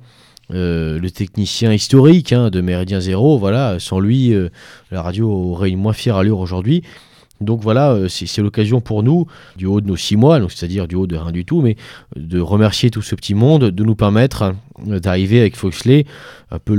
historique 0.51 2.33
hein, 2.33 2.51
de 2.51 2.61
Méridien 2.61 3.01
Zéro. 3.01 3.38
Voilà, 3.38 3.79
sans 3.79 3.99
lui, 3.99 4.35
la 4.90 5.01
radio 5.01 5.31
aurait 5.31 5.71
une 5.71 5.79
moins 5.79 5.95
fière 5.95 6.16
allure 6.16 6.40
aujourd'hui. 6.40 6.83
Donc 7.40 7.62
voilà, 7.62 7.92
euh, 7.92 8.09
c'est 8.09 8.42
l'occasion 8.42 8.81
pour 8.81 9.03
nous, 9.03 9.26
du 9.57 9.66
haut 9.66 9.81
de 9.81 9.87
nos 9.87 9.96
six 9.96 10.16
mois, 10.16 10.38
c'est-à-dire 10.48 10.87
du 10.87 10.94
haut 10.94 11.07
de 11.07 11.16
rien 11.16 11.33
du 11.33 11.44
tout, 11.44 11.62
mais 11.62 11.76
de 12.16 12.38
remercier 12.38 12.90
tout 12.90 13.03
ce 13.03 13.14
petit 13.14 13.35
monde, 13.35 13.64
de 13.64 13.85
nous 13.85 13.94
permettre 13.94 14.55
euh, 14.88 15.00
d'arriver 15.00 15.40
avec 15.40 15.57
Foxley, 15.57 16.05
un 16.50 16.59
peu, 16.59 16.74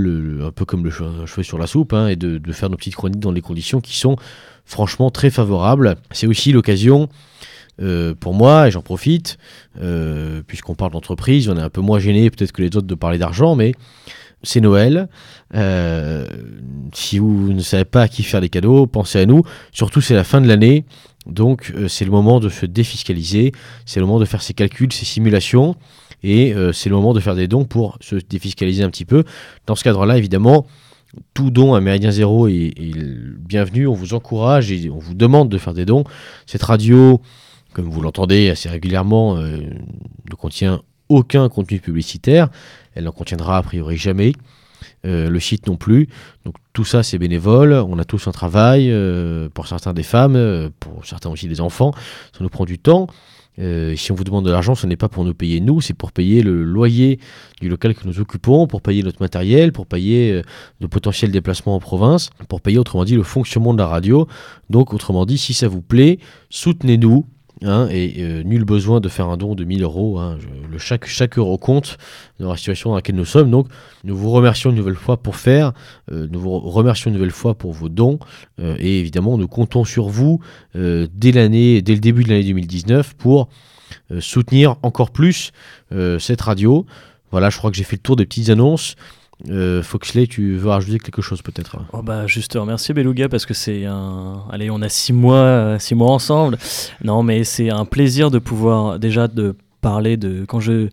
un 0.46 0.52
peu 0.52 0.66
comme 0.66 0.84
le 0.84 0.92
cheveu 0.92 1.44
sur 1.44 1.58
la 1.58 1.66
soupe, 1.66 1.94
hein, 1.94 2.08
et 2.08 2.16
de, 2.16 2.52
faire 2.52 2.70
nos 2.70 2.78
petites 2.78 2.96
chroniques 2.96 3.20
dans 3.20 3.32
des 3.32 3.42
conditions 3.42 3.82
qui 3.82 3.98
sont 3.98 4.18
franchement 4.66 5.10
très 5.10 5.30
favorables. 5.30 5.96
C'est 6.12 6.28
aussi 6.28 6.52
l'occasion 6.52 7.10
euh, 7.82 8.14
pour 8.14 8.34
moi, 8.34 8.68
et 8.68 8.72
j'en 8.72 8.82
profite, 8.82 9.38
euh, 9.82 10.44
puisqu'on 10.46 10.76
parle 10.76 10.92
d'entreprise, 10.92 11.50
on 11.50 11.58
est 11.58 11.62
un 11.62 11.70
peu 11.70 11.82
moins 11.82 12.00
gêné 12.00 12.30
peut-être 12.30 12.52
que 12.52 12.62
les 12.62 12.68
autres 12.68 12.88
de 12.88 12.96
parler 12.96 13.18
d'argent, 13.18 13.56
mais 13.56 13.74
c'est 14.44 14.62
Noël. 14.62 15.08
Euh, 15.56 16.26
si 16.94 17.20
vous 17.20 17.54
ne 17.54 17.62
savez 17.62 17.86
pas 17.86 18.04
à 18.04 18.08
qui 18.08 18.24
faire 18.24 18.42
des 18.42 18.50
cadeaux, 18.50 18.88
pensez 18.88 19.20
à 19.20 19.26
nous. 19.26 19.44
Surtout, 19.72 20.02
c'est 20.02 20.16
la 20.16 20.24
fin 20.24 20.42
de 20.42 20.48
l'année. 20.48 20.86
Donc, 21.26 21.72
euh, 21.76 21.88
c'est 21.88 22.06
le 22.06 22.12
moment 22.12 22.40
de 22.40 22.50
se 22.50 22.66
défiscaliser. 22.66 23.52
C'est 23.86 24.00
le 24.00 24.06
moment 24.06 24.20
de 24.20 24.26
faire 24.26 24.42
ses 24.42 24.54
calculs, 24.54 24.92
ses 24.92 25.06
simulations. 25.06 25.76
Et 26.24 26.54
euh, 26.54 26.72
c'est 26.72 26.90
le 26.90 26.96
moment 26.96 27.14
de 27.14 27.20
faire 27.20 27.36
des 27.36 27.48
dons 27.48 27.66
pour 27.66 27.98
se 28.02 28.16
défiscaliser 28.16 28.84
un 28.84 28.90
petit 28.90 29.06
peu. 29.06 29.24
Dans 29.68 29.76
ce 29.76 29.84
cadre-là, 29.84 30.18
évidemment, 30.18 30.66
tout 31.34 31.52
don 31.52 31.74
à 31.74 31.82
Méridien 31.82 32.12
Zéro 32.12 32.48
est, 32.48 32.74
bienvenu. 33.40 33.88
On 33.88 33.94
vous 33.94 34.14
encourage 34.14 34.72
et 34.72 34.90
on 34.90 35.00
vous 35.00 35.14
demande 35.14 35.50
de 35.50 35.58
faire 35.58 35.74
des 35.74 35.86
dons. 35.86 36.04
Cette 36.46 36.64
radio, 36.64 37.22
comme 37.74 37.90
vous 37.90 38.02
l'entendez 38.02 38.50
assez 38.50 38.70
régulièrement, 38.70 39.36
ne 39.36 40.36
contient 40.38 40.82
aucun 41.12 41.50
contenu 41.50 41.80
publicitaire. 41.80 42.50
Elle 42.96 43.06
n'en 43.06 43.12
contiendra 43.12 43.58
a 43.58 43.64
priori 43.64 43.98
jamais. 43.98 44.34
Euh, 45.06 45.30
le 45.30 45.40
site 45.40 45.68
non 45.68 45.78
plus. 45.78 46.08
Donc 46.46 46.56
tout 46.74 46.86
ça 46.86 47.04
c'est 47.04 47.18
bénévole. 47.18 47.74
On 47.74 47.98
a 47.98 48.06
tous 48.06 48.28
un 48.28 48.32
travail, 48.32 48.92
euh, 48.92 49.50
pour 49.50 49.68
certains 49.68 49.94
des 49.94 50.04
femmes, 50.04 50.36
euh, 50.36 50.70
pour 50.80 51.06
certains 51.06 51.30
aussi 51.30 51.48
des 51.48 51.62
enfants. 51.62 51.94
Ça 52.34 52.40
nous 52.42 52.50
prend 52.50 52.66
du 52.66 52.78
temps. 52.78 53.08
Si 53.96 54.12
on 54.12 54.16
vous 54.16 54.24
demande 54.24 54.46
de 54.46 54.50
l'argent, 54.50 54.74
ce 54.74 54.88
n'est 54.88 54.96
pas 54.96 55.10
pour 55.10 55.24
nous 55.24 55.36
payer 55.36 55.60
nous, 55.60 55.82
c'est 55.82 55.94
pour 55.94 56.12
payer 56.12 56.42
le 56.42 56.64
loyer 56.64 57.20
du 57.60 57.70
local 57.70 57.94
que 57.94 58.08
nous 58.08 58.20
occupons, 58.20 58.66
pour 58.66 58.82
payer 58.82 59.04
notre 59.04 59.22
matériel, 59.22 59.72
pour 59.72 59.86
payer 59.86 60.42
de 60.80 60.88
potentiels 60.88 61.30
déplacements 61.30 61.76
en 61.76 61.80
province, 61.80 62.32
pour 62.48 62.62
payer 62.62 62.80
autrement 62.80 63.06
dit 63.06 63.14
le 63.14 63.22
fonctionnement 63.22 63.76
de 63.76 63.78
la 63.78 63.86
radio. 63.86 64.28
Donc 64.72 64.96
autrement 64.96 65.28
dit, 65.28 65.38
si 65.38 65.54
ça 65.54 65.68
vous 65.68 65.82
plaît, 65.82 66.18
soutenez-nous. 66.50 67.28
Hein, 67.64 67.88
et 67.90 68.16
euh, 68.20 68.44
nul 68.44 68.64
besoin 68.64 69.00
de 69.00 69.10
faire 69.10 69.28
un 69.30 69.38
don 69.38 69.56
de 69.56 69.64
1000 69.64 69.84
euros. 69.84 70.20
hein, 70.20 70.38
le, 70.70 70.78
chaque, 70.78 71.06
chaque 71.06 71.38
euro 71.38 71.58
compte 71.58 71.98
dans 72.40 72.52
la 72.52 72.58
situation 72.58 72.92
dans 72.92 72.96
laquelle 72.96 73.16
nous 73.16 73.26
sommes. 73.26 73.52
Donc 73.52 73.68
nous 74.04 74.16
vous 74.16 74.32
remercions 74.32 74.70
une 74.70 74.76
nouvelle 74.76 74.96
fois 74.96 75.18
pour 75.18 75.36
faire, 75.36 75.74
euh, 76.12 76.28
nous 76.32 76.40
vous 76.40 76.60
remercions 76.60 77.10
une 77.10 77.16
nouvelle 77.16 77.32
fois 77.32 77.56
pour 77.56 77.74
vos 77.74 77.90
dons, 77.90 78.20
euh, 78.60 78.76
et 78.80 79.00
évidemment 79.00 79.38
nous 79.38 79.48
comptons 79.48 79.84
sur 79.84 80.08
vous 80.08 80.40
dès 80.74 81.32
l'année, 81.32 81.82
dès 81.82 81.94
le 81.94 82.00
début 82.00 82.24
de 82.24 82.30
l'année 82.30 82.44
2019 82.44 83.16
pour 83.16 83.50
soutenir 84.20 84.78
encore 84.84 85.12
plus 85.12 85.52
cette 86.20 86.42
radio. 86.42 86.86
Voilà, 87.32 87.50
je 87.50 87.58
crois 87.58 87.72
que 87.72 87.78
j'ai 87.78 87.84
fait 87.84 87.96
le 87.98 88.02
tour 88.02 88.16
des 88.16 88.26
petites 88.26 88.50
annonces. 88.50 88.96
Euh, 89.50 89.82
Foxley, 89.82 90.28
tu 90.28 90.56
veux 90.56 90.70
rajouter 90.70 91.00
quelque 91.00 91.22
chose 91.22 91.42
peut-être. 91.42 91.78
Oh 91.94 92.02
bah 92.02 92.28
juste 92.28 92.52
te 92.52 92.58
remercier 92.58 92.94
Beluga 92.94 93.30
parce 93.30 93.46
que 93.46 93.54
c'est 93.54 93.86
un 93.86 94.44
allez 94.52 94.70
on 94.70 94.82
a 94.82 94.90
six 94.90 95.14
mois 95.14 95.36
euh, 95.36 95.80
six 95.80 95.96
mois 95.96 96.12
ensemble. 96.12 96.58
Non 97.04 97.24
mais 97.24 97.44
c'est 97.44 97.70
un 97.70 97.86
plaisir 97.86 98.30
de 98.30 98.40
pouvoir 98.40 99.00
déjà 99.00 99.28
de 99.28 99.56
parler 99.82 100.16
de 100.16 100.46
quand 100.48 100.60
je 100.60 100.90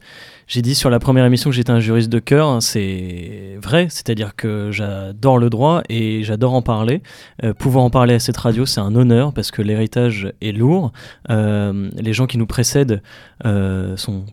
j'ai 0.47 0.63
dit 0.63 0.75
sur 0.75 0.89
la 0.89 0.99
première 0.99 1.27
émission 1.27 1.51
que 1.51 1.57
j'étais 1.57 1.73
un 1.73 1.81
juriste 1.81 2.09
de 2.09 2.21
cœur 2.21 2.49
hein, 2.49 2.63
c'est 2.63 3.59
vrai. 3.63 3.89
C'est-à-dire 3.91 4.35
que 4.35 4.71
j'adore 4.73 5.39
le 5.39 5.51
droit 5.51 5.83
et 5.91 6.23
j'adore 6.23 6.55
en 6.55 6.63
parler. 6.63 7.03
Euh, 7.45 7.53
pouvoir 7.53 7.85
en 7.85 7.91
parler 7.91 8.15
à 8.15 8.19
cette 8.19 8.39
radio 8.39 8.65
c'est 8.65 8.81
un 8.81 8.95
honneur 8.95 9.35
parce 9.35 9.51
que 9.51 9.61
l'héritage 9.61 10.33
est 10.41 10.53
lourd. 10.53 10.93
Euh, 11.29 11.91
les 11.97 12.15
gens 12.15 12.27
qui 12.27 12.39
nous 12.39 12.47
précèdent 12.47 13.03
sont 13.45 14.25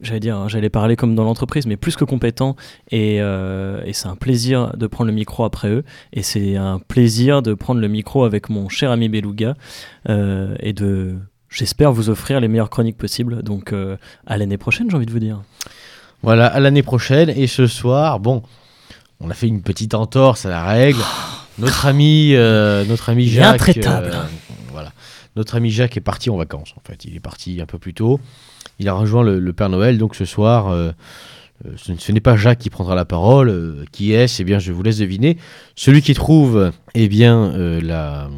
j'allais 0.00 0.20
dire, 0.20 0.36
hein, 0.36 0.48
j'allais 0.48 0.70
parler 0.70 0.96
comme 0.96 1.14
dans 1.14 1.24
l'entreprise, 1.24 1.66
mais 1.66 1.76
plus 1.76 1.96
que 1.96 2.04
compétent. 2.04 2.56
Et, 2.90 3.18
euh, 3.20 3.82
et 3.84 3.92
c'est 3.92 4.08
un 4.08 4.16
plaisir 4.16 4.76
de 4.76 4.86
prendre 4.86 5.08
le 5.08 5.14
micro 5.14 5.44
après 5.44 5.68
eux. 5.68 5.84
Et 6.12 6.22
c'est 6.22 6.56
un 6.56 6.78
plaisir 6.78 7.42
de 7.42 7.54
prendre 7.54 7.80
le 7.80 7.88
micro 7.88 8.24
avec 8.24 8.48
mon 8.48 8.68
cher 8.68 8.90
ami 8.90 9.08
Beluga 9.08 9.54
euh, 10.08 10.54
et 10.60 10.72
de, 10.72 11.16
j'espère, 11.48 11.92
vous 11.92 12.10
offrir 12.10 12.40
les 12.40 12.48
meilleures 12.48 12.70
chroniques 12.70 12.98
possibles. 12.98 13.42
Donc 13.42 13.72
euh, 13.72 13.96
à 14.26 14.36
l'année 14.36 14.58
prochaine, 14.58 14.90
j'ai 14.90 14.96
envie 14.96 15.06
de 15.06 15.12
vous 15.12 15.20
dire. 15.20 15.42
Voilà, 16.22 16.46
à 16.46 16.60
l'année 16.60 16.82
prochaine. 16.82 17.30
Et 17.30 17.46
ce 17.46 17.66
soir, 17.66 18.20
bon, 18.20 18.42
on 19.20 19.30
a 19.30 19.34
fait 19.34 19.48
une 19.48 19.62
petite 19.62 19.94
entorse 19.94 20.46
à 20.46 20.50
la 20.50 20.64
règle. 20.64 21.00
Notre 21.58 21.86
ami, 21.86 22.32
notre 22.34 23.10
ami 23.10 23.28
Jacques. 23.28 23.54
intraitable. 23.54 24.12
voilà. 24.72 24.92
Notre 25.36 25.56
ami 25.56 25.70
Jacques 25.70 25.96
est 25.96 26.00
parti 26.00 26.30
en 26.30 26.36
vacances, 26.36 26.74
en 26.76 26.80
fait. 26.86 27.04
Il 27.04 27.14
est 27.14 27.20
parti 27.20 27.60
un 27.60 27.66
peu 27.66 27.78
plus 27.78 27.94
tôt. 27.94 28.20
Il 28.78 28.88
a 28.88 28.94
rejoint 28.94 29.22
le, 29.22 29.38
le 29.38 29.52
Père 29.52 29.68
Noël, 29.68 29.98
donc 29.98 30.14
ce 30.16 30.24
soir, 30.24 30.68
euh, 30.68 30.90
euh, 31.66 31.70
ce, 31.76 31.92
ce 31.96 32.12
n'est 32.12 32.20
pas 32.20 32.36
Jacques 32.36 32.58
qui 32.58 32.70
prendra 32.70 32.94
la 32.94 33.04
parole. 33.04 33.48
euh, 33.48 33.84
qui 33.92 34.12
est-ce? 34.12 34.42
Eh 34.42 34.44
bien, 34.44 34.58
je 34.58 34.72
vous 34.72 34.82
laisse 34.82 34.98
deviner. 34.98 35.38
Celui 35.76 36.02
qui 36.02 36.14
trouve, 36.14 36.72
eh 36.94 37.08
bien, 37.08 37.52
euh, 37.54 37.80
la. 37.80 38.28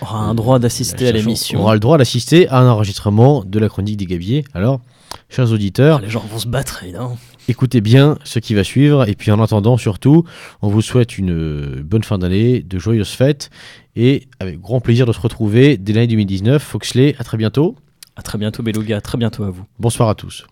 aura 0.00 0.18
un 0.20 0.34
droit 0.34 0.58
d'assister 0.58 1.08
à 1.08 1.12
l'émission. 1.12 1.60
Aura 1.60 1.74
le 1.74 1.80
droit 1.80 1.98
d'assister 1.98 2.48
à 2.48 2.58
un 2.60 2.68
enregistrement 2.68 3.42
de 3.44 3.58
la 3.58 3.68
chronique 3.68 3.96
des 3.96 4.06
Gabiers. 4.06 4.44
Alors, 4.54 4.80
chers 5.28 5.50
auditeurs, 5.52 5.98
Ah, 6.00 6.04
Les 6.04 6.10
gens 6.10 6.24
vont 6.30 6.38
se 6.38 6.46
battre, 6.48 6.84
évidemment. 6.84 7.18
écoutez 7.48 7.80
bien 7.80 8.16
ce 8.24 8.38
qui 8.38 8.54
va 8.54 8.62
suivre. 8.62 9.08
Et 9.08 9.14
puis 9.16 9.32
en 9.32 9.42
attendant, 9.42 9.76
surtout, 9.76 10.24
on 10.62 10.68
vous 10.68 10.80
souhaite 10.82 11.18
une 11.18 11.82
bonne 11.82 12.04
fin 12.04 12.18
d'année, 12.18 12.60
de 12.62 12.78
joyeuses 12.78 13.10
fêtes. 13.10 13.50
Et 13.96 14.28
avec 14.40 14.60
grand 14.60 14.80
plaisir 14.80 15.04
de 15.04 15.12
se 15.12 15.20
retrouver 15.20 15.76
dès 15.76 15.92
l'année 15.92 16.06
2019. 16.06 16.62
Foxley, 16.62 17.14
à 17.18 17.24
très 17.24 17.36
bientôt. 17.36 17.74
À 18.16 18.22
très 18.22 18.38
bientôt, 18.38 18.62
Beluga. 18.62 18.98
À 18.98 19.00
très 19.00 19.18
bientôt 19.18 19.44
à 19.44 19.50
vous. 19.50 19.64
Bonsoir 19.78 20.08
à 20.10 20.14
tous. 20.14 20.46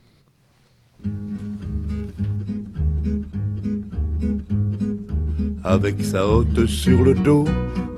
Avec 5.63 6.03
sa 6.03 6.27
hotte 6.27 6.67
sur 6.67 7.03
le 7.03 7.15
dos, 7.15 7.45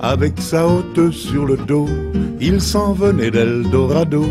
avec 0.00 0.40
sa 0.40 0.66
hotte 0.66 1.10
sur 1.12 1.46
le 1.46 1.56
dos, 1.56 1.88
il 2.40 2.60
s'en 2.60 2.92
venait 2.92 3.30
d'Eldorado, 3.30 4.24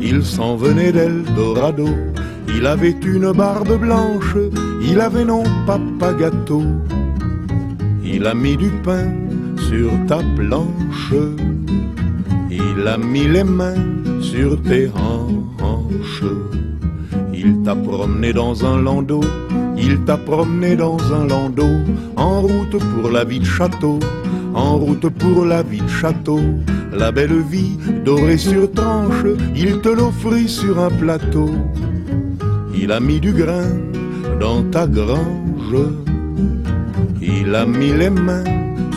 il 0.00 0.24
s'en 0.24 0.56
venait 0.56 0.92
d'Eldorado. 0.92 1.88
Il 2.48 2.64
avait 2.64 2.96
une 3.04 3.32
barbe 3.32 3.78
blanche, 3.78 4.36
il 4.80 5.00
avait 5.00 5.24
non 5.24 5.42
papa 5.66 6.14
gâteau. 6.14 6.62
Il 8.04 8.24
a 8.26 8.34
mis 8.34 8.56
du 8.56 8.70
pain 8.84 9.12
sur 9.68 9.90
ta 10.06 10.20
planche, 10.36 11.12
il 12.50 12.86
a 12.86 12.96
mis 12.96 13.26
les 13.26 13.44
mains 13.44 13.74
sur 14.36 14.60
tes 14.62 14.88
hanches. 15.62 16.24
Il 17.32 17.62
t'a 17.62 17.74
promené 17.74 18.32
dans 18.32 18.64
un 18.66 18.82
landau, 18.82 19.22
il 19.78 20.00
t'a 20.04 20.18
promené 20.18 20.76
dans 20.76 20.98
un 21.12 21.26
landau, 21.26 21.74
en 22.16 22.42
route 22.42 22.78
pour 22.92 23.10
la 23.10 23.24
vie 23.24 23.40
de 23.40 23.44
château, 23.44 23.98
en 24.54 24.76
route 24.76 25.08
pour 25.08 25.44
la 25.46 25.62
vie 25.62 25.80
de 25.80 25.88
château. 25.88 26.40
La 26.92 27.12
belle 27.12 27.40
vie 27.50 27.78
dorée 28.04 28.38
sur 28.38 28.70
tranche, 28.72 29.26
il 29.54 29.80
te 29.80 29.88
l'offrit 29.88 30.48
sur 30.48 30.78
un 30.78 30.90
plateau. 30.90 31.50
Il 32.74 32.92
a 32.92 33.00
mis 33.00 33.20
du 33.20 33.32
grain 33.32 33.70
dans 34.40 34.62
ta 34.64 34.86
grange, 34.86 35.78
il 37.22 37.54
a 37.54 37.64
mis 37.64 37.92
les 37.92 38.10
mains 38.10 38.44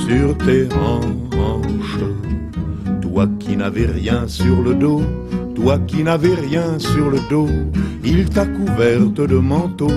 sur 0.05 0.37
tes 0.37 0.67
hanches. 0.75 1.28
Toi 3.11 3.27
qui 3.39 3.57
n'avais 3.57 3.87
rien 3.87 4.27
sur 4.27 4.61
le 4.61 4.75
dos, 4.75 5.01
toi 5.55 5.79
qui 5.87 6.03
n'avais 6.03 6.35
rien 6.35 6.77
sur 6.77 7.09
le 7.09 7.17
dos, 7.27 7.49
il 8.05 8.29
t'a 8.29 8.45
couverte 8.45 9.19
de 9.19 9.35
manteau, 9.35 9.91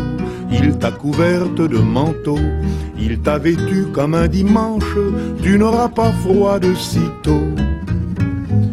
il 0.51 0.79
t'a 0.79 0.91
couverte 0.91 1.61
de 1.61 1.79
manteau, 1.79 2.39
il 2.99 3.21
t'a 3.21 3.37
vêtu 3.37 3.85
comme 3.93 4.15
un 4.15 4.29
dimanche, 4.29 4.97
tu 5.43 5.59
n'auras 5.59 5.91
pas 5.91 6.11
froid 6.25 6.59
de 6.59 6.73
sitôt. 6.75 7.47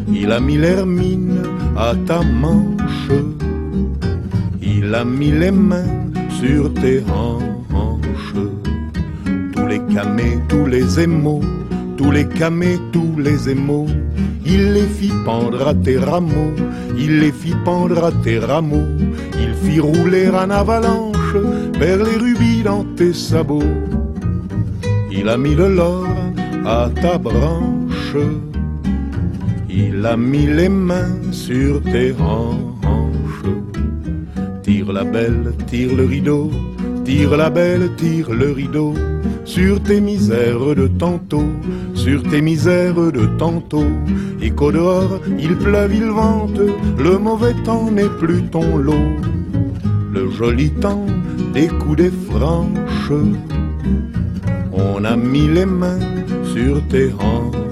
Il 0.08 0.32
a 0.32 0.40
mis 0.40 0.58
l'hermine 0.58 1.42
à 1.78 1.94
ta 2.08 2.22
manche, 2.22 3.12
il 4.62 4.96
a 4.96 5.04
mis 5.04 5.32
les 5.32 5.52
mains 5.52 6.12
sur 6.30 6.74
tes 6.76 7.04
hanches. 7.14 8.40
Tous 9.54 9.68
les 9.68 9.82
camés, 9.94 10.40
tous 10.48 10.66
les 10.66 11.02
émaux, 11.02 11.42
tous 12.00 12.12
les 12.12 12.30
camés, 12.30 12.80
tous 12.94 13.20
les 13.20 13.50
émaux, 13.50 13.88
il 14.46 14.72
les 14.72 14.88
fit 14.88 15.12
pendre 15.26 15.68
à 15.68 15.74
tes 15.74 15.98
rameaux, 15.98 16.54
il 16.98 17.20
les 17.20 17.34
fit 17.34 17.58
pendre 17.66 18.06
à 18.06 18.12
tes 18.24 18.40
rameaux, 18.40 18.88
il 19.38 19.54
fit 19.64 19.82
rouler 19.82 20.30
en 20.30 20.50
avalanche 20.50 21.36
vers 21.78 21.98
les 21.98 22.16
rubis 22.16 22.64
dans 22.64 22.86
tes 22.96 23.12
sabots. 23.12 23.76
Il 25.12 25.28
a 25.28 25.38
mis 25.38 25.56
le 25.56 25.76
l'or 25.76 26.08
à 26.66 26.90
ta 27.02 27.18
branche, 27.18 28.16
il 29.70 30.06
a 30.06 30.16
mis 30.16 30.48
les 30.48 30.70
mains 30.70 31.20
sur 31.32 31.82
tes 31.82 32.14
hanches. 32.14 33.52
Tire 34.64 34.94
la 34.94 35.04
belle, 35.04 35.52
tire 35.68 35.94
le 35.94 36.06
rideau, 36.06 36.50
tire 37.04 37.36
la 37.36 37.50
belle, 37.50 37.90
tire 37.98 38.32
le 38.32 38.52
rideau, 38.54 38.94
sur 39.50 39.82
tes 39.82 40.00
misères 40.00 40.76
de 40.76 40.88
tantôt, 40.88 41.52
sur 42.04 42.24
tes 42.24 42.42
misères 42.42 43.12
de 43.12 43.26
tantôt, 43.38 43.92
et 44.42 44.52
qu'au 44.52 44.72
dehors 44.72 45.20
il 45.38 45.56
pleuve, 45.58 45.94
il 45.94 46.10
vente, 46.22 46.62
le 46.98 47.18
mauvais 47.18 47.54
temps 47.66 47.92
n'est 47.92 48.16
plus 48.22 48.42
ton 48.44 48.78
lot. 48.78 49.10
Le 50.14 50.30
joli 50.32 50.72
temps 50.72 51.06
des 51.54 51.68
coups 51.68 51.98
des 51.98 52.14
franches, 52.30 53.20
on 54.72 55.04
a 55.04 55.16
mis 55.18 55.48
les 55.48 55.66
mains 55.66 56.00
sur 56.54 56.82
tes 56.88 57.12
hanches. 57.20 57.69